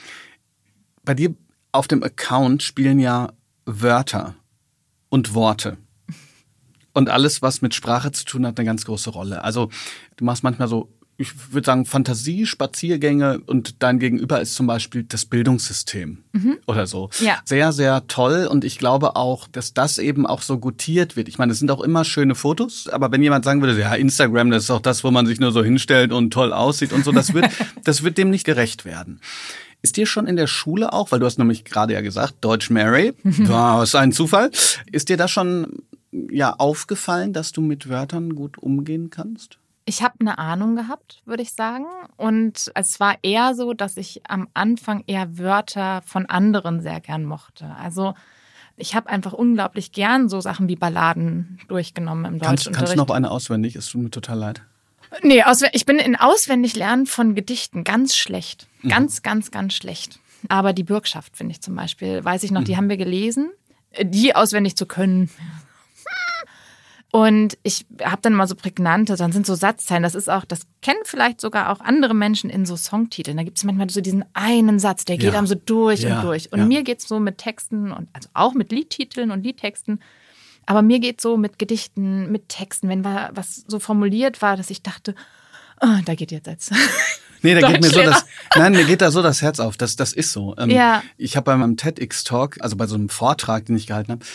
bei 1.04 1.14
dir 1.14 1.34
auf 1.72 1.86
dem 1.86 2.02
Account 2.02 2.62
spielen 2.62 2.98
ja 2.98 3.32
Wörter 3.64 4.34
und 5.08 5.34
Worte. 5.34 5.78
Und 6.92 7.08
alles, 7.08 7.40
was 7.40 7.62
mit 7.62 7.72
Sprache 7.72 8.10
zu 8.10 8.24
tun 8.24 8.44
hat, 8.44 8.58
eine 8.58 8.66
ganz 8.66 8.84
große 8.84 9.10
Rolle. 9.10 9.44
Also 9.44 9.70
du 10.16 10.24
machst 10.24 10.42
manchmal 10.42 10.66
so 10.66 10.92
ich 11.20 11.52
würde 11.52 11.66
sagen, 11.66 11.84
Fantasie, 11.84 12.46
Spaziergänge 12.46 13.40
und 13.46 13.82
dein 13.82 13.98
Gegenüber 13.98 14.40
ist 14.40 14.54
zum 14.54 14.66
Beispiel 14.66 15.04
das 15.04 15.26
Bildungssystem 15.26 16.24
mhm. 16.32 16.56
oder 16.66 16.86
so. 16.86 17.10
Ja. 17.20 17.40
Sehr, 17.44 17.72
sehr 17.72 18.06
toll 18.06 18.48
und 18.50 18.64
ich 18.64 18.78
glaube 18.78 19.16
auch, 19.16 19.46
dass 19.46 19.74
das 19.74 19.98
eben 19.98 20.26
auch 20.26 20.40
so 20.40 20.58
gutiert 20.58 21.16
wird. 21.16 21.28
Ich 21.28 21.36
meine, 21.36 21.52
es 21.52 21.58
sind 21.58 21.70
auch 21.70 21.82
immer 21.82 22.06
schöne 22.06 22.34
Fotos, 22.34 22.88
aber 22.88 23.12
wenn 23.12 23.22
jemand 23.22 23.44
sagen 23.44 23.60
würde, 23.60 23.78
ja, 23.78 23.94
Instagram, 23.94 24.50
das 24.50 24.64
ist 24.64 24.70
auch 24.70 24.80
das, 24.80 25.04
wo 25.04 25.10
man 25.10 25.26
sich 25.26 25.38
nur 25.40 25.52
so 25.52 25.62
hinstellt 25.62 26.10
und 26.10 26.32
toll 26.32 26.54
aussieht 26.54 26.94
und 26.94 27.04
so, 27.04 27.12
das 27.12 27.34
wird, 27.34 27.50
das 27.84 28.02
wird 28.02 28.16
dem 28.16 28.30
nicht 28.30 28.46
gerecht 28.46 28.86
werden. 28.86 29.20
Ist 29.82 29.98
dir 29.98 30.06
schon 30.06 30.26
in 30.26 30.36
der 30.36 30.46
Schule 30.46 30.94
auch, 30.94 31.12
weil 31.12 31.20
du 31.20 31.26
hast 31.26 31.38
nämlich 31.38 31.64
gerade 31.64 31.92
ja 31.92 32.00
gesagt, 32.00 32.36
Deutsch 32.40 32.70
Mary, 32.70 33.12
wow, 33.24 33.82
ist 33.82 33.94
ein 33.94 34.12
Zufall. 34.12 34.50
Ist 34.90 35.10
dir 35.10 35.18
das 35.18 35.30
schon 35.30 35.82
ja 36.30 36.54
aufgefallen, 36.54 37.34
dass 37.34 37.52
du 37.52 37.60
mit 37.60 37.90
Wörtern 37.90 38.34
gut 38.34 38.56
umgehen 38.56 39.10
kannst? 39.10 39.58
Ich 39.84 40.02
habe 40.02 40.14
eine 40.20 40.38
Ahnung 40.38 40.76
gehabt, 40.76 41.22
würde 41.24 41.42
ich 41.42 41.52
sagen. 41.52 41.86
Und 42.16 42.70
es 42.74 43.00
war 43.00 43.16
eher 43.22 43.54
so, 43.54 43.72
dass 43.72 43.96
ich 43.96 44.22
am 44.28 44.48
Anfang 44.54 45.04
eher 45.06 45.38
Wörter 45.38 46.02
von 46.04 46.26
anderen 46.26 46.80
sehr 46.80 47.00
gern 47.00 47.24
mochte. 47.24 47.74
Also 47.78 48.14
ich 48.76 48.94
habe 48.94 49.10
einfach 49.10 49.32
unglaublich 49.32 49.92
gern 49.92 50.28
so 50.28 50.40
Sachen 50.40 50.68
wie 50.68 50.76
Balladen 50.76 51.58
durchgenommen 51.68 52.24
im 52.24 52.40
kannst, 52.40 52.66
Deutschunterricht. 52.66 52.78
Kannst 52.78 52.94
du 52.94 52.98
noch 52.98 53.14
eine 53.14 53.30
auswendig? 53.30 53.76
Es 53.76 53.88
tut 53.88 54.02
mir 54.02 54.10
total 54.10 54.38
leid. 54.38 54.62
Nee, 55.22 55.42
ich 55.72 55.86
bin 55.86 55.98
in 55.98 56.16
Auswendiglernen 56.16 57.06
von 57.06 57.34
Gedichten 57.34 57.84
ganz 57.84 58.16
schlecht. 58.16 58.68
Mhm. 58.82 58.88
Ganz, 58.88 59.18
mhm. 59.18 59.22
ganz, 59.22 59.50
ganz 59.50 59.74
schlecht. 59.74 60.20
Aber 60.48 60.72
die 60.72 60.84
Bürgschaft, 60.84 61.36
finde 61.36 61.52
ich 61.52 61.60
zum 61.60 61.74
Beispiel, 61.74 62.24
weiß 62.24 62.42
ich 62.44 62.50
noch, 62.50 62.62
mhm. 62.62 62.66
die 62.66 62.76
haben 62.76 62.88
wir 62.88 62.96
gelesen. 62.96 63.50
Die 64.00 64.34
auswendig 64.36 64.76
zu 64.76 64.86
können, 64.86 65.30
und 67.12 67.58
ich 67.64 67.86
habe 68.02 68.22
dann 68.22 68.34
mal 68.34 68.46
so 68.46 68.54
prägnante, 68.54 69.16
dann 69.16 69.32
sind 69.32 69.44
so 69.44 69.56
Satzzeilen, 69.56 70.04
das 70.04 70.14
ist 70.14 70.30
auch, 70.30 70.44
das 70.44 70.60
kennen 70.80 71.00
vielleicht 71.04 71.40
sogar 71.40 71.70
auch 71.70 71.80
andere 71.80 72.14
Menschen 72.14 72.50
in 72.50 72.66
so 72.66 72.76
Songtiteln. 72.76 73.36
Da 73.36 73.42
gibt 73.42 73.58
es 73.58 73.64
manchmal 73.64 73.90
so 73.90 74.00
diesen 74.00 74.24
einen 74.32 74.78
Satz, 74.78 75.04
der 75.06 75.16
geht 75.16 75.32
ja. 75.32 75.38
einem 75.38 75.48
so 75.48 75.56
durch 75.56 76.02
ja. 76.02 76.16
und 76.16 76.24
durch. 76.24 76.52
Und 76.52 76.60
ja. 76.60 76.66
mir 76.66 76.84
geht's 76.84 77.08
so 77.08 77.18
mit 77.18 77.38
Texten 77.38 77.90
und 77.90 78.08
also 78.12 78.28
auch 78.32 78.54
mit 78.54 78.70
Liedtiteln 78.70 79.32
und 79.32 79.42
Liedtexten, 79.42 80.00
Aber 80.66 80.82
mir 80.82 81.00
geht 81.00 81.20
so 81.20 81.36
mit 81.36 81.58
Gedichten, 81.58 82.30
mit 82.30 82.48
Texten, 82.48 82.88
wenn 82.88 83.02
was 83.02 83.64
so 83.66 83.80
formuliert 83.80 84.40
war, 84.40 84.56
dass 84.56 84.70
ich 84.70 84.82
dachte, 84.82 85.16
oh, 85.80 85.98
da 86.04 86.14
geht 86.14 86.30
jetzt 86.32 86.46
jetzt. 86.46 86.72
Nee, 87.42 87.58
da 87.58 87.66
geht 87.72 87.80
mir 87.80 87.88
so 87.88 88.02
das, 88.02 88.26
nein, 88.54 88.72
mir 88.72 88.84
geht 88.84 89.00
da 89.00 89.10
so 89.10 89.22
das 89.22 89.40
Herz 89.40 89.60
auf. 89.60 89.78
Das, 89.78 89.96
das 89.96 90.12
ist 90.12 90.30
so. 90.30 90.54
Ähm, 90.58 90.68
Ja. 90.68 91.02
Ich 91.16 91.36
habe 91.38 91.44
bei 91.46 91.56
meinem 91.56 91.78
TEDx-Talk, 91.78 92.58
also 92.60 92.76
bei 92.76 92.86
so 92.86 92.96
einem 92.96 93.08
Vortrag, 93.08 93.64
den 93.64 93.76
ich 93.76 93.86
gehalten 93.86 94.12
habe, 94.12 94.26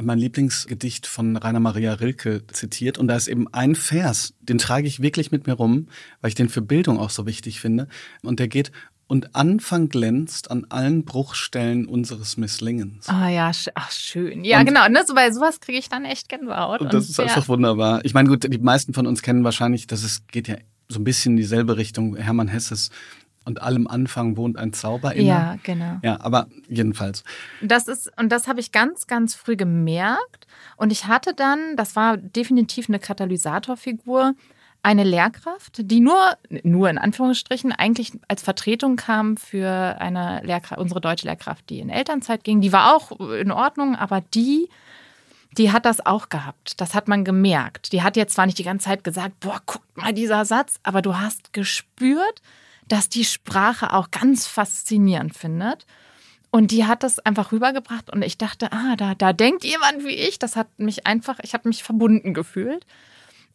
mein 0.00 0.20
Lieblingsgedicht 0.20 1.08
von 1.08 1.36
Rainer 1.36 1.58
Maria 1.58 1.94
Rilke 1.94 2.46
zitiert. 2.46 2.98
Und 2.98 3.08
da 3.08 3.16
ist 3.16 3.26
eben 3.26 3.52
ein 3.52 3.74
Vers, 3.74 4.34
den 4.38 4.58
trage 4.58 4.86
ich 4.86 5.02
wirklich 5.02 5.32
mit 5.32 5.48
mir 5.48 5.54
rum, 5.54 5.88
weil 6.20 6.28
ich 6.28 6.36
den 6.36 6.48
für 6.48 6.62
Bildung 6.62 7.00
auch 7.00 7.10
so 7.10 7.26
wichtig 7.26 7.58
finde. 7.60 7.88
Und 8.22 8.38
der 8.38 8.46
geht, 8.46 8.70
und 9.08 9.34
Anfang 9.34 9.88
glänzt 9.88 10.48
an 10.52 10.64
allen 10.68 11.04
Bruchstellen 11.04 11.86
unseres 11.86 12.36
Misslingens. 12.36 13.08
Ah 13.08 13.28
ja, 13.28 13.50
sch- 13.50 13.70
ach 13.74 13.90
schön. 13.90 14.44
Ja, 14.44 14.60
Und- 14.60 14.66
genau. 14.66 14.88
Ne, 14.88 15.02
so 15.04 15.14
bei 15.16 15.32
sowas 15.32 15.58
kriege 15.58 15.78
ich 15.80 15.88
dann 15.88 16.04
echt 16.04 16.28
Gänsehaut. 16.28 16.80
Und 16.80 16.94
das 16.94 17.08
ist 17.10 17.18
ja, 17.18 17.24
einfach 17.24 17.48
wunderbar. 17.48 18.04
Ich 18.04 18.14
meine, 18.14 18.28
gut, 18.28 18.44
die 18.48 18.58
meisten 18.58 18.94
von 18.94 19.08
uns 19.08 19.20
kennen 19.20 19.42
wahrscheinlich, 19.42 19.88
dass 19.88 20.04
es 20.04 20.28
geht 20.28 20.46
ja 20.46 20.54
so 20.92 21.00
ein 21.00 21.04
bisschen 21.04 21.32
in 21.32 21.36
dieselbe 21.38 21.76
Richtung. 21.76 22.16
Hermann 22.16 22.48
Hesses 22.48 22.90
und 23.44 23.60
allem 23.60 23.86
Anfang 23.86 24.36
wohnt 24.36 24.56
ein 24.56 24.72
Zauber 24.72 25.14
inne. 25.14 25.28
Ja, 25.28 25.58
genau. 25.62 25.98
Ja, 26.02 26.20
aber 26.20 26.46
jedenfalls. 26.68 27.24
Das 27.60 27.88
ist, 27.88 28.10
und 28.18 28.30
das 28.30 28.46
habe 28.46 28.60
ich 28.60 28.72
ganz, 28.72 29.06
ganz 29.06 29.34
früh 29.34 29.56
gemerkt. 29.56 30.46
Und 30.76 30.92
ich 30.92 31.06
hatte 31.06 31.34
dann, 31.34 31.76
das 31.76 31.96
war 31.96 32.16
definitiv 32.16 32.88
eine 32.88 32.98
Katalysatorfigur, 32.98 34.34
eine 34.84 35.04
Lehrkraft, 35.04 35.90
die 35.90 36.00
nur, 36.00 36.18
nur 36.64 36.90
in 36.90 36.98
Anführungsstrichen, 36.98 37.72
eigentlich 37.72 38.12
als 38.26 38.42
Vertretung 38.42 38.96
kam 38.96 39.36
für 39.36 39.96
eine 40.00 40.42
Lehrkraft, 40.44 40.80
unsere 40.80 41.00
deutsche 41.00 41.26
Lehrkraft, 41.26 41.70
die 41.70 41.78
in 41.78 41.88
Elternzeit 41.88 42.42
ging. 42.42 42.60
Die 42.60 42.72
war 42.72 42.94
auch 42.94 43.12
in 43.20 43.52
Ordnung, 43.52 43.94
aber 43.94 44.20
die, 44.34 44.68
die 45.58 45.70
hat 45.70 45.84
das 45.84 46.04
auch 46.04 46.28
gehabt. 46.28 46.80
Das 46.80 46.94
hat 46.94 47.08
man 47.08 47.24
gemerkt. 47.24 47.92
Die 47.92 48.02
hat 48.02 48.16
jetzt 48.16 48.34
zwar 48.34 48.46
nicht 48.46 48.58
die 48.58 48.64
ganze 48.64 48.86
Zeit 48.86 49.04
gesagt, 49.04 49.40
boah, 49.40 49.60
guck 49.66 49.82
mal 49.96 50.12
dieser 50.12 50.44
Satz, 50.44 50.80
aber 50.82 51.02
du 51.02 51.18
hast 51.18 51.52
gespürt, 51.52 52.42
dass 52.88 53.08
die 53.08 53.24
Sprache 53.24 53.92
auch 53.92 54.10
ganz 54.10 54.46
faszinierend 54.46 55.36
findet. 55.36 55.86
Und 56.50 56.70
die 56.70 56.84
hat 56.84 57.02
das 57.02 57.18
einfach 57.18 57.52
rübergebracht 57.52 58.10
und 58.10 58.22
ich 58.22 58.36
dachte, 58.36 58.72
ah, 58.72 58.94
da, 58.96 59.14
da 59.14 59.32
denkt 59.32 59.64
jemand 59.64 60.04
wie 60.04 60.14
ich. 60.14 60.38
Das 60.38 60.56
hat 60.56 60.68
mich 60.78 61.06
einfach, 61.06 61.38
ich 61.42 61.54
habe 61.54 61.68
mich 61.68 61.82
verbunden 61.82 62.34
gefühlt. 62.34 62.84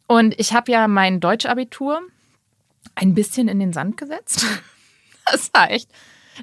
Und 0.07 0.39
ich 0.39 0.53
habe 0.53 0.71
ja 0.71 0.87
mein 0.87 1.19
Deutschabitur 1.19 2.01
ein 2.95 3.13
bisschen 3.13 3.47
in 3.47 3.59
den 3.59 3.73
Sand 3.73 3.97
gesetzt. 3.97 4.45
Das 5.29 5.51
echt 5.67 5.89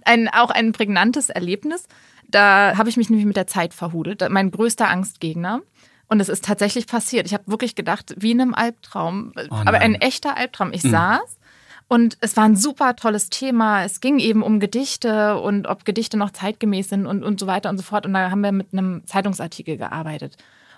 ein, 0.05 0.29
auch 0.29 0.51
ein 0.51 0.73
prägnantes 0.73 1.31
Erlebnis. 1.31 1.87
Da 2.29 2.77
habe 2.77 2.89
ich 2.89 2.97
mich 2.97 3.11
nämlich 3.11 3.27
mit 3.27 3.37
der 3.37 3.47
Zeit 3.47 3.75
verhudelt. 3.75 4.25
Mein 4.31 4.51
größter 4.51 4.89
Angstgegner. 4.89 5.61
Und 6.09 6.21
es 6.21 6.29
ist 6.29 6.45
tatsächlich 6.45 6.87
passiert. 6.87 7.27
Ich 7.27 7.35
habe 7.35 7.45
wirklich 7.47 7.75
gedacht, 7.75 8.15
wie 8.19 8.33
in 8.33 8.41
einem 8.41 8.55
Albtraum. 8.55 9.33
aber 9.51 9.73
nein. 9.73 9.83
ein 9.83 9.95
echter 9.95 10.37
Albtraum. 10.37 10.73
Ich 10.73 10.83
saß 10.83 11.39
und 11.89 12.17
es 12.21 12.37
war 12.37 12.45
ein 12.45 12.57
super 12.57 12.97
tolles 12.97 13.31
Thema. 13.31 13.85
Es 13.85 14.01
ging 14.01 14.19
eben 14.19 14.43
um 14.43 14.59
Gedichte 14.59 15.39
und 15.39 15.67
ob 15.67 15.85
Gedichte 15.85 16.17
noch 16.17 16.31
zeitgemäß 16.31 16.89
sind 16.89 17.07
und, 17.07 17.23
und 17.23 17.39
so 17.39 17.47
weiter 17.47 17.71
und 17.71 17.77
so 17.77 17.83
fort. 17.83 18.07
Und 18.07 18.15
da 18.15 18.31
haben 18.31 18.41
wir 18.41 18.53
mit 18.53 18.73
einem 18.73 19.07
Zeitungsartikel 19.07 19.77
gearbeitet. 19.77 20.37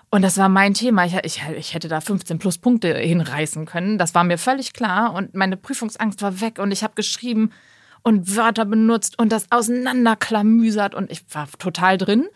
Und 0.09 0.21
das 0.21 0.37
war 0.37 0.49
mein 0.49 0.73
Thema. 0.73 1.05
Ich, 1.05 1.15
ich, 1.23 1.41
ich 1.57 1.73
hätte 1.73 1.87
da 1.87 2.01
15 2.01 2.39
plus 2.39 2.57
Punkte 2.57 2.93
hinreißen 2.93 3.65
können. 3.65 3.97
Das 3.97 4.15
war 4.15 4.23
mir 4.23 4.37
völlig 4.37 4.73
klar. 4.73 5.13
Und 5.13 5.33
meine 5.33 5.57
Prüfungsangst 5.57 6.21
war 6.21 6.41
weg. 6.41 6.59
Und 6.59 6.71
ich 6.71 6.83
habe 6.83 6.93
geschrieben 6.95 7.51
und 8.03 8.35
Wörter 8.35 8.65
benutzt 8.65 9.19
und 9.19 9.31
das 9.31 9.51
auseinanderklamüsert. 9.51 10.95
Und 10.95 11.11
ich 11.11 11.23
war 11.33 11.47
total 11.59 11.97
drin. 11.97 12.27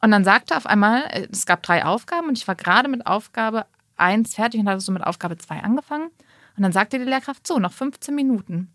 Und 0.00 0.10
dann 0.10 0.24
sagte 0.24 0.56
auf 0.56 0.66
einmal, 0.66 1.04
äh, 1.10 1.28
es 1.30 1.46
gab 1.46 1.62
drei 1.62 1.84
Aufgaben 1.84 2.28
und 2.28 2.38
ich 2.38 2.48
war 2.48 2.54
gerade 2.54 2.88
mit 2.88 3.06
Aufgabe 3.06 3.66
1 3.96 4.34
fertig 4.34 4.60
und 4.60 4.68
hatte 4.68 4.80
so 4.80 4.92
mit 4.92 5.04
Aufgabe 5.04 5.36
2 5.38 5.60
angefangen. 5.60 6.08
Und 6.56 6.62
dann 6.62 6.72
sagte 6.72 6.98
die 6.98 7.04
Lehrkraft, 7.04 7.46
so, 7.46 7.58
noch 7.58 7.72
15 7.72 8.14
Minuten. 8.14 8.72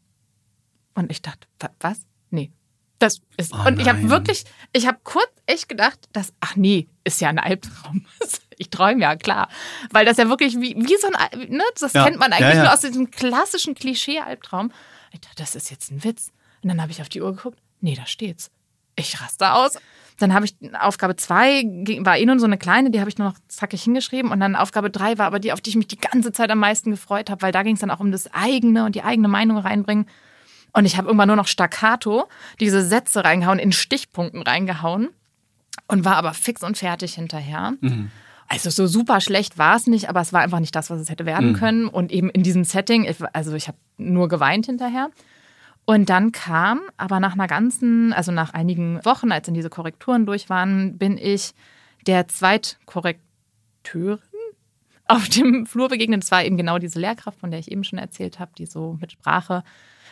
Und 0.95 1.11
ich 1.11 1.21
dachte, 1.21 1.47
wa- 1.59 1.69
was? 1.79 2.01
Nee. 2.29 2.51
Das 2.99 3.21
ist, 3.37 3.53
Oh 3.53 3.67
und 3.67 3.79
ich 3.79 3.87
habe 3.87 4.09
wirklich, 4.09 4.45
ich 4.73 4.87
habe 4.87 4.97
kurz 5.03 5.29
echt 5.45 5.69
gedacht, 5.69 5.99
dass, 6.13 6.33
ach 6.39 6.55
nee, 6.55 6.87
ist 7.03 7.21
ja 7.21 7.29
ein 7.29 7.39
Albtraum. 7.39 8.05
Ich 8.59 8.71
träume 8.71 9.01
ja, 9.03 9.15
klar. 9.15 9.49
Weil 9.91 10.03
das 10.03 10.17
ja 10.17 10.29
wirklich 10.29 10.55
wie, 10.59 10.75
wie 10.75 10.97
so 10.99 11.07
ein, 11.13 11.47
ne, 11.51 11.63
das 11.79 11.93
Ja. 11.93 12.05
kennt 12.05 12.17
man 12.17 12.31
Ja, 12.31 12.37
eigentlich 12.37 12.55
ja. 12.55 12.63
nur 12.63 12.73
aus 12.73 12.79
diesem 12.79 13.11
klassischen 13.11 13.75
Klischee-Albtraum. 13.75 14.71
Dachte, 15.11 15.35
das 15.35 15.55
ist 15.55 15.69
jetzt 15.69 15.91
ein 15.91 16.03
Witz. 16.03 16.31
Und 16.63 16.69
dann 16.69 16.81
habe 16.81 16.91
ich 16.91 17.01
auf 17.01 17.09
die 17.09 17.21
Uhr 17.21 17.35
geguckt, 17.35 17.59
nee, 17.81 17.95
da 17.95 18.05
steht's. 18.05 18.51
Ich 18.95 19.21
raste 19.21 19.53
aus. 19.53 19.77
Dann 20.19 20.33
habe 20.33 20.45
ich 20.45 20.55
Aufgabe 20.79 21.15
zwei 21.15 21.63
war 22.01 22.17
eh 22.17 22.25
nur 22.25 22.39
so 22.39 22.45
eine 22.45 22.57
kleine, 22.57 22.89
die 22.89 22.99
habe 22.99 23.09
ich 23.09 23.19
nur 23.19 23.29
noch 23.29 23.37
zackig 23.47 23.83
hingeschrieben. 23.83 24.31
Und 24.31 24.39
dann 24.39 24.55
Aufgabe 24.55 24.89
drei 24.89 25.17
war 25.19 25.27
aber 25.27 25.39
die, 25.39 25.53
auf 25.53 25.61
die 25.61 25.69
ich 25.69 25.75
mich 25.75 25.87
die 25.87 25.99
ganze 25.99 26.31
Zeit 26.31 26.49
am 26.49 26.59
meisten 26.59 26.89
gefreut 26.89 27.29
habe, 27.29 27.43
weil 27.43 27.51
da 27.51 27.61
ging 27.61 27.75
es 27.75 27.81
dann 27.81 27.91
auch 27.91 27.99
um 27.99 28.11
das 28.11 28.33
eigene 28.33 28.85
und 28.85 28.95
die 28.95 29.03
eigene 29.03 29.27
Meinung 29.27 29.57
reinbringen. 29.57 30.07
Und 30.73 30.85
ich 30.85 30.97
habe 30.97 31.07
irgendwann 31.07 31.27
nur 31.27 31.35
noch 31.35 31.47
staccato 31.47 32.27
diese 32.59 32.83
Sätze 32.83 33.23
reingehauen, 33.23 33.59
in 33.59 33.71
Stichpunkten 33.71 34.41
reingehauen 34.41 35.09
und 35.87 36.03
war 36.03 36.15
aber 36.15 36.33
fix 36.33 36.63
und 36.63 36.77
fertig 36.77 37.13
hinterher. 37.13 37.73
Also 38.47 38.69
so 38.69 38.87
super 38.87 39.19
schlecht 39.19 39.57
war 39.57 39.75
es 39.75 39.87
nicht, 39.87 40.09
aber 40.09 40.21
es 40.21 40.31
war 40.31 40.41
einfach 40.41 40.59
nicht 40.59 40.75
das, 40.75 40.89
was 40.89 41.01
es 41.01 41.09
hätte 41.09 41.25
werden 41.25 41.53
können. 41.53 41.87
Und 41.87 42.11
eben 42.11 42.29
in 42.29 42.43
diesem 42.43 42.63
Setting, 42.63 43.07
also 43.33 43.53
ich 43.55 43.67
habe 43.67 43.77
nur 43.97 44.29
geweint 44.29 44.67
hinterher. 44.67 45.09
Und 45.85 46.09
dann 46.09 46.31
kam, 46.31 46.81
aber 46.97 47.19
nach 47.19 47.33
einer 47.33 47.47
ganzen, 47.47 48.13
also 48.13 48.31
nach 48.31 48.53
einigen 48.53 49.03
Wochen, 49.05 49.31
als 49.31 49.45
dann 49.45 49.53
diese 49.53 49.69
Korrekturen 49.69 50.25
durch 50.25 50.49
waren, 50.49 50.97
bin 50.97 51.17
ich 51.17 51.53
der 52.05 52.27
Zweitkorrekteurin 52.27 54.19
auf 55.07 55.29
dem 55.29 55.65
Flur 55.67 55.89
begegnet. 55.89 56.23
Das 56.23 56.31
war 56.31 56.43
eben 56.43 56.57
genau 56.57 56.77
diese 56.77 56.99
Lehrkraft, 56.99 57.39
von 57.39 57.51
der 57.51 57.59
ich 57.59 57.71
eben 57.71 57.83
schon 57.83 57.99
erzählt 57.99 58.39
habe, 58.39 58.51
die 58.57 58.65
so 58.65 58.97
mit 58.99 59.13
Sprache 59.13 59.63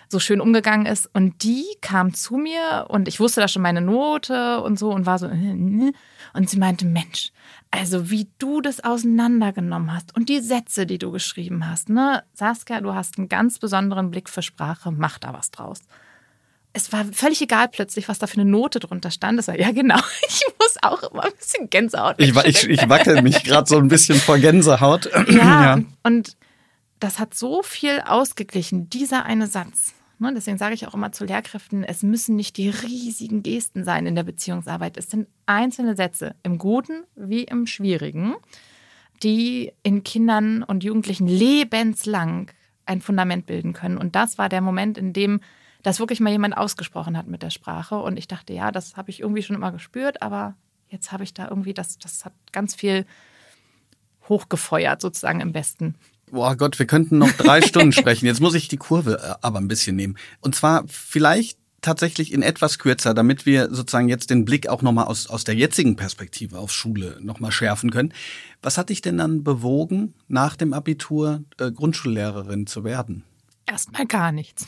so 0.07 0.19
schön 0.19 0.41
umgegangen 0.41 0.85
ist. 0.85 1.09
Und 1.13 1.43
die 1.43 1.65
kam 1.81 2.13
zu 2.13 2.37
mir 2.37 2.85
und 2.89 3.07
ich 3.07 3.19
wusste 3.19 3.41
da 3.41 3.47
schon 3.47 3.61
meine 3.61 3.81
Note 3.81 4.61
und 4.61 4.79
so 4.79 4.91
und 4.91 5.05
war 5.05 5.19
so, 5.19 5.27
äh, 5.27 5.89
äh. 5.89 5.91
Und 6.35 6.49
sie 6.49 6.57
meinte, 6.57 6.85
Mensch, 6.85 7.31
also 7.71 8.09
wie 8.09 8.27
du 8.39 8.61
das 8.61 8.83
auseinandergenommen 8.83 9.93
hast 9.93 10.15
und 10.15 10.29
die 10.29 10.39
Sätze, 10.39 10.85
die 10.85 10.97
du 10.97 11.11
geschrieben 11.11 11.69
hast, 11.69 11.89
ne, 11.89 12.23
Saskia, 12.33 12.81
du 12.81 12.93
hast 12.93 13.17
einen 13.17 13.29
ganz 13.29 13.59
besonderen 13.59 14.11
Blick 14.11 14.29
für 14.29 14.41
Sprache, 14.41 14.91
mach 14.91 15.17
da 15.17 15.33
was 15.33 15.51
draus. 15.51 15.79
Es 16.73 16.91
war 16.91 17.05
völlig 17.05 17.41
egal 17.41 17.69
plötzlich, 17.69 18.09
was 18.09 18.19
da 18.19 18.27
für 18.27 18.39
eine 18.41 18.49
Note 18.49 18.79
drunter 18.79 19.09
stand. 19.09 19.39
Es 19.39 19.47
war, 19.47 19.57
ja 19.57 19.71
genau, 19.71 19.99
ich 20.27 20.43
muss 20.59 20.75
auch 20.81 21.03
immer 21.03 21.23
ein 21.23 21.31
bisschen 21.37 21.69
Gänsehaut. 21.69 22.15
Ich, 22.17 22.35
ich, 22.35 22.69
ich 22.69 22.89
wackel 22.89 23.21
mich 23.21 23.43
gerade 23.43 23.67
so 23.67 23.77
ein 23.77 23.87
bisschen 23.87 24.19
vor 24.19 24.37
Gänsehaut. 24.37 25.09
Ja, 25.29 25.79
Und 26.03 26.37
das 26.99 27.19
hat 27.19 27.33
so 27.33 27.61
viel 27.63 28.01
ausgeglichen, 28.05 28.89
dieser 28.89 29.25
eine 29.25 29.47
Satz. 29.47 29.94
Ne, 30.17 30.33
deswegen 30.33 30.57
sage 30.57 30.73
ich 30.73 30.87
auch 30.87 30.93
immer 30.93 31.11
zu 31.11 31.25
Lehrkräften, 31.25 31.83
es 31.83 32.01
müssen 32.01 32.37
nicht 32.37 32.55
die 32.55 32.69
riesigen 32.69 33.43
Gesten 33.43 33.83
sein 33.83 34.05
in 34.05 34.15
der 34.15 34.23
Beziehungsarbeit. 34.23 34.97
Es 34.97 35.09
sind 35.09 35.27
einzelne 35.45 35.95
Sätze, 35.95 36.35
im 36.43 36.57
Guten 36.57 37.03
wie 37.15 37.43
im 37.43 37.67
Schwierigen, 37.67 38.35
die 39.23 39.73
in 39.83 40.03
Kindern 40.03 40.63
und 40.63 40.83
Jugendlichen 40.83 41.27
lebenslang 41.27 42.51
ein 42.85 43.01
Fundament 43.01 43.45
bilden 43.45 43.73
können. 43.73 43.97
Und 43.97 44.15
das 44.15 44.37
war 44.37 44.47
der 44.47 44.61
Moment, 44.61 44.97
in 44.97 45.11
dem 45.11 45.41
das 45.83 45.99
wirklich 45.99 46.19
mal 46.19 46.31
jemand 46.31 46.57
ausgesprochen 46.57 47.17
hat 47.17 47.27
mit 47.27 47.43
der 47.43 47.49
Sprache. 47.49 47.97
Und 47.97 48.17
ich 48.17 48.27
dachte, 48.27 48.53
ja, 48.53 48.71
das 48.71 48.97
habe 48.97 49.11
ich 49.11 49.19
irgendwie 49.19 49.43
schon 49.43 49.55
immer 49.55 49.71
gespürt, 49.71 50.21
aber 50.21 50.55
jetzt 50.87 51.11
habe 51.11 51.23
ich 51.23 51.33
da 51.33 51.47
irgendwie, 51.49 51.73
das, 51.73 51.99
das 51.99 52.25
hat 52.25 52.33
ganz 52.51 52.73
viel 52.73 53.05
hochgefeuert, 54.27 55.01
sozusagen 55.01 55.41
im 55.41 55.51
Besten. 55.51 55.95
Boah 56.35 56.57
Gott, 56.57 56.77
wir 56.79 56.85
könnten 56.85 57.17
noch 57.17 57.31
drei 57.31 57.61
Stunden 57.61 57.93
sprechen. 57.93 58.25
Jetzt 58.25 58.41
muss 58.41 58.55
ich 58.55 58.67
die 58.67 58.75
Kurve 58.75 59.21
äh, 59.23 59.35
aber 59.41 59.57
ein 59.57 59.69
bisschen 59.69 59.95
nehmen. 59.95 60.17
Und 60.41 60.53
zwar 60.53 60.83
vielleicht 60.85 61.57
tatsächlich 61.79 62.33
in 62.33 62.41
etwas 62.41 62.77
kürzer, 62.77 63.13
damit 63.13 63.45
wir 63.45 63.73
sozusagen 63.73 64.09
jetzt 64.09 64.31
den 64.31 64.43
Blick 64.43 64.67
auch 64.67 64.81
nochmal 64.81 65.05
aus, 65.05 65.27
aus 65.27 65.45
der 65.45 65.55
jetzigen 65.55 65.95
Perspektive 65.95 66.59
auf 66.59 66.73
Schule 66.73 67.17
nochmal 67.21 67.53
schärfen 67.53 67.89
können. 67.89 68.13
Was 68.61 68.77
hat 68.77 68.89
dich 68.89 69.01
denn 69.01 69.17
dann 69.17 69.45
bewogen, 69.45 70.13
nach 70.27 70.57
dem 70.57 70.73
Abitur 70.73 71.45
äh, 71.57 71.71
Grundschullehrerin 71.71 72.67
zu 72.67 72.83
werden? 72.83 73.23
Erstmal 73.65 74.05
gar 74.05 74.33
nichts. 74.33 74.67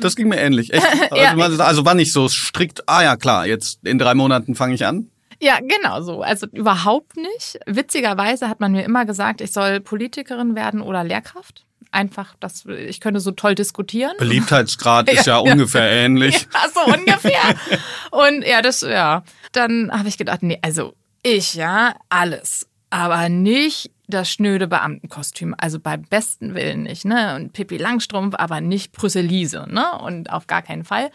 Das 0.00 0.16
ging 0.16 0.28
mir 0.28 0.38
ähnlich. 0.38 0.72
Echt? 0.72 0.86
Ja. 1.14 1.36
Also, 1.36 1.62
also 1.62 1.84
war 1.84 1.94
nicht 1.94 2.12
so 2.12 2.26
strikt, 2.30 2.88
ah 2.88 3.02
ja 3.02 3.16
klar, 3.16 3.46
jetzt 3.46 3.80
in 3.84 3.98
drei 3.98 4.14
Monaten 4.14 4.54
fange 4.54 4.74
ich 4.74 4.86
an. 4.86 5.10
Ja, 5.40 5.58
genau 5.60 6.02
so. 6.02 6.22
Also 6.22 6.46
überhaupt 6.52 7.16
nicht. 7.16 7.58
Witzigerweise 7.66 8.48
hat 8.48 8.60
man 8.60 8.72
mir 8.72 8.84
immer 8.84 9.06
gesagt, 9.06 9.40
ich 9.40 9.52
soll 9.52 9.80
Politikerin 9.80 10.54
werden 10.54 10.82
oder 10.82 11.02
Lehrkraft. 11.02 11.64
Einfach, 11.92 12.36
dass 12.38 12.66
ich 12.66 13.00
könnte 13.00 13.18
so 13.20 13.32
toll 13.32 13.54
diskutieren. 13.54 14.12
Beliebtheitsgrad 14.18 15.10
ist 15.12 15.26
ja, 15.26 15.38
ungefähr 15.38 15.90
ähnlich. 15.90 16.46
Ja, 16.54 16.68
so 16.72 16.92
ungefähr. 16.92 17.40
Und 18.10 18.46
ja, 18.46 18.62
das, 18.62 18.82
ja. 18.82 19.24
Dann 19.52 19.90
habe 19.90 20.08
ich 20.08 20.18
gedacht, 20.18 20.42
nee, 20.42 20.58
also 20.62 20.94
ich, 21.22 21.54
ja, 21.54 21.94
alles. 22.08 22.68
Aber 22.90 23.28
nicht 23.28 23.90
das 24.10 24.30
schnöde 24.30 24.66
Beamtenkostüm. 24.66 25.54
Also 25.56 25.80
beim 25.80 26.02
besten 26.02 26.54
Willen 26.54 26.82
nicht, 26.82 27.04
ne? 27.04 27.36
Und 27.36 27.52
Pippi 27.52 27.76
Langstrumpf, 27.76 28.34
aber 28.36 28.60
nicht 28.60 28.92
Brüsselise, 28.92 29.66
ne? 29.68 29.98
Und 30.00 30.30
auf 30.30 30.46
gar 30.46 30.62
keinen 30.62 30.84
Fall. 30.84 31.10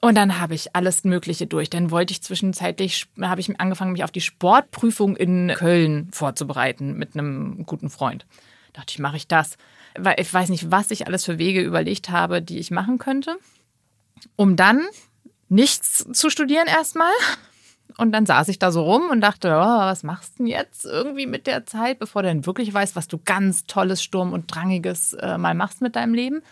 Und 0.00 0.14
dann 0.14 0.40
habe 0.40 0.54
ich 0.54 0.76
alles 0.76 1.04
Mögliche 1.04 1.46
durch. 1.46 1.70
Dann 1.70 1.90
wollte 1.90 2.12
ich 2.12 2.22
zwischenzeitlich, 2.22 3.06
habe 3.20 3.40
ich 3.40 3.58
angefangen, 3.58 3.92
mich 3.92 4.04
auf 4.04 4.12
die 4.12 4.20
Sportprüfung 4.20 5.16
in 5.16 5.52
Köln 5.54 6.08
vorzubereiten 6.12 6.96
mit 6.96 7.14
einem 7.14 7.64
guten 7.66 7.90
Freund. 7.90 8.26
Da 8.72 8.80
dachte 8.80 8.92
ich, 8.92 8.98
mache 8.98 9.16
ich 9.16 9.26
das. 9.26 9.56
Weil 9.98 10.16
ich 10.18 10.32
weiß 10.32 10.50
nicht, 10.50 10.70
was 10.70 10.90
ich 10.90 11.06
alles 11.06 11.24
für 11.24 11.38
Wege 11.38 11.62
überlegt 11.62 12.10
habe, 12.10 12.42
die 12.42 12.58
ich 12.58 12.70
machen 12.70 12.98
könnte. 12.98 13.36
Um 14.36 14.56
dann 14.56 14.84
nichts 15.48 16.06
zu 16.12 16.30
studieren 16.30 16.66
erstmal. 16.66 17.12
Und 17.98 18.12
dann 18.12 18.26
saß 18.26 18.48
ich 18.48 18.58
da 18.58 18.70
so 18.72 18.82
rum 18.82 19.08
und 19.10 19.22
dachte, 19.22 19.48
oh, 19.48 19.78
was 19.80 20.02
machst 20.02 20.34
du 20.34 20.44
denn 20.44 20.46
jetzt 20.48 20.84
irgendwie 20.84 21.26
mit 21.26 21.46
der 21.46 21.64
Zeit, 21.64 21.98
bevor 21.98 22.22
du 22.22 22.28
denn 22.28 22.44
wirklich 22.44 22.72
weißt, 22.72 22.94
was 22.94 23.08
du 23.08 23.18
ganz 23.24 23.64
tolles, 23.64 24.02
Sturm- 24.02 24.34
und 24.34 24.54
Drangiges 24.54 25.14
äh, 25.14 25.38
mal 25.38 25.54
machst 25.54 25.80
mit 25.80 25.96
deinem 25.96 26.12
Leben. 26.12 26.42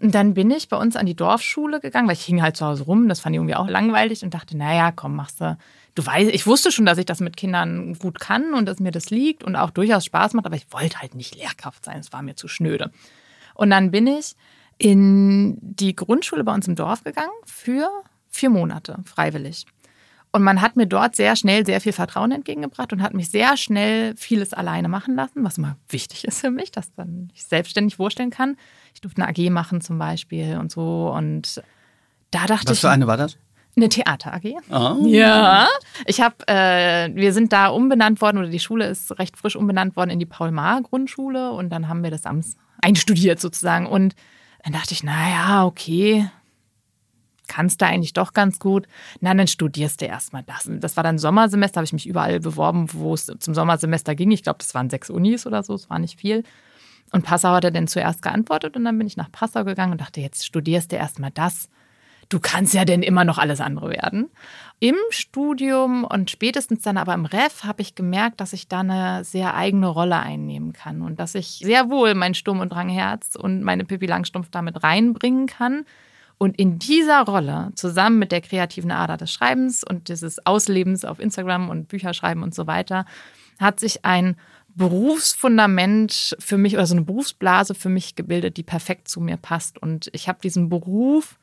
Und 0.00 0.14
dann 0.14 0.34
bin 0.34 0.50
ich 0.50 0.68
bei 0.68 0.76
uns 0.76 0.94
an 0.94 1.06
die 1.06 1.16
Dorfschule 1.16 1.80
gegangen, 1.80 2.06
weil 2.06 2.14
ich 2.14 2.24
hing 2.24 2.40
halt 2.40 2.56
zu 2.56 2.64
Hause 2.64 2.84
rum. 2.84 3.08
Das 3.08 3.20
fand 3.20 3.34
ich 3.34 3.38
irgendwie 3.38 3.56
auch 3.56 3.68
langweilig 3.68 4.22
und 4.22 4.32
dachte, 4.32 4.56
naja, 4.56 4.92
komm, 4.92 5.16
machst 5.16 5.40
du. 5.40 5.58
Du 5.96 6.06
weißt, 6.06 6.30
ich 6.30 6.46
wusste 6.46 6.70
schon, 6.70 6.86
dass 6.86 6.98
ich 6.98 7.06
das 7.06 7.18
mit 7.18 7.36
Kindern 7.36 7.94
gut 7.94 8.20
kann 8.20 8.54
und 8.54 8.66
dass 8.66 8.78
mir 8.78 8.92
das 8.92 9.10
liegt 9.10 9.42
und 9.42 9.56
auch 9.56 9.70
durchaus 9.70 10.04
Spaß 10.04 10.34
macht, 10.34 10.46
aber 10.46 10.54
ich 10.54 10.72
wollte 10.72 11.00
halt 11.00 11.16
nicht 11.16 11.34
Lehrkraft 11.34 11.84
sein. 11.84 11.98
Es 11.98 12.12
war 12.12 12.22
mir 12.22 12.36
zu 12.36 12.46
schnöde. 12.46 12.92
Und 13.54 13.70
dann 13.70 13.90
bin 13.90 14.06
ich 14.06 14.36
in 14.78 15.58
die 15.60 15.96
Grundschule 15.96 16.44
bei 16.44 16.54
uns 16.54 16.68
im 16.68 16.76
Dorf 16.76 17.02
gegangen 17.02 17.32
für 17.44 17.90
vier 18.28 18.50
Monate, 18.50 18.98
freiwillig. 19.04 19.66
Und 20.30 20.42
man 20.42 20.60
hat 20.60 20.76
mir 20.76 20.86
dort 20.86 21.16
sehr 21.16 21.36
schnell 21.36 21.64
sehr 21.64 21.80
viel 21.80 21.92
Vertrauen 21.92 22.32
entgegengebracht 22.32 22.92
und 22.92 23.02
hat 23.02 23.14
mich 23.14 23.30
sehr 23.30 23.56
schnell 23.56 24.14
vieles 24.16 24.52
alleine 24.52 24.88
machen 24.88 25.16
lassen, 25.16 25.42
was 25.42 25.58
immer 25.58 25.76
wichtig 25.88 26.24
ist 26.24 26.40
für 26.40 26.50
mich, 26.50 26.70
dass 26.70 26.92
dann 26.94 27.30
ich 27.34 27.44
selbstständig 27.44 27.96
vorstellen 27.96 28.30
kann. 28.30 28.56
Ich 28.98 29.02
durfte 29.02 29.22
eine 29.22 29.30
AG 29.30 29.50
machen 29.50 29.80
zum 29.80 29.96
Beispiel 29.96 30.56
und 30.58 30.72
so. 30.72 31.12
Und 31.16 31.62
da 32.32 32.46
dachte 32.46 32.70
Was 32.70 32.78
ich. 32.78 32.80
für 32.80 32.90
eine 32.90 33.06
war 33.06 33.16
das? 33.16 33.38
Eine 33.76 33.88
Theater 33.88 34.34
AG. 34.34 34.56
Oh. 34.72 35.06
Ja. 35.06 35.68
Ich 36.04 36.20
habe, 36.20 36.34
äh, 36.48 37.08
wir 37.14 37.32
sind 37.32 37.52
da 37.52 37.68
umbenannt 37.68 38.20
worden 38.20 38.38
oder 38.38 38.48
die 38.48 38.58
Schule 38.58 38.88
ist 38.88 39.16
recht 39.20 39.36
frisch 39.36 39.54
umbenannt 39.54 39.94
worden 39.94 40.10
in 40.10 40.18
die 40.18 40.26
Paul-Maar-Grundschule 40.26 41.52
und 41.52 41.70
dann 41.70 41.86
haben 41.86 42.02
wir 42.02 42.10
das 42.10 42.26
Amts 42.26 42.56
einstudiert 42.82 43.38
sozusagen. 43.38 43.86
Und 43.86 44.16
dann 44.64 44.72
dachte 44.72 44.94
ich, 44.94 45.04
naja, 45.04 45.64
okay, 45.64 46.28
kannst 47.46 47.80
du 47.80 47.86
eigentlich 47.86 48.14
doch 48.14 48.32
ganz 48.32 48.58
gut. 48.58 48.88
Na, 49.20 49.32
dann 49.32 49.46
studierst 49.46 50.00
du 50.00 50.06
erstmal 50.06 50.42
das. 50.42 50.68
Das 50.68 50.96
war 50.96 51.04
dann 51.04 51.18
Sommersemester, 51.18 51.78
habe 51.78 51.84
ich 51.84 51.92
mich 51.92 52.08
überall 52.08 52.40
beworben, 52.40 52.88
wo 52.92 53.14
es 53.14 53.32
zum 53.38 53.54
Sommersemester 53.54 54.16
ging. 54.16 54.32
Ich 54.32 54.42
glaube, 54.42 54.58
das 54.58 54.74
waren 54.74 54.90
sechs 54.90 55.08
Unis 55.08 55.46
oder 55.46 55.62
so, 55.62 55.74
es 55.74 55.88
war 55.88 56.00
nicht 56.00 56.18
viel. 56.18 56.42
Und 57.12 57.24
Passau 57.24 57.50
hat 57.50 57.64
er 57.64 57.70
dann 57.70 57.88
zuerst 57.88 58.22
geantwortet 58.22 58.76
und 58.76 58.84
dann 58.84 58.98
bin 58.98 59.06
ich 59.06 59.16
nach 59.16 59.32
Passau 59.32 59.64
gegangen 59.64 59.92
und 59.92 60.00
dachte, 60.00 60.20
jetzt 60.20 60.44
studierst 60.44 60.92
du 60.92 60.96
erstmal 60.96 61.30
das. 61.30 61.68
Du 62.28 62.40
kannst 62.40 62.74
ja 62.74 62.84
denn 62.84 63.02
immer 63.02 63.24
noch 63.24 63.38
alles 63.38 63.60
andere 63.60 63.88
werden. 63.88 64.28
Im 64.80 64.96
Studium 65.08 66.04
und 66.04 66.30
spätestens 66.30 66.82
dann 66.82 66.98
aber 66.98 67.14
im 67.14 67.24
Ref 67.24 67.64
habe 67.64 67.80
ich 67.80 67.94
gemerkt, 67.94 68.40
dass 68.42 68.52
ich 68.52 68.68
da 68.68 68.80
eine 68.80 69.24
sehr 69.24 69.54
eigene 69.54 69.86
Rolle 69.86 70.18
einnehmen 70.18 70.74
kann 70.74 71.00
und 71.00 71.18
dass 71.18 71.34
ich 71.34 71.60
sehr 71.64 71.88
wohl 71.88 72.14
mein 72.14 72.34
Sturm- 72.34 72.60
und 72.60 72.70
Drangherz 72.70 73.34
und 73.34 73.62
meine 73.62 73.86
Pippi 73.86 74.04
Langstumpf 74.04 74.50
damit 74.50 74.82
reinbringen 74.82 75.46
kann. 75.46 75.86
Und 76.36 76.58
in 76.58 76.78
dieser 76.78 77.22
Rolle, 77.22 77.72
zusammen 77.74 78.18
mit 78.18 78.30
der 78.30 78.42
kreativen 78.42 78.92
Ader 78.92 79.16
des 79.16 79.32
Schreibens 79.32 79.82
und 79.82 80.08
dieses 80.08 80.44
Auslebens 80.46 81.06
auf 81.06 81.18
Instagram 81.18 81.70
und 81.70 81.88
Bücherschreiben 81.88 82.42
und 82.42 82.54
so 82.54 82.66
weiter, 82.66 83.06
hat 83.58 83.80
sich 83.80 84.04
ein 84.04 84.36
Berufsfundament 84.78 86.36
für 86.38 86.56
mich 86.56 86.74
oder 86.74 86.86
so 86.86 86.94
eine 86.94 87.04
Berufsblase 87.04 87.74
für 87.74 87.88
mich 87.88 88.14
gebildet, 88.14 88.56
die 88.56 88.62
perfekt 88.62 89.08
zu 89.08 89.20
mir 89.20 89.36
passt. 89.36 89.76
Und 89.82 90.08
ich 90.12 90.28
habe 90.28 90.38
diesen 90.42 90.68
Beruf 90.68 91.38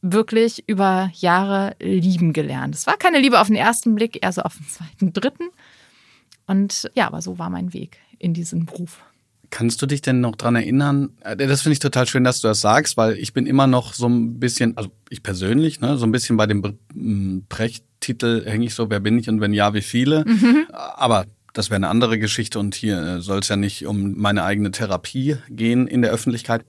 wirklich 0.00 0.64
über 0.68 1.10
Jahre 1.14 1.76
lieben 1.80 2.32
gelernt. 2.32 2.74
Es 2.74 2.86
war 2.86 2.96
keine 2.96 3.18
Liebe 3.18 3.40
auf 3.40 3.48
den 3.48 3.56
ersten 3.56 3.94
Blick, 3.94 4.22
eher 4.22 4.32
so 4.32 4.42
auf 4.42 4.56
den 4.56 4.66
zweiten, 4.66 5.12
dritten. 5.12 5.50
Und 6.46 6.90
ja, 6.94 7.06
aber 7.06 7.20
so 7.20 7.38
war 7.38 7.50
mein 7.50 7.72
Weg 7.72 7.98
in 8.18 8.32
diesen 8.34 8.66
Beruf. 8.66 9.00
Kannst 9.50 9.82
du 9.82 9.86
dich 9.86 10.00
denn 10.00 10.20
noch 10.20 10.36
dran 10.36 10.56
erinnern? 10.56 11.10
Äh, 11.20 11.36
Das 11.36 11.62
finde 11.62 11.74
ich 11.74 11.78
total 11.78 12.06
schön, 12.06 12.24
dass 12.24 12.40
du 12.40 12.48
das 12.48 12.60
sagst, 12.60 12.96
weil 12.96 13.18
ich 13.18 13.32
bin 13.32 13.46
immer 13.46 13.66
noch 13.66 13.92
so 13.92 14.08
ein 14.08 14.40
bisschen, 14.40 14.76
also 14.76 14.90
ich 15.10 15.22
persönlich, 15.22 15.80
ne, 15.80 15.98
so 15.98 16.06
ein 16.06 16.12
bisschen 16.12 16.36
bei 16.36 16.46
dem 16.46 16.62
Brecht-Titel 17.48 18.44
hänge 18.46 18.64
ich 18.64 18.74
so, 18.74 18.88
wer 18.88 19.00
bin 19.00 19.18
ich 19.18 19.28
und 19.28 19.40
wenn 19.40 19.52
ja, 19.52 19.74
wie 19.74 19.82
viele. 19.82 20.24
Aber 20.72 21.26
das 21.52 21.70
wäre 21.70 21.76
eine 21.76 21.88
andere 21.88 22.18
Geschichte 22.18 22.58
und 22.58 22.74
hier 22.74 23.20
soll 23.20 23.40
es 23.40 23.48
ja 23.48 23.56
nicht 23.56 23.86
um 23.86 24.14
meine 24.16 24.44
eigene 24.44 24.70
Therapie 24.70 25.36
gehen 25.48 25.86
in 25.86 26.02
der 26.02 26.10
Öffentlichkeit. 26.10 26.64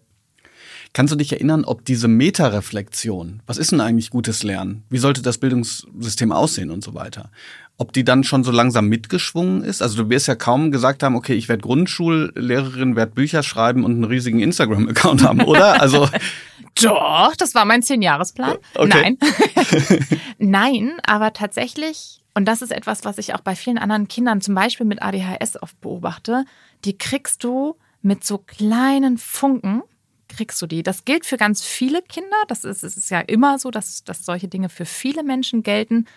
Kannst 0.94 1.12
du 1.12 1.18
dich 1.18 1.32
erinnern, 1.32 1.66
ob 1.66 1.86
diese 1.86 2.08
Metareflexion, 2.08 3.42
was 3.48 3.58
ist 3.58 3.72
denn 3.72 3.82
eigentlich 3.82 4.12
gutes 4.12 4.44
Lernen? 4.44 4.84
Wie 4.90 5.00
sollte 5.00 5.24
das 5.24 5.40
Bildungssystem 5.40 6.32
aussehen 6.32 6.70
und 6.70 6.84
so 6.84 6.94
weiter? 6.94 7.32
Ob 7.80 7.94
die 7.94 8.04
dann 8.04 8.24
schon 8.24 8.44
so 8.44 8.52
langsam 8.52 8.88
mitgeschwungen 8.90 9.64
ist? 9.64 9.82
Also 9.82 10.04
du 10.04 10.10
wirst 10.12 10.28
ja 10.28 10.36
kaum 10.36 10.70
gesagt 10.70 11.02
haben, 11.02 11.16
okay, 11.16 11.34
ich 11.34 11.50
werde 11.50 11.64
Grundschullehrerin, 11.64 12.96
werde 12.96 13.14
Bücher 13.14 13.42
schreiben 13.42 13.84
und 13.84 13.94
einen 13.94 14.04
riesigen 14.04 14.40
Instagram-Account 14.40 15.24
haben, 15.24 15.42
oder? 15.42 15.82
Also 15.82 16.08
Doch, 16.82 17.36
das 17.36 17.56
war 17.56 17.66
mein 17.66 17.82
Zehnjahresplan. 17.82 18.58
Okay. 18.76 18.88
Nein. 19.02 19.18
Nein, 20.38 20.92
aber 21.06 21.34
tatsächlich, 21.34 22.23
und 22.36 22.46
das 22.46 22.62
ist 22.62 22.72
etwas, 22.72 23.06
was 23.06 23.18
ich 23.18 23.34
auch 23.36 23.42
bei 23.42 23.56
vielen 23.56 23.78
anderen 23.78 24.08
Kindern, 24.08 24.42
zum 24.42 24.56
Beispiel 24.56 24.86
mit 24.86 25.02
ADHS 25.02 25.62
oft 25.62 25.80
beobachte, 25.82 26.46
die 26.84 26.98
kriegst 26.98 27.44
du 27.44 27.78
mit 28.02 28.24
so 28.24 28.40
kleinen 28.40 29.18
Funken, 29.18 29.84
kriegst 30.28 30.62
du 30.62 30.68
die. 30.68 30.84
Das 30.84 31.06
gilt 31.06 31.26
für 31.26 31.38
ganz 31.38 31.64
viele 31.64 32.02
Kinder. 32.02 32.36
Das 32.48 32.64
ist, 32.64 32.84
es 32.84 32.98
ist 32.98 33.10
ja 33.12 33.20
immer 33.20 33.60
so, 33.60 33.70
dass, 33.70 34.04
dass 34.04 34.26
solche 34.26 34.48
Dinge 34.48 34.70
für 34.70 34.86
viele 34.86 35.24
Menschen 35.24 35.64
gelten. 35.64 36.08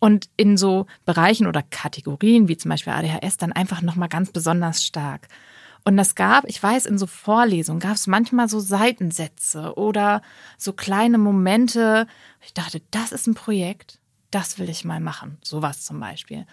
Und 0.00 0.30
in 0.36 0.56
so 0.56 0.86
Bereichen 1.04 1.48
oder 1.48 1.62
Kategorien 1.62 2.46
wie 2.46 2.56
zum 2.56 2.68
Beispiel 2.68 2.92
ADHS 2.92 3.36
dann 3.36 3.52
einfach 3.52 3.82
nochmal 3.82 4.08
ganz 4.08 4.30
besonders 4.30 4.84
stark. 4.84 5.26
Und 5.84 5.96
das 5.96 6.14
gab, 6.14 6.44
ich 6.46 6.62
weiß, 6.62 6.86
in 6.86 6.98
so 6.98 7.06
Vorlesungen 7.06 7.80
gab 7.80 7.94
es 7.94 8.06
manchmal 8.06 8.48
so 8.48 8.60
Seitensätze 8.60 9.74
oder 9.76 10.22
so 10.56 10.72
kleine 10.72 11.18
Momente. 11.18 12.06
Ich 12.44 12.54
dachte, 12.54 12.80
das 12.92 13.10
ist 13.10 13.26
ein 13.26 13.34
Projekt, 13.34 13.98
das 14.30 14.58
will 14.58 14.68
ich 14.68 14.84
mal 14.84 15.00
machen. 15.00 15.38
Sowas 15.42 15.84
zum 15.84 16.00
Beispiel. 16.00 16.46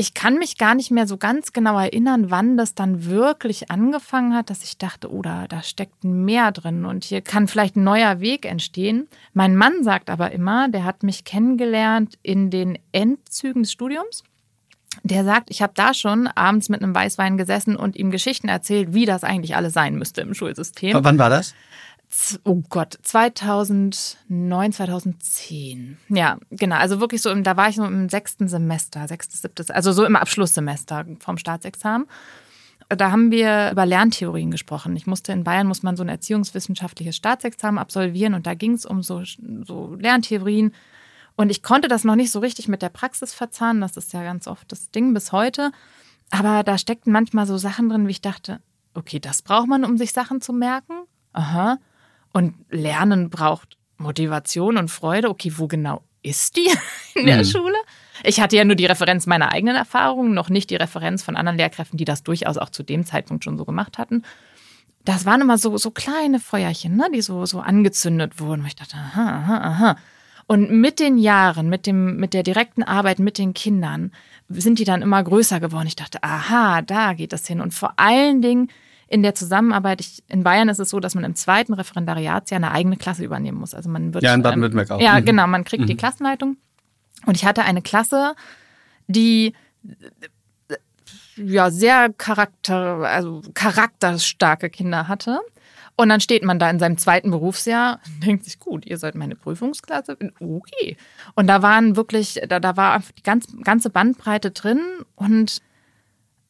Ich 0.00 0.14
kann 0.14 0.34
mich 0.36 0.58
gar 0.58 0.76
nicht 0.76 0.92
mehr 0.92 1.08
so 1.08 1.16
ganz 1.16 1.52
genau 1.52 1.76
erinnern, 1.76 2.30
wann 2.30 2.56
das 2.56 2.76
dann 2.76 3.06
wirklich 3.06 3.68
angefangen 3.68 4.32
hat, 4.32 4.48
dass 4.48 4.62
ich 4.62 4.78
dachte, 4.78 5.12
oh, 5.12 5.22
da, 5.22 5.48
da 5.48 5.64
steckt 5.64 6.04
mehr 6.04 6.52
drin 6.52 6.84
und 6.84 7.02
hier 7.02 7.20
kann 7.20 7.48
vielleicht 7.48 7.74
ein 7.74 7.82
neuer 7.82 8.20
Weg 8.20 8.46
entstehen. 8.46 9.08
Mein 9.32 9.56
Mann 9.56 9.82
sagt 9.82 10.08
aber 10.08 10.30
immer, 10.30 10.68
der 10.68 10.84
hat 10.84 11.02
mich 11.02 11.24
kennengelernt 11.24 12.16
in 12.22 12.50
den 12.50 12.78
Endzügen 12.92 13.64
des 13.64 13.72
Studiums. 13.72 14.22
Der 15.02 15.24
sagt, 15.24 15.50
ich 15.50 15.62
habe 15.62 15.72
da 15.74 15.92
schon 15.94 16.28
abends 16.28 16.68
mit 16.68 16.80
einem 16.80 16.94
Weißwein 16.94 17.36
gesessen 17.36 17.74
und 17.74 17.96
ihm 17.96 18.12
Geschichten 18.12 18.48
erzählt, 18.48 18.94
wie 18.94 19.04
das 19.04 19.24
eigentlich 19.24 19.56
alles 19.56 19.72
sein 19.72 19.96
müsste 19.96 20.20
im 20.20 20.34
Schulsystem. 20.34 20.92
wann 21.02 21.18
war 21.18 21.30
das? 21.30 21.54
Oh 22.44 22.62
Gott, 22.70 22.98
2009, 23.02 24.72
2010. 24.72 25.98
Ja, 26.08 26.38
genau. 26.50 26.76
Also 26.76 27.00
wirklich 27.00 27.20
so, 27.20 27.34
da 27.34 27.56
war 27.56 27.68
ich 27.68 27.76
so 27.76 27.84
im 27.84 28.08
sechsten 28.08 28.48
Semester, 28.48 29.06
sechstes, 29.06 29.42
siebtes, 29.42 29.70
also 29.70 29.92
so 29.92 30.04
im 30.04 30.16
Abschlusssemester 30.16 31.04
vom 31.20 31.36
Staatsexamen. 31.36 32.06
Da 32.88 33.10
haben 33.10 33.30
wir 33.30 33.70
über 33.72 33.84
Lerntheorien 33.84 34.50
gesprochen. 34.50 34.96
Ich 34.96 35.06
musste 35.06 35.32
in 35.32 35.44
Bayern, 35.44 35.66
muss 35.66 35.82
man 35.82 35.96
so 35.96 36.02
ein 36.02 36.08
erziehungswissenschaftliches 36.08 37.16
Staatsexamen 37.16 37.78
absolvieren 37.78 38.32
und 38.32 38.46
da 38.46 38.54
ging 38.54 38.72
es 38.72 38.86
um 38.86 39.02
so, 39.02 39.22
so 39.64 39.94
Lerntheorien. 39.94 40.72
Und 41.36 41.50
ich 41.50 41.62
konnte 41.62 41.88
das 41.88 42.04
noch 42.04 42.16
nicht 42.16 42.32
so 42.32 42.40
richtig 42.40 42.68
mit 42.68 42.80
der 42.80 42.88
Praxis 42.88 43.34
verzahnen. 43.34 43.82
Das 43.82 43.98
ist 43.98 44.14
ja 44.14 44.22
ganz 44.22 44.48
oft 44.48 44.72
das 44.72 44.90
Ding 44.90 45.12
bis 45.12 45.32
heute. 45.32 45.70
Aber 46.30 46.62
da 46.62 46.78
steckten 46.78 47.12
manchmal 47.12 47.46
so 47.46 47.58
Sachen 47.58 47.90
drin, 47.90 48.06
wie 48.06 48.12
ich 48.12 48.22
dachte, 48.22 48.60
okay, 48.94 49.20
das 49.20 49.42
braucht 49.42 49.68
man, 49.68 49.84
um 49.84 49.98
sich 49.98 50.12
Sachen 50.12 50.40
zu 50.40 50.52
merken. 50.52 50.94
Aha. 51.32 51.78
Und 52.38 52.54
Lernen 52.70 53.30
braucht 53.30 53.76
Motivation 53.96 54.76
und 54.76 54.92
Freude. 54.92 55.28
Okay, 55.28 55.52
wo 55.56 55.66
genau 55.66 56.02
ist 56.22 56.56
die 56.56 56.70
in 57.18 57.26
der 57.26 57.38
Mhm. 57.38 57.44
Schule? 57.44 57.74
Ich 58.22 58.40
hatte 58.40 58.56
ja 58.56 58.64
nur 58.64 58.76
die 58.76 58.86
Referenz 58.86 59.26
meiner 59.26 59.50
eigenen 59.50 59.74
Erfahrungen, 59.74 60.34
noch 60.34 60.48
nicht 60.48 60.70
die 60.70 60.76
Referenz 60.76 61.24
von 61.24 61.34
anderen 61.34 61.58
Lehrkräften, 61.58 61.96
die 61.96 62.04
das 62.04 62.22
durchaus 62.22 62.56
auch 62.56 62.70
zu 62.70 62.84
dem 62.84 63.04
Zeitpunkt 63.04 63.42
schon 63.42 63.58
so 63.58 63.64
gemacht 63.64 63.98
hatten. 63.98 64.22
Das 65.04 65.26
waren 65.26 65.40
immer 65.40 65.58
so, 65.58 65.76
so 65.78 65.90
kleine 65.90 66.38
Feuerchen, 66.38 66.94
ne, 66.96 67.08
die 67.12 67.22
so, 67.22 67.44
so 67.44 67.58
angezündet 67.58 68.38
wurden. 68.38 68.62
wo 68.62 68.66
ich 68.68 68.76
dachte, 68.76 68.96
aha, 68.96 69.28
aha, 69.38 69.56
aha. 69.58 69.96
Und 70.46 70.70
mit 70.70 71.00
den 71.00 71.18
Jahren, 71.18 71.68
mit, 71.68 71.86
dem, 71.86 72.18
mit 72.18 72.34
der 72.34 72.44
direkten 72.44 72.84
Arbeit 72.84 73.18
mit 73.18 73.36
den 73.36 73.52
Kindern, 73.52 74.12
sind 74.48 74.78
die 74.78 74.84
dann 74.84 75.02
immer 75.02 75.24
größer 75.24 75.58
geworden. 75.58 75.88
Ich 75.88 75.96
dachte, 75.96 76.22
aha, 76.22 76.82
da 76.82 77.14
geht 77.14 77.32
das 77.32 77.48
hin. 77.48 77.60
Und 77.60 77.74
vor 77.74 77.94
allen 77.98 78.42
Dingen 78.42 78.70
in 79.08 79.22
der 79.22 79.34
Zusammenarbeit, 79.34 80.00
ich, 80.00 80.22
in 80.28 80.42
Bayern 80.44 80.68
ist 80.68 80.78
es 80.78 80.90
so, 80.90 81.00
dass 81.00 81.14
man 81.14 81.24
im 81.24 81.34
zweiten 81.34 81.72
Referendariatsjahr 81.74 82.58
eine 82.58 82.70
eigene 82.72 82.96
Klasse 82.96 83.24
übernehmen 83.24 83.58
muss. 83.58 83.74
Also 83.74 83.88
man 83.88 84.12
wird, 84.14 84.22
Ja, 84.22 84.34
in 84.34 84.42
Baden-Württemberg 84.42 84.90
auch. 84.90 85.00
Ja, 85.00 85.18
Mhm. 85.20 85.24
genau, 85.24 85.46
man 85.46 85.64
kriegt 85.64 85.88
die 85.88 85.96
Klassenleitung. 85.96 86.56
Und 87.26 87.36
ich 87.36 87.44
hatte 87.44 87.64
eine 87.64 87.82
Klasse, 87.82 88.34
die 89.06 89.54
ja 91.36 91.70
sehr 91.70 92.12
charakter, 92.12 92.98
also 93.08 93.42
charakterstarke 93.54 94.70
Kinder 94.70 95.08
hatte. 95.08 95.40
Und 95.96 96.10
dann 96.10 96.20
steht 96.20 96.44
man 96.44 96.58
da 96.60 96.70
in 96.70 96.78
seinem 96.78 96.96
zweiten 96.96 97.30
Berufsjahr 97.30 98.00
und 98.06 98.24
denkt 98.26 98.44
sich, 98.44 98.58
gut, 98.60 98.86
ihr 98.86 98.98
seid 98.98 99.14
meine 99.14 99.34
Prüfungsklasse, 99.34 100.16
okay. 100.40 100.96
Und 101.34 101.46
da 101.48 101.62
waren 101.62 101.96
wirklich, 101.96 102.40
da, 102.48 102.60
da 102.60 102.76
war 102.76 103.02
die 103.16 103.22
ganz, 103.22 103.46
ganze 103.64 103.90
Bandbreite 103.90 104.50
drin 104.52 104.80
und 105.16 105.60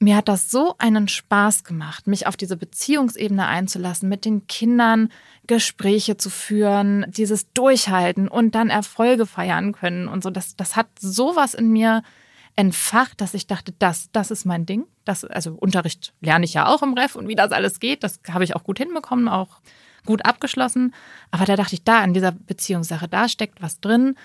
mir 0.00 0.16
hat 0.16 0.28
das 0.28 0.50
so 0.50 0.76
einen 0.78 1.08
Spaß 1.08 1.64
gemacht, 1.64 2.06
mich 2.06 2.26
auf 2.26 2.36
diese 2.36 2.56
Beziehungsebene 2.56 3.46
einzulassen, 3.46 4.08
mit 4.08 4.24
den 4.24 4.46
Kindern 4.46 5.10
Gespräche 5.46 6.16
zu 6.16 6.30
führen, 6.30 7.06
dieses 7.08 7.52
Durchhalten 7.52 8.28
und 8.28 8.54
dann 8.54 8.70
Erfolge 8.70 9.26
feiern 9.26 9.72
können 9.72 10.06
und 10.06 10.22
so. 10.22 10.30
Das, 10.30 10.54
das 10.54 10.76
hat 10.76 10.86
sowas 11.00 11.54
in 11.54 11.70
mir 11.70 12.02
entfacht, 12.54 13.20
dass 13.20 13.34
ich 13.34 13.46
dachte, 13.46 13.72
das, 13.78 14.10
das 14.12 14.30
ist 14.30 14.44
mein 14.44 14.66
Ding. 14.66 14.84
Das, 15.04 15.24
also 15.24 15.52
Unterricht 15.52 16.12
lerne 16.20 16.44
ich 16.44 16.54
ja 16.54 16.66
auch 16.66 16.82
im 16.82 16.94
Ref 16.94 17.16
und 17.16 17.26
wie 17.26 17.36
das 17.36 17.50
alles 17.50 17.80
geht, 17.80 18.04
das 18.04 18.20
habe 18.28 18.44
ich 18.44 18.54
auch 18.54 18.64
gut 18.64 18.78
hinbekommen, 18.78 19.28
auch 19.28 19.60
gut 20.06 20.24
abgeschlossen. 20.24 20.94
Aber 21.30 21.44
da 21.44 21.56
dachte 21.56 21.74
ich, 21.74 21.84
da 21.84 22.02
in 22.04 22.14
dieser 22.14 22.32
Beziehungssache, 22.32 23.08
da 23.08 23.28
steckt 23.28 23.62
was 23.62 23.80
drin. 23.80 24.16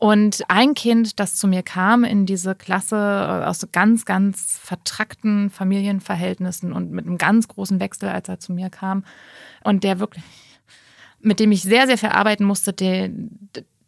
Und 0.00 0.44
ein 0.48 0.72
Kind, 0.72 1.20
das 1.20 1.36
zu 1.36 1.46
mir 1.46 1.62
kam 1.62 2.04
in 2.04 2.24
diese 2.24 2.54
Klasse 2.54 2.96
äh, 2.96 3.44
aus 3.44 3.68
ganz, 3.70 4.06
ganz 4.06 4.58
vertrackten 4.58 5.50
Familienverhältnissen 5.50 6.72
und 6.72 6.90
mit 6.90 7.06
einem 7.06 7.18
ganz 7.18 7.48
großen 7.48 7.78
Wechsel, 7.80 8.08
als 8.08 8.26
er 8.30 8.40
zu 8.40 8.54
mir 8.54 8.70
kam, 8.70 9.04
und 9.62 9.84
der 9.84 10.00
wirklich, 10.00 10.24
mit 11.20 11.38
dem 11.38 11.52
ich 11.52 11.60
sehr, 11.60 11.86
sehr 11.86 11.98
viel 11.98 12.08
arbeiten 12.08 12.44
musste, 12.44 12.72
der, 12.72 13.10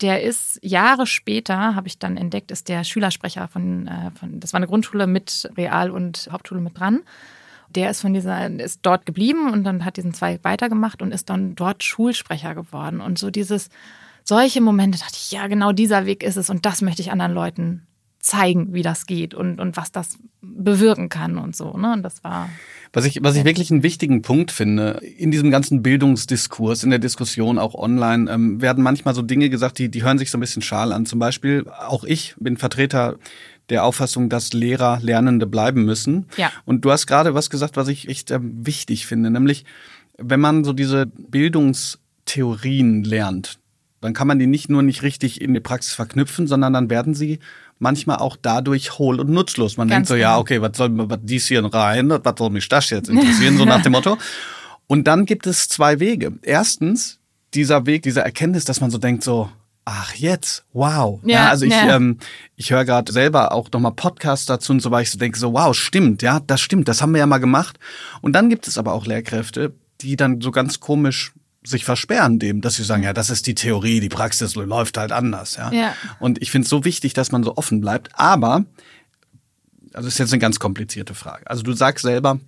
der 0.02 0.22
ist 0.22 0.58
Jahre 0.62 1.06
später, 1.06 1.74
habe 1.74 1.88
ich 1.88 1.98
dann 1.98 2.18
entdeckt, 2.18 2.50
ist 2.50 2.68
der 2.68 2.84
Schülersprecher 2.84 3.48
von, 3.48 3.86
äh, 3.86 4.10
von, 4.10 4.38
das 4.38 4.52
war 4.52 4.58
eine 4.58 4.66
Grundschule 4.66 5.06
mit 5.06 5.50
Real- 5.56 5.90
und 5.90 6.28
Hauptschule 6.30 6.60
mit 6.60 6.78
dran. 6.78 7.00
Der 7.70 7.88
ist 7.88 8.02
von 8.02 8.12
dieser, 8.12 8.50
ist 8.50 8.80
dort 8.82 9.06
geblieben 9.06 9.50
und 9.50 9.64
dann 9.64 9.86
hat 9.86 9.96
diesen 9.96 10.12
Zweig 10.12 10.44
weitergemacht 10.44 11.00
und 11.00 11.10
ist 11.10 11.30
dann 11.30 11.54
dort 11.54 11.82
Schulsprecher 11.82 12.54
geworden. 12.54 13.00
Und 13.00 13.18
so 13.18 13.30
dieses, 13.30 13.70
solche 14.24 14.60
Momente 14.60 14.98
dachte 14.98 15.16
ich, 15.16 15.32
ja, 15.32 15.46
genau 15.46 15.72
dieser 15.72 16.06
Weg 16.06 16.22
ist 16.22 16.36
es 16.36 16.50
und 16.50 16.64
das 16.66 16.82
möchte 16.82 17.02
ich 17.02 17.10
anderen 17.10 17.32
Leuten 17.32 17.86
zeigen, 18.22 18.72
wie 18.72 18.82
das 18.82 19.06
geht 19.06 19.34
und, 19.34 19.60
und 19.60 19.76
was 19.76 19.90
das 19.90 20.18
bewirken 20.40 21.08
kann 21.08 21.38
und 21.38 21.56
so. 21.56 21.76
Ne? 21.76 21.92
Und 21.92 22.02
das 22.02 22.22
war. 22.22 22.48
Was 22.92 23.04
ich, 23.04 23.22
was 23.22 23.36
ich 23.36 23.44
wirklich 23.44 23.70
einen 23.72 23.82
wichtigen 23.82 24.22
Punkt 24.22 24.52
finde, 24.52 25.00
in 25.18 25.32
diesem 25.32 25.50
ganzen 25.50 25.82
Bildungsdiskurs, 25.82 26.84
in 26.84 26.90
der 26.90 27.00
Diskussion 27.00 27.58
auch 27.58 27.74
online, 27.74 28.30
ähm, 28.30 28.60
werden 28.62 28.84
manchmal 28.84 29.14
so 29.14 29.22
Dinge 29.22 29.50
gesagt, 29.50 29.78
die, 29.78 29.90
die 29.90 30.04
hören 30.04 30.18
sich 30.18 30.30
so 30.30 30.38
ein 30.38 30.40
bisschen 30.40 30.62
schal 30.62 30.92
an. 30.92 31.04
Zum 31.04 31.18
Beispiel, 31.18 31.66
auch 31.68 32.04
ich 32.04 32.36
bin 32.38 32.56
Vertreter 32.56 33.16
der 33.70 33.84
Auffassung, 33.84 34.28
dass 34.28 34.52
Lehrer 34.52 35.00
Lernende 35.02 35.46
bleiben 35.46 35.84
müssen. 35.84 36.26
Ja. 36.36 36.52
Und 36.64 36.84
du 36.84 36.92
hast 36.92 37.06
gerade 37.06 37.34
was 37.34 37.50
gesagt, 37.50 37.76
was 37.76 37.88
ich 37.88 38.08
echt 38.08 38.30
äh, 38.30 38.38
wichtig 38.40 39.06
finde, 39.06 39.30
nämlich 39.30 39.64
wenn 40.18 40.40
man 40.40 40.62
so 40.62 40.72
diese 40.72 41.06
Bildungstheorien 41.06 43.02
lernt, 43.02 43.58
dann 44.02 44.14
kann 44.14 44.26
man 44.26 44.38
die 44.38 44.46
nicht 44.46 44.68
nur 44.68 44.82
nicht 44.82 45.02
richtig 45.02 45.40
in 45.40 45.54
die 45.54 45.60
Praxis 45.60 45.94
verknüpfen, 45.94 46.46
sondern 46.46 46.72
dann 46.72 46.90
werden 46.90 47.14
sie 47.14 47.38
manchmal 47.78 48.18
auch 48.18 48.36
dadurch 48.40 48.98
hohl 48.98 49.20
und 49.20 49.30
nutzlos. 49.30 49.76
Man 49.76 49.88
Ganz 49.88 49.96
denkt 49.96 50.08
so, 50.08 50.14
genau. 50.14 50.26
ja, 50.26 50.38
okay, 50.38 50.60
was 50.60 50.76
soll 50.76 50.90
was 50.92 51.18
dies 51.22 51.46
hier 51.46 51.64
rein, 51.64 52.10
was 52.10 52.34
soll 52.36 52.50
mich 52.50 52.68
das 52.68 52.90
jetzt 52.90 53.08
interessieren, 53.08 53.56
so 53.56 53.64
nach 53.66 53.82
dem 53.82 53.92
Motto. 53.92 54.18
Und 54.88 55.04
dann 55.06 55.24
gibt 55.24 55.46
es 55.46 55.68
zwei 55.68 56.00
Wege. 56.00 56.32
Erstens, 56.42 57.20
dieser 57.54 57.86
Weg, 57.86 58.02
dieser 58.02 58.22
Erkenntnis, 58.22 58.64
dass 58.64 58.80
man 58.80 58.90
so 58.90 58.98
denkt, 58.98 59.22
so, 59.22 59.48
ach 59.84 60.14
jetzt, 60.14 60.64
wow. 60.72 61.20
Ja, 61.24 61.44
ja 61.44 61.50
also 61.50 61.64
ich, 61.64 61.72
ja. 61.72 61.96
ähm, 61.96 62.18
ich 62.56 62.70
höre 62.70 62.84
gerade 62.84 63.12
selber 63.12 63.52
auch 63.52 63.70
nochmal 63.72 63.92
Podcasts 63.92 64.46
dazu 64.46 64.72
und 64.72 64.80
so, 64.80 64.90
weil 64.90 65.02
ich 65.02 65.10
so 65.10 65.18
denke, 65.18 65.38
so, 65.38 65.52
wow, 65.52 65.74
stimmt, 65.74 66.22
ja, 66.22 66.40
das 66.40 66.60
stimmt, 66.60 66.88
das 66.88 67.02
haben 67.02 67.12
wir 67.12 67.20
ja 67.20 67.26
mal 67.26 67.38
gemacht. 67.38 67.78
Und 68.20 68.32
dann 68.32 68.48
gibt 68.48 68.66
es 68.66 68.78
aber 68.78 68.92
auch 68.92 69.06
Lehrkräfte, 69.06 69.72
die 70.00 70.16
dann 70.16 70.40
so 70.40 70.50
ganz 70.50 70.80
komisch 70.80 71.32
sich 71.64 71.84
versperren 71.84 72.38
dem, 72.38 72.60
dass 72.60 72.76
sie 72.76 72.84
sagen, 72.84 73.02
ja, 73.02 73.12
das 73.12 73.30
ist 73.30 73.46
die 73.46 73.54
Theorie, 73.54 74.00
die 74.00 74.08
Praxis 74.08 74.54
läuft 74.54 74.98
halt 74.98 75.12
anders. 75.12 75.56
Ja. 75.56 75.72
ja. 75.72 75.94
Und 76.18 76.42
ich 76.42 76.50
finde 76.50 76.64
es 76.64 76.70
so 76.70 76.84
wichtig, 76.84 77.14
dass 77.14 77.30
man 77.30 77.44
so 77.44 77.56
offen 77.56 77.80
bleibt. 77.80 78.10
Aber, 78.14 78.64
also 79.92 80.08
ist 80.08 80.18
jetzt 80.18 80.32
eine 80.32 80.40
ganz 80.40 80.58
komplizierte 80.58 81.14
Frage. 81.14 81.48
Also 81.48 81.62
du 81.62 81.72
sagst 81.72 82.02
selber, 82.02 82.40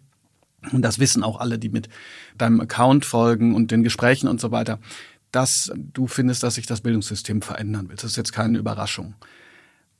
und 0.72 0.82
das 0.82 0.98
wissen 0.98 1.22
auch 1.22 1.40
alle, 1.40 1.58
die 1.58 1.68
mit 1.68 1.88
deinem 2.38 2.60
Account 2.60 3.04
folgen 3.04 3.54
und 3.54 3.70
den 3.70 3.82
Gesprächen 3.82 4.28
und 4.28 4.40
so 4.40 4.50
weiter, 4.50 4.78
dass 5.30 5.72
du 5.76 6.06
findest, 6.06 6.42
dass 6.42 6.54
sich 6.54 6.66
das 6.66 6.80
Bildungssystem 6.80 7.42
verändern 7.42 7.88
will. 7.88 7.96
Das 7.96 8.04
ist 8.04 8.16
jetzt 8.16 8.32
keine 8.32 8.58
Überraschung. 8.58 9.14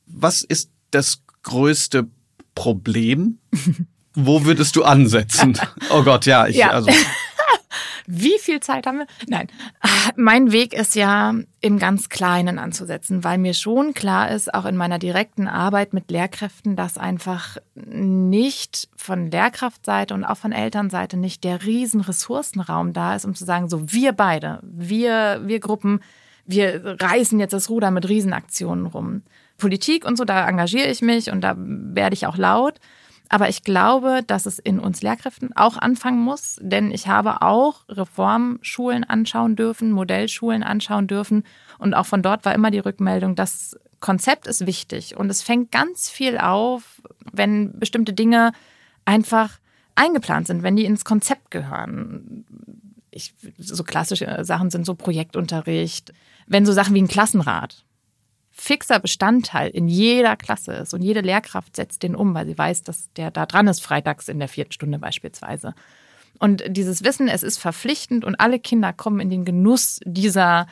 Was 0.07 0.43
ist 0.43 0.71
das 0.91 1.23
größte 1.43 2.09
Problem? 2.55 3.39
Wo 4.15 4.45
würdest 4.45 4.77
du 4.77 4.85
ansetzen? 4.85 5.59
Oh 5.91 6.03
Gott, 6.03 6.27
ja, 6.27 6.47
ich, 6.47 6.57
ja. 6.57 6.71
also. 6.71 6.91
Wie 8.07 8.39
viel 8.39 8.61
Zeit 8.61 8.87
haben 8.87 8.99
wir? 8.99 9.07
Nein. 9.29 9.49
Mein 10.17 10.53
Weg 10.53 10.75
ist 10.75 10.95
ja 10.95 11.35
im 11.61 11.79
ganz 11.79 12.09
Kleinen 12.09 12.59
anzusetzen, 12.59 13.25
weil 13.25 13.39
mir 13.39 13.55
schon 13.55 13.95
klar 13.95 14.31
ist, 14.31 14.53
auch 14.53 14.67
in 14.67 14.77
meiner 14.77 14.99
direkten 14.99 15.49
Arbeit 15.49 15.95
mit 15.95 16.11
Lehrkräften, 16.11 16.77
dass 16.77 16.99
einfach 16.99 17.57
nicht 17.75 18.89
von 18.97 19.31
Lehrkraftseite 19.31 20.13
und 20.13 20.25
auch 20.25 20.37
von 20.37 20.53
Elternseite 20.53 21.17
nicht 21.17 21.45
der 21.45 21.65
riesen 21.65 22.03
Ressourcenraum 22.03 22.93
da 22.93 23.15
ist, 23.15 23.25
um 23.25 23.35
zu 23.35 23.45
sagen, 23.45 23.69
so 23.69 23.93
wir 23.93 24.13
beide, 24.13 24.61
wir, 24.63 25.41
wir 25.45 25.61
Gruppen, 25.61 26.01
wir 26.47 26.97
reißen 27.01 27.41
jetzt 27.41 27.53
das 27.53 27.71
Ruder 27.71 27.91
mit 27.91 28.09
Riesenaktionen 28.09 28.87
rum. 28.87 29.23
Politik 29.57 30.05
und 30.05 30.17
so, 30.17 30.25
da 30.25 30.47
engagiere 30.47 30.89
ich 30.89 31.01
mich 31.01 31.31
und 31.31 31.41
da 31.41 31.55
werde 31.57 32.15
ich 32.15 32.27
auch 32.27 32.37
laut. 32.37 32.81
Aber 33.29 33.49
ich 33.49 33.62
glaube, 33.62 34.20
dass 34.27 34.47
es 34.47 34.59
in 34.59 34.79
uns 34.79 35.03
Lehrkräften 35.03 35.57
auch 35.57 35.79
anfangen 35.79 36.20
muss, 36.20 36.59
denn 36.61 36.91
ich 36.91 37.09
habe 37.09 37.43
auch 37.43 37.89
Reformschulen 37.89 39.03
anschauen 39.05 39.57
dürfen, 39.57 39.93
Modellschulen 39.93 40.62
anschauen 40.62 41.07
dürfen. 41.07 41.45
Und 41.79 41.95
auch 41.95 42.07
von 42.07 42.22
dort 42.22 42.45
war 42.45 42.55
immer 42.55 42.70
die 42.70 42.81
Rückmeldung, 42.81 43.35
das 43.35 43.79
Konzept 44.01 44.47
ist 44.47 44.66
wichtig. 44.66 45.16
Und 45.16 45.31
es 45.31 45.43
fängt 45.43 45.72
ganz 45.72 46.11
viel 46.11 46.37
auf, 46.39 47.03
wenn 47.33 47.79
bestimmte 47.79 48.12
Dinge 48.12 48.53
einfach 49.07 49.59
eingeplant 49.95 50.47
sind, 50.47 50.62
wenn 50.62 50.77
die 50.77 50.85
ins 50.85 51.05
Konzept 51.05 51.51
gehören. 51.51 52.45
Ich, 53.11 53.35
so 53.59 53.85
klassische 53.85 54.45
Sachen 54.45 54.70
sind 54.70 54.85
so 54.85 54.95
Projektunterricht, 54.95 56.12
wenn 56.47 56.66
so 56.66 56.72
Sachen 56.72 56.95
wie 56.95 57.03
ein 57.03 57.09
Klassenrat 57.09 57.85
fixer 58.57 59.01
Bestandteil 59.01 59.69
in 59.71 59.89
jeder 59.89 60.37
Klasse 60.37 60.73
ist 60.75 60.95
und 60.95 61.03
jede 61.03 61.21
Lehrkraft 61.21 61.75
setzt 61.75 62.05
den 62.05 62.15
um, 62.15 62.35
weil 62.35 62.47
sie 62.47 62.57
weiß, 62.57 62.85
dass 62.85 63.13
der 63.15 63.31
da 63.31 63.47
dran 63.47 63.67
ist, 63.67 63.81
freitags 63.81 64.29
in 64.29 64.39
der 64.39 64.49
vierten 64.49 64.73
Stunde 64.73 64.99
beispielsweise. 64.99 65.75
Und 66.39 66.63
dieses 66.69 67.03
Wissen, 67.05 67.29
es 67.29 67.43
ist 67.43 67.59
verpflichtend 67.59 68.25
und 68.25 68.37
alle 68.37 68.61
Kinder 68.61 68.93
kommen 68.93 69.21
in 69.21 69.31
den 69.31 69.45
Genuss 69.45 70.01
dieser 70.05 70.67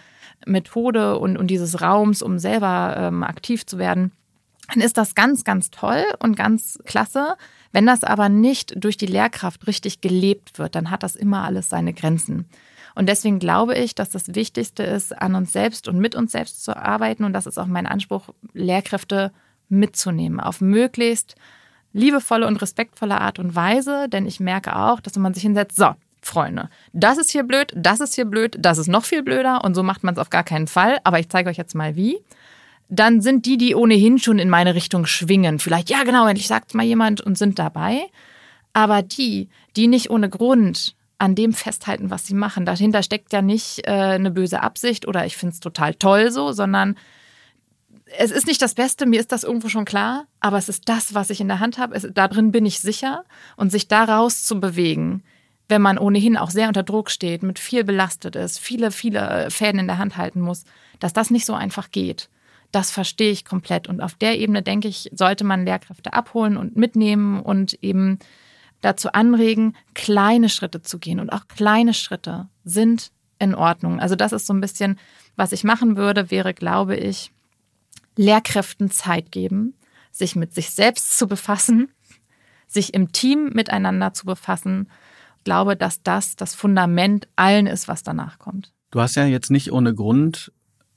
Methode 0.47 1.19
und, 1.19 1.37
und 1.37 1.49
dieses 1.49 1.81
Raums, 1.81 2.23
um 2.23 2.39
selber 2.39 2.95
ähm, 2.97 3.25
aktiv 3.25 3.67
zu 3.67 3.79
werden, 3.79 4.13
dann 4.69 4.81
ist 4.81 4.97
das 4.97 5.15
ganz, 5.15 5.45
ganz 5.45 5.71
toll 5.71 6.05
und 6.21 6.37
ganz 6.37 6.79
klasse. 6.87 7.37
Wenn 7.73 7.87
das 7.87 8.05
aber 8.05 8.29
nicht 8.29 8.75
durch 8.77 8.97
die 8.97 9.07
Lehrkraft 9.07 9.67
richtig 9.67 10.01
gelebt 10.01 10.59
wird, 10.59 10.75
dann 10.77 10.91
hat 10.91 11.03
das 11.03 11.17
immer 11.17 11.45
alles 11.45 11.69
seine 11.69 11.93
Grenzen. 11.93 12.47
Und 12.95 13.09
deswegen 13.09 13.39
glaube 13.39 13.75
ich, 13.75 13.95
dass 13.95 14.11
das 14.11 14.35
Wichtigste 14.35 14.83
ist, 14.83 15.17
an 15.17 15.35
uns 15.35 15.53
selbst 15.53 15.89
und 15.89 15.99
mit 15.99 16.15
uns 16.15 16.33
selbst 16.33 16.65
zu 16.65 16.77
arbeiten. 16.77 17.25
Und 17.25 17.33
das 17.33 17.47
ist 17.47 17.59
auch 17.59 17.67
mein 17.67 17.87
Anspruch, 17.87 18.29
Lehrkräfte 18.53 19.33
mitzunehmen 19.69 20.41
auf 20.41 20.61
möglichst 20.61 21.35
liebevolle 21.93 22.47
und 22.47 22.57
respektvolle 22.57 23.21
Art 23.21 23.39
und 23.39 23.55
Weise. 23.55 24.09
Denn 24.09 24.27
ich 24.27 24.41
merke 24.41 24.77
auch, 24.77 25.01
dass 25.01 25.15
wenn 25.15 25.23
man 25.23 25.35
sich 25.35 25.43
hinsetzt, 25.43 25.77
so, 25.77 25.95
Freunde, 26.21 26.69
das 26.93 27.19
ist 27.19 27.31
hier 27.31 27.43
blöd, 27.43 27.73
das 27.75 28.01
ist 28.01 28.15
hier 28.15 28.25
blöd, 28.25 28.57
das 28.61 28.79
ist 28.79 28.87
noch 28.87 29.05
viel 29.05 29.23
blöder 29.23 29.65
und 29.65 29.75
so 29.75 29.83
macht 29.83 30.05
man 30.05 30.15
es 30.15 30.21
auf 30.21 30.31
gar 30.31 30.45
keinen 30.45 30.69
Fall. 30.69 30.99
Aber 31.05 31.19
ich 31.19 31.29
zeige 31.29 31.51
euch 31.51 31.57
jetzt 31.57 31.75
mal 31.75 31.97
wie. 31.97 32.19
Dann 32.89 33.21
sind 33.23 33.47
die, 33.47 33.57
die 33.57 33.75
ohnehin 33.75 34.19
schon 34.19 34.39
in 34.39 34.51
meine 34.51 34.75
Richtung 34.75 35.07
schwingen, 35.07 35.59
vielleicht, 35.59 35.89
ja 35.89 36.05
genau, 36.05 36.27
endlich 36.27 36.47
sagt 36.47 36.75
mal 36.75 36.85
jemand 36.85 37.23
und 37.23 37.39
sind 37.39 37.59
dabei. 37.59 38.03
Aber 38.75 39.03
die, 39.03 39.49
die 39.77 39.87
nicht 39.87 40.11
ohne 40.11 40.29
Grund 40.29 40.95
an 41.23 41.37
dem 41.37 41.53
festhalten, 41.53 42.11
was 42.11 42.27
sie 42.27 42.35
machen. 42.35 42.67
Dahinter 42.67 43.05
steckt 43.05 43.33
ja 43.33 43.43
nicht 43.43 43.87
äh, 43.87 43.93
eine 43.93 44.33
böse 44.33 44.61
Absicht 44.61 45.07
oder 45.07 45.25
ich 45.25 45.37
finde 45.37 45.53
es 45.53 45.61
total 45.61 45.95
toll 45.95 46.33
so, 46.33 46.51
sondern 46.51 46.97
es 48.19 48.33
ist 48.33 48.49
nicht 48.49 48.61
das 48.61 48.75
Beste, 48.75 49.07
mir 49.07 49.21
ist 49.21 49.31
das 49.31 49.45
irgendwo 49.45 49.69
schon 49.69 49.85
klar, 49.85 50.27
aber 50.41 50.59
es 50.59 50.69
ist 50.69 50.89
das, 50.89 51.15
was 51.15 51.31
ich 51.31 51.41
in 51.41 51.47
der 51.47 51.61
Hand 51.61 51.79
habe. 51.79 51.95
Es, 51.95 52.09
da 52.13 52.27
drin 52.27 52.51
bin 52.51 52.67
ich 52.67 52.81
sicher 52.81 53.25
und 53.57 53.71
sich 53.71 53.87
daraus 53.87 54.43
zu 54.43 54.59
bewegen, 54.59 55.23
wenn 55.69 55.81
man 55.81 55.97
ohnehin 55.97 56.37
auch 56.37 56.51
sehr 56.51 56.67
unter 56.67 56.83
Druck 56.83 57.09
steht, 57.09 57.45
mit 57.45 57.61
viel 57.61 57.85
belastet 57.85 58.35
ist, 58.35 58.59
viele, 58.59 58.91
viele 58.91 59.21
äh, 59.21 59.51
Fäden 59.51 59.79
in 59.79 59.87
der 59.87 59.99
Hand 59.99 60.17
halten 60.17 60.41
muss, 60.41 60.65
dass 60.99 61.13
das 61.13 61.31
nicht 61.31 61.47
so 61.47 61.55
einfach 61.55 61.93
geht. 61.93 62.31
Das 62.73 62.91
verstehe 62.91 63.31
ich 63.31 63.45
komplett. 63.45 63.87
Und 63.87 64.01
auf 64.01 64.15
der 64.15 64.41
Ebene, 64.41 64.63
denke 64.63 64.89
ich, 64.89 65.09
sollte 65.15 65.45
man 65.45 65.65
Lehrkräfte 65.65 66.15
abholen 66.15 66.57
und 66.57 66.77
mitnehmen 66.77 67.41
und 67.41 67.75
eben 67.81 68.19
dazu 68.83 69.13
anregen, 69.13 69.75
kleine 69.95 70.49
Schritte 70.49 70.83
zu 70.83 70.99
gehen. 70.99 71.19
Und 71.19 71.31
auch 71.31 71.49
kleine 71.49 71.95
Schritte 71.95 72.49
sind 72.65 73.11
in 73.39 73.55
Ordnung. 73.55 73.99
Also 73.99 74.15
das 74.15 74.33
ist 74.33 74.47
so 74.47 74.53
ein 74.53 74.61
bisschen, 74.61 74.99
was 75.35 75.53
ich 75.53 75.65
machen 75.65 75.97
würde, 75.97 76.31
wäre, 76.31 76.53
glaube 76.53 76.97
ich, 76.97 77.33
Lehrkräften 78.17 78.91
Zeit 78.91 79.33
geben, 79.33 79.75
sich 80.11 80.37
mit 80.37 80.55
sich 80.55 80.71
selbst 80.71 81.17
zu 81.17 81.27
befassen, 81.27 81.91
sich 82.67 82.93
im 82.93 83.13
Team 83.13 83.51
miteinander 83.55 84.13
zu 84.13 84.27
befassen 84.27 84.89
glaube, 85.45 85.77
dass 85.77 86.03
das 86.03 86.37
das 86.37 86.55
Fundament 86.55 87.29
allen 87.37 87.67
ist, 87.67 87.89
was 87.89 88.03
danach 88.03 88.39
kommt. 88.39 88.73
Du 88.91 89.01
hast 89.01 89.15
ja 89.15 89.25
jetzt 89.25 89.51
nicht 89.51 89.73
ohne 89.73 89.95
Grund 89.95 90.53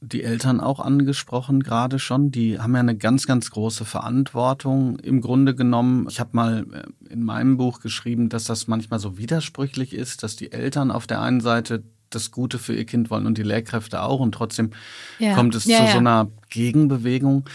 die 0.06 0.24
Eltern 0.24 0.60
auch 0.60 0.80
angesprochen, 0.80 1.64
gerade 1.64 2.00
schon. 2.00 2.32
Die 2.32 2.60
haben 2.60 2.74
ja 2.74 2.80
eine 2.80 2.96
ganz, 2.96 3.26
ganz 3.26 3.50
große 3.52 3.86
Verantwortung 3.86 5.00
im 5.00 5.22
Grunde 5.22 5.56
genommen. 5.56 6.08
Ich 6.10 6.20
habe 6.20 6.32
mal 6.34 6.66
äh, 6.72 7.12
in 7.14 7.24
meinem 7.24 7.58
Buch 7.58 7.80
geschrieben, 7.80 8.30
dass 8.30 8.46
das 8.46 8.68
manchmal 8.68 9.00
so 9.00 9.18
widersprüchlich 9.18 9.94
ist, 9.94 10.24
dass 10.24 10.36
die 10.36 10.52
Eltern 10.52 10.92
auf 10.92 11.08
der 11.08 11.22
einen 11.22 11.42
Seite 11.42 11.84
das 12.10 12.32
Gute 12.32 12.60
für 12.60 12.76
ihr 12.76 12.86
Kind 12.86 13.10
wollen 13.10 13.26
und 13.26 13.38
die 13.38 13.44
Lehrkräfte 13.44 14.02
auch 14.02 14.20
und 14.20 14.34
trotzdem 14.34 14.72
ja. 15.20 15.36
kommt 15.36 15.56
es 15.56 15.66
ja, 15.66 15.78
zu 15.78 15.84
ja. 15.86 15.92
so 15.92 15.98
einer 15.98 16.30
Gegenbewegung. 16.50 17.46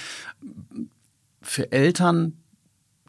Für 1.40 1.72
Eltern, 1.72 2.34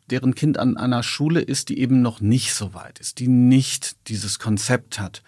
deren 0.10 0.36
Kind 0.36 0.60
an 0.60 0.78
einer 0.78 1.04
Schule 1.04 1.42
ist, 1.42 1.70
die 1.70 1.80
eben 1.80 2.02
noch 2.02 2.22
nicht 2.22 2.54
so 2.54 2.74
weit 2.74 3.00
ist, 3.00 3.20
die 3.20 3.28
nicht 3.28 3.96
dieses 4.08 4.39
Konzept 4.39 5.00
hat, 5.00 5.24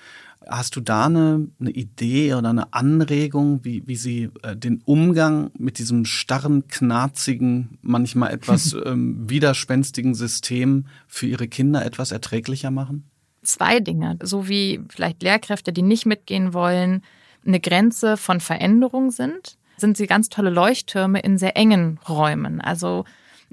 Hast 0.48 0.76
du 0.76 0.82
da 0.82 1.06
eine, 1.06 1.48
eine 1.60 1.72
Idee 1.72 2.34
oder 2.34 2.50
eine 2.50 2.74
Anregung, 2.74 3.64
wie, 3.64 3.88
wie 3.88 3.96
Sie 3.96 4.30
äh, 4.41 4.56
den 4.56 4.82
Umgang 4.86 5.52
mit 5.58 5.80
diesem 5.80 6.06
starren, 6.06 6.68
knarzigen, 6.68 7.78
manchmal 7.82 8.32
etwas 8.32 8.74
ähm, 8.86 9.30
widerspenstigen 9.30 10.16
System 10.16 10.86
für 11.08 11.28
Ihre 11.28 11.48
Kinder 11.48 11.86
etwas 11.86 12.12
erträglicher 12.12 12.72
machen? 12.72 13.10
Zwei 13.44 13.80
Dinge, 13.80 14.18
so 14.24 14.48
wie 14.48 14.82
vielleicht 14.89 15.22
Lehrkräfte, 15.22 15.74
die 15.74 15.82
nicht 15.82 16.06
mitgehen 16.06 16.54
wollen, 16.54 17.04
eine 17.46 17.60
Grenze 17.60 18.18
von 18.18 18.39
Veränderung 18.39 19.12
sind, 19.12 19.58
sind 19.78 19.98
sie 19.98 20.08
ganz 20.08 20.30
tolle 20.30 20.50
Leuchttürme 20.50 21.20
in 21.20 21.38
sehr 21.38 21.58
engen 21.58 22.00
Räumen. 22.08 22.62
Also 22.62 23.06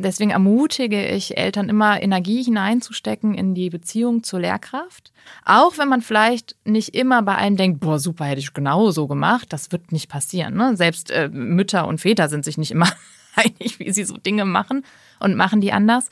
Deswegen 0.03 0.31
ermutige 0.31 1.07
ich 1.09 1.37
Eltern 1.37 1.69
immer 1.69 2.03
Energie 2.03 2.43
hineinzustecken 2.43 3.35
in 3.35 3.55
die 3.55 3.69
Beziehung 3.69 4.23
zur 4.23 4.41
Lehrkraft. 4.41 5.13
Auch 5.45 5.77
wenn 5.77 5.89
man 5.89 6.01
vielleicht 6.01 6.57
nicht 6.65 6.95
immer 6.95 7.23
bei 7.23 7.35
einem 7.35 7.57
denkt, 7.57 7.81
boah, 7.81 7.99
super, 7.99 8.25
hätte 8.25 8.41
ich 8.41 8.55
genau 8.55 8.91
so 8.91 9.07
gemacht. 9.07 9.53
Das 9.53 9.73
wird 9.73 9.93
nicht 9.93 10.09
passieren. 10.09 10.55
Ne? 10.55 10.77
Selbst 10.77 11.11
äh, 11.11 11.29
Mütter 11.29 11.87
und 11.87 12.01
Väter 12.01 12.31
sind 12.31 12.45
sich 12.45 12.57
nicht 12.57 12.71
immer 12.71 12.89
einig, 13.35 13.79
wie 13.79 13.91
sie 13.91 14.05
so 14.05 14.17
Dinge 14.17 14.47
machen 14.47 14.85
und 15.19 15.37
machen 15.37 15.61
die 15.61 15.73
anders. 15.73 16.09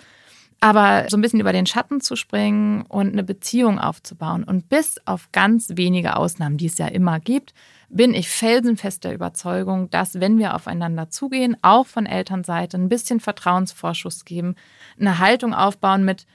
Aber 0.60 1.06
so 1.08 1.16
ein 1.16 1.22
bisschen 1.22 1.40
über 1.40 1.52
den 1.52 1.66
Schatten 1.66 2.00
zu 2.00 2.14
springen 2.14 2.82
und 2.82 3.12
eine 3.12 3.24
Beziehung 3.24 3.78
aufzubauen. 3.78 4.44
Und 4.44 4.68
bis 4.68 4.96
auf 5.06 5.30
ganz 5.32 5.70
wenige 5.76 6.16
Ausnahmen, 6.16 6.58
die 6.58 6.66
es 6.66 6.78
ja 6.78 6.88
immer 6.88 7.20
gibt, 7.20 7.54
bin 7.88 8.14
ich 8.14 8.28
felsenfest 8.28 9.04
der 9.04 9.14
Überzeugung, 9.14 9.90
dass 9.90 10.20
wenn 10.20 10.38
wir 10.38 10.54
aufeinander 10.54 11.08
zugehen, 11.08 11.56
auch 11.62 11.86
von 11.86 12.06
Elternseite 12.06 12.76
ein 12.76 12.88
bisschen 12.88 13.20
Vertrauensvorschuss 13.20 14.24
geben, 14.24 14.56
eine 15.00 15.18
Haltung 15.18 15.54
aufbauen 15.54 16.04
mit, 16.04 16.26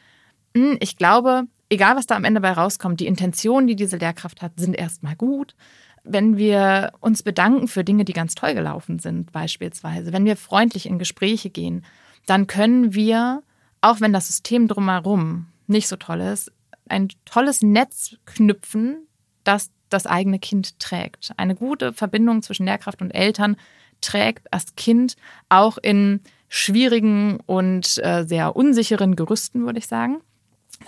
hm, 0.56 0.78
ich 0.80 0.98
glaube, 0.98 1.44
egal 1.70 1.96
was 1.96 2.08
da 2.08 2.16
am 2.16 2.24
Ende 2.24 2.42
bei 2.42 2.52
rauskommt, 2.52 3.00
die 3.00 3.08
Intentionen, 3.08 3.68
die 3.68 3.76
diese 3.76 3.98
Lehrkraft 3.98 4.42
hat, 4.42 4.54
sind 4.58 4.76
erstmal 4.76 5.16
gut. 5.16 5.56
Wenn 6.04 6.38
wir 6.38 6.92
uns 7.00 7.24
bedanken 7.24 7.68
für 7.68 7.84
Dinge, 7.84 8.04
die 8.04 8.14
ganz 8.14 8.36
toll 8.36 8.56
gelaufen 8.56 9.00
sind, 9.00 9.32
beispielsweise, 9.32 10.12
wenn 10.12 10.26
wir 10.26 10.36
freundlich 10.36 10.88
in 10.88 11.00
Gespräche 11.00 11.50
gehen, 11.50 11.86
dann 12.26 12.48
können 12.48 12.94
wir, 12.94 13.44
auch 13.82 14.02
wenn 14.02 14.12
das 14.12 14.28
System 14.28 14.68
drumherum 14.68 15.48
nicht 15.68 15.88
so 15.88 15.96
toll 15.96 16.22
ist, 16.22 16.52
ein 16.90 17.10
tolles 17.26 17.62
Netz 17.62 18.18
knüpfen, 18.26 19.08
das 19.44 19.72
das 19.94 20.06
eigene 20.06 20.40
Kind 20.40 20.80
trägt. 20.80 21.32
Eine 21.38 21.56
gute 21.56 21.94
Verbindung 21.94 22.42
zwischen 22.42 22.66
Lehrkraft 22.66 23.02
und 23.02 23.12
Eltern 23.12 23.56
trägt 24.02 24.48
das 24.52 24.76
Kind 24.76 25.16
auch 25.50 25.78
in 25.78 26.22
schwierigen 26.50 27.40
und 27.46 27.98
äh, 28.04 28.26
sehr 28.28 28.56
unsicheren 28.56 29.16
Gerüsten, 29.16 29.66
würde 29.66 29.80
ich 29.80 29.88
sagen. 29.88 30.22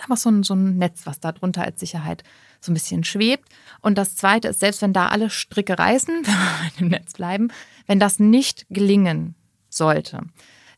Aber 0.04 0.18
so 0.18 0.30
ein, 0.30 0.44
so 0.44 0.54
ein 0.54 0.78
Netz, 0.78 1.06
was 1.06 1.20
da 1.20 1.32
drunter 1.32 1.64
als 1.64 1.80
Sicherheit 1.80 2.24
so 2.60 2.72
ein 2.72 2.74
bisschen 2.74 3.04
schwebt. 3.04 3.50
Und 3.82 3.98
das 3.98 4.16
Zweite 4.16 4.50
ist, 4.50 4.60
selbst 4.60 4.82
wenn 4.82 4.94
da 4.94 5.08
alle 5.08 5.30
Stricke 5.30 5.78
reißen, 5.80 6.24
wenn 6.26 6.86
im 6.86 6.90
Netz 6.90 7.14
bleiben, 7.14 7.50
wenn 7.88 8.00
das 8.00 8.20
nicht 8.20 8.66
gelingen 8.70 9.36
sollte, 9.70 10.22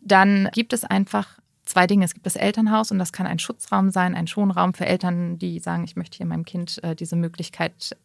dann 0.02 0.50
gibt 0.54 0.74
es 0.74 0.84
einfach 0.84 1.37
zwei 1.68 1.88
Dinge. 1.88 2.06
Es 2.06 2.14
gibt 2.14 2.26
das 2.26 2.36
Elternhaus 2.36 2.92
und 2.92 3.00
das 3.00 3.12
kann 3.12 3.28
ein 3.28 3.40
Schutzraum 3.40 3.92
sein, 3.92 4.16
ein 4.16 4.28
Schonraum 4.28 4.74
für 4.74 4.86
Eltern, 4.86 5.38
die 5.38 5.60
sagen, 5.60 5.84
ich 5.84 5.96
möchte 5.96 6.18
hier 6.18 6.26
meinem 6.26 6.46
Kind 6.46 6.84
äh, 6.84 6.96
diese 6.96 7.16
Möglichkeit 7.16 7.96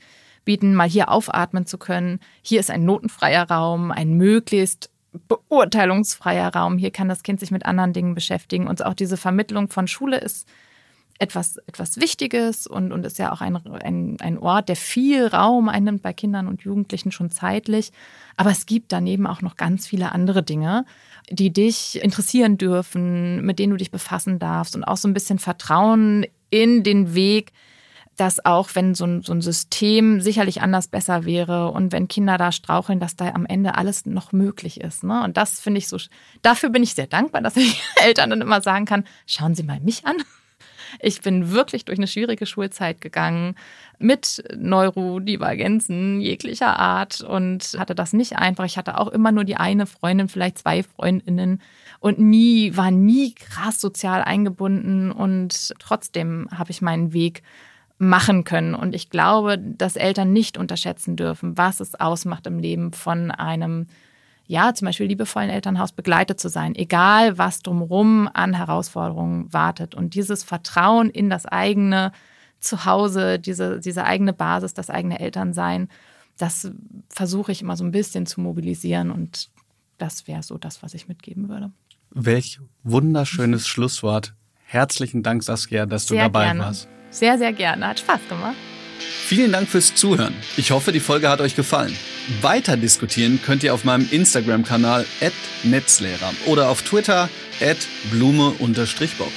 bieten, 0.44 0.74
mal 0.74 0.88
hier 0.88 1.10
aufatmen 1.10 1.66
zu 1.66 1.78
können. 1.78 2.20
Hier 2.42 2.60
ist 2.60 2.70
ein 2.70 2.84
notenfreier 2.84 3.48
Raum, 3.48 3.90
ein 3.90 4.14
möglichst 4.14 4.90
beurteilungsfreier 5.28 6.54
Raum. 6.54 6.78
Hier 6.78 6.90
kann 6.90 7.08
das 7.08 7.22
Kind 7.22 7.40
sich 7.40 7.50
mit 7.50 7.66
anderen 7.66 7.92
Dingen 7.92 8.14
beschäftigen. 8.14 8.66
Und 8.66 8.84
auch 8.84 8.94
diese 8.94 9.16
Vermittlung 9.16 9.68
von 9.68 9.86
Schule 9.86 10.18
ist 10.18 10.48
etwas, 11.18 11.58
etwas 11.66 11.98
Wichtiges 11.98 12.66
und, 12.66 12.90
und 12.90 13.06
ist 13.06 13.18
ja 13.18 13.32
auch 13.32 13.40
ein, 13.40 13.56
ein, 13.56 14.16
ein 14.20 14.38
Ort, 14.38 14.68
der 14.68 14.76
viel 14.76 15.26
Raum 15.26 15.68
einnimmt 15.68 16.02
bei 16.02 16.12
Kindern 16.12 16.48
und 16.48 16.62
Jugendlichen 16.62 17.12
schon 17.12 17.30
zeitlich. 17.30 17.92
Aber 18.36 18.50
es 18.50 18.66
gibt 18.66 18.90
daneben 18.90 19.26
auch 19.26 19.42
noch 19.42 19.56
ganz 19.56 19.86
viele 19.86 20.12
andere 20.12 20.42
Dinge 20.42 20.84
die 21.30 21.52
dich 21.52 22.02
interessieren 22.02 22.58
dürfen, 22.58 23.44
mit 23.44 23.58
denen 23.58 23.70
du 23.70 23.76
dich 23.76 23.90
befassen 23.90 24.38
darfst 24.38 24.76
und 24.76 24.84
auch 24.84 24.96
so 24.96 25.08
ein 25.08 25.14
bisschen 25.14 25.38
Vertrauen 25.38 26.26
in 26.50 26.82
den 26.82 27.14
Weg, 27.14 27.52
dass 28.16 28.44
auch 28.44 28.70
wenn 28.74 28.94
so 28.94 29.04
ein, 29.04 29.22
so 29.22 29.32
ein 29.32 29.40
System 29.40 30.20
sicherlich 30.20 30.60
anders 30.60 30.88
besser 30.88 31.24
wäre 31.24 31.70
und 31.70 31.92
wenn 31.92 32.08
Kinder 32.08 32.36
da 32.36 32.52
straucheln, 32.52 33.00
dass 33.00 33.16
da 33.16 33.28
am 33.30 33.46
Ende 33.46 33.76
alles 33.76 34.04
noch 34.04 34.32
möglich 34.32 34.80
ist. 34.80 35.02
Ne? 35.02 35.22
Und 35.24 35.36
das 35.36 35.60
finde 35.60 35.78
ich 35.78 35.88
so, 35.88 35.96
dafür 36.42 36.68
bin 36.68 36.82
ich 36.82 36.94
sehr 36.94 37.06
dankbar, 37.06 37.40
dass 37.40 37.56
ich 37.56 37.80
Eltern 38.04 38.30
dann 38.30 38.42
immer 38.42 38.60
sagen 38.60 38.84
kann, 38.84 39.04
schauen 39.26 39.54
Sie 39.54 39.62
mal 39.62 39.80
mich 39.80 40.04
an. 40.06 40.16
Ich 41.00 41.20
bin 41.20 41.52
wirklich 41.52 41.84
durch 41.84 41.98
eine 41.98 42.06
schwierige 42.06 42.46
Schulzeit 42.46 43.00
gegangen 43.00 43.54
mit 43.98 44.42
Neurodivergenzen 44.56 46.20
jeglicher 46.20 46.78
Art 46.78 47.20
und 47.20 47.76
hatte 47.78 47.94
das 47.94 48.12
nicht 48.12 48.36
einfach. 48.36 48.64
Ich 48.64 48.76
hatte 48.76 48.98
auch 48.98 49.08
immer 49.08 49.32
nur 49.32 49.44
die 49.44 49.56
eine 49.56 49.86
Freundin, 49.86 50.28
vielleicht 50.28 50.58
zwei 50.58 50.82
Freundinnen 50.82 51.60
und 52.00 52.18
nie, 52.18 52.76
war 52.76 52.90
nie 52.90 53.34
krass 53.34 53.80
sozial 53.80 54.22
eingebunden 54.22 55.12
und 55.12 55.74
trotzdem 55.78 56.48
habe 56.52 56.70
ich 56.70 56.82
meinen 56.82 57.12
Weg 57.12 57.42
machen 57.98 58.44
können. 58.44 58.74
Und 58.74 58.94
ich 58.94 59.10
glaube, 59.10 59.58
dass 59.58 59.96
Eltern 59.96 60.32
nicht 60.32 60.58
unterschätzen 60.58 61.16
dürfen, 61.16 61.56
was 61.56 61.80
es 61.80 61.94
ausmacht 61.94 62.46
im 62.46 62.58
Leben 62.58 62.92
von 62.92 63.30
einem 63.30 63.86
ja, 64.52 64.74
zum 64.74 64.84
Beispiel 64.86 65.06
liebevollen 65.06 65.48
Elternhaus 65.48 65.92
begleitet 65.92 66.38
zu 66.38 66.50
sein, 66.50 66.74
egal 66.74 67.38
was 67.38 67.62
drumherum 67.62 68.28
an 68.32 68.52
Herausforderungen 68.52 69.50
wartet. 69.50 69.94
Und 69.94 70.14
dieses 70.14 70.44
Vertrauen 70.44 71.08
in 71.08 71.30
das 71.30 71.46
eigene 71.46 72.12
Zuhause, 72.60 73.38
diese, 73.38 73.80
diese 73.80 74.04
eigene 74.04 74.34
Basis, 74.34 74.74
das 74.74 74.90
eigene 74.90 75.18
Elternsein, 75.20 75.88
das 76.36 76.70
versuche 77.08 77.50
ich 77.50 77.62
immer 77.62 77.76
so 77.76 77.84
ein 77.84 77.92
bisschen 77.92 78.26
zu 78.26 78.42
mobilisieren 78.42 79.10
und 79.10 79.48
das 79.96 80.28
wäre 80.28 80.42
so 80.42 80.58
das, 80.58 80.82
was 80.82 80.92
ich 80.92 81.08
mitgeben 81.08 81.48
würde. 81.48 81.72
Welch 82.10 82.60
wunderschönes 82.82 83.66
Schlusswort. 83.72 84.34
Herzlichen 84.64 85.22
Dank, 85.22 85.42
Saskia, 85.42 85.86
dass 85.86 86.06
sehr 86.06 86.18
du 86.18 86.24
dabei 86.24 86.44
gerne. 86.44 86.60
warst. 86.60 86.88
Sehr, 87.10 87.38
sehr 87.38 87.54
gerne. 87.54 87.88
Hat 87.88 88.00
Spaß 88.00 88.20
gemacht. 88.28 88.56
Vielen 89.26 89.52
Dank 89.52 89.68
fürs 89.68 89.94
Zuhören. 89.94 90.34
Ich 90.56 90.72
hoffe, 90.72 90.92
die 90.92 91.00
Folge 91.00 91.28
hat 91.28 91.40
euch 91.40 91.56
gefallen. 91.56 91.96
Weiter 92.40 92.76
diskutieren 92.76 93.40
könnt 93.44 93.62
ihr 93.62 93.74
auf 93.74 93.84
meinem 93.84 94.08
Instagram-Kanal 94.10 95.06
@netzlehrer 95.62 96.32
oder 96.46 96.68
auf 96.68 96.82
Twitter 96.82 97.28
@blume_bob. 98.10 99.32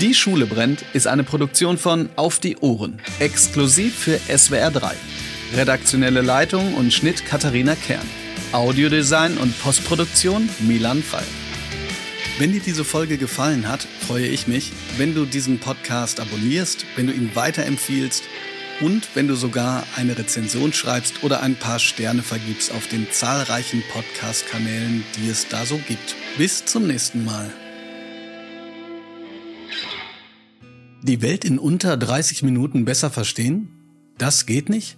Die 0.00 0.14
Schule 0.14 0.46
brennt 0.46 0.84
ist 0.92 1.06
eine 1.06 1.24
Produktion 1.24 1.78
von 1.78 2.08
Auf 2.16 2.40
die 2.40 2.56
Ohren, 2.58 3.00
exklusiv 3.20 3.94
für 3.94 4.20
SWR 4.28 4.70
3. 4.70 4.94
Redaktionelle 5.56 6.20
Leitung 6.20 6.74
und 6.74 6.92
Schnitt 6.92 7.24
Katharina 7.24 7.74
Kern. 7.74 8.06
Audiodesign 8.52 9.38
und 9.38 9.58
Postproduktion 9.60 10.48
Milan 10.60 11.02
Fall. 11.02 11.24
Wenn 12.38 12.52
dir 12.52 12.60
diese 12.60 12.84
Folge 12.84 13.16
gefallen 13.16 13.66
hat, 13.68 13.86
freue 14.06 14.26
ich 14.26 14.46
mich, 14.46 14.72
wenn 14.96 15.14
du 15.14 15.24
diesen 15.24 15.58
Podcast 15.58 16.20
abonnierst, 16.20 16.84
wenn 16.96 17.06
du 17.06 17.12
ihn 17.12 17.30
weiterempfiehlst 17.34 18.24
und 18.80 19.08
wenn 19.14 19.28
du 19.28 19.34
sogar 19.34 19.84
eine 19.96 20.16
Rezension 20.16 20.72
schreibst 20.72 21.22
oder 21.24 21.42
ein 21.42 21.56
paar 21.56 21.78
Sterne 21.78 22.22
vergibst 22.22 22.72
auf 22.72 22.86
den 22.86 23.10
zahlreichen 23.10 23.82
Podcast-Kanälen, 23.92 25.04
die 25.16 25.28
es 25.28 25.48
da 25.48 25.66
so 25.66 25.78
gibt. 25.88 26.14
Bis 26.36 26.64
zum 26.64 26.86
nächsten 26.86 27.24
Mal. 27.24 27.50
Die 31.02 31.22
Welt 31.22 31.44
in 31.44 31.58
unter 31.58 31.96
30 31.96 32.42
Minuten 32.42 32.84
besser 32.84 33.10
verstehen? 33.10 33.68
Das 34.18 34.46
geht 34.46 34.68
nicht? 34.68 34.96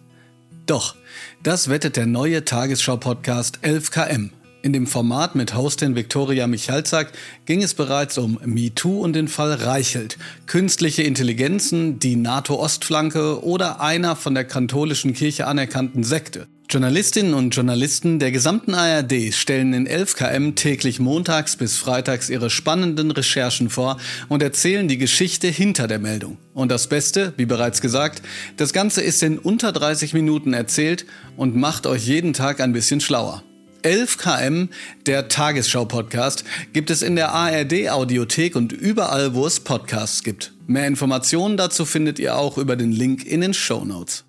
Doch, 0.66 0.96
das 1.42 1.68
wettet 1.68 1.96
der 1.96 2.06
neue 2.06 2.44
Tagesschau-Podcast 2.44 3.60
11KM. 3.62 4.30
In 4.62 4.74
dem 4.74 4.86
Format 4.86 5.36
mit 5.36 5.54
Hostin 5.56 5.96
Viktoria 5.96 6.46
Michalzack 6.46 7.12
ging 7.46 7.62
es 7.62 7.72
bereits 7.72 8.18
um 8.18 8.38
MeToo 8.44 9.00
und 9.00 9.14
den 9.14 9.28
Fall 9.28 9.54
Reichelt, 9.54 10.18
künstliche 10.46 11.02
Intelligenzen, 11.02 11.98
die 11.98 12.16
NATO-Ostflanke 12.16 13.42
oder 13.42 13.80
einer 13.80 14.16
von 14.16 14.34
der 14.34 14.44
katholischen 14.44 15.14
Kirche 15.14 15.46
anerkannten 15.46 16.04
Sekte. 16.04 16.46
Journalistinnen 16.68 17.32
und 17.32 17.56
Journalisten 17.56 18.18
der 18.18 18.30
gesamten 18.30 18.74
ARD 18.74 19.34
stellen 19.34 19.72
in 19.72 19.86
11 19.86 20.14
km 20.14 20.54
täglich 20.54 21.00
montags 21.00 21.56
bis 21.56 21.78
freitags 21.78 22.28
ihre 22.28 22.50
spannenden 22.50 23.10
Recherchen 23.10 23.70
vor 23.70 23.96
und 24.28 24.42
erzählen 24.42 24.86
die 24.86 24.98
Geschichte 24.98 25.48
hinter 25.48 25.88
der 25.88 25.98
Meldung. 25.98 26.36
Und 26.52 26.70
das 26.70 26.86
Beste, 26.86 27.32
wie 27.38 27.46
bereits 27.46 27.80
gesagt, 27.80 28.22
das 28.58 28.72
Ganze 28.72 29.00
ist 29.00 29.22
in 29.22 29.38
unter 29.38 29.72
30 29.72 30.12
Minuten 30.12 30.52
erzählt 30.52 31.06
und 31.36 31.56
macht 31.56 31.86
euch 31.86 32.06
jeden 32.06 32.34
Tag 32.34 32.60
ein 32.60 32.72
bisschen 32.72 33.00
schlauer. 33.00 33.42
11 33.82 34.18
km, 34.18 34.68
der 35.06 35.28
Tagesschau-Podcast, 35.28 36.44
gibt 36.72 36.90
es 36.90 37.02
in 37.02 37.16
der 37.16 37.32
ARD-Audiothek 37.32 38.56
und 38.56 38.72
überall, 38.72 39.34
wo 39.34 39.46
es 39.46 39.60
Podcasts 39.60 40.22
gibt. 40.22 40.52
Mehr 40.66 40.86
Informationen 40.86 41.56
dazu 41.56 41.84
findet 41.84 42.18
ihr 42.18 42.36
auch 42.36 42.58
über 42.58 42.76
den 42.76 42.92
Link 42.92 43.24
in 43.24 43.40
den 43.40 43.54
Show 43.54 43.84
Notes. 43.84 44.24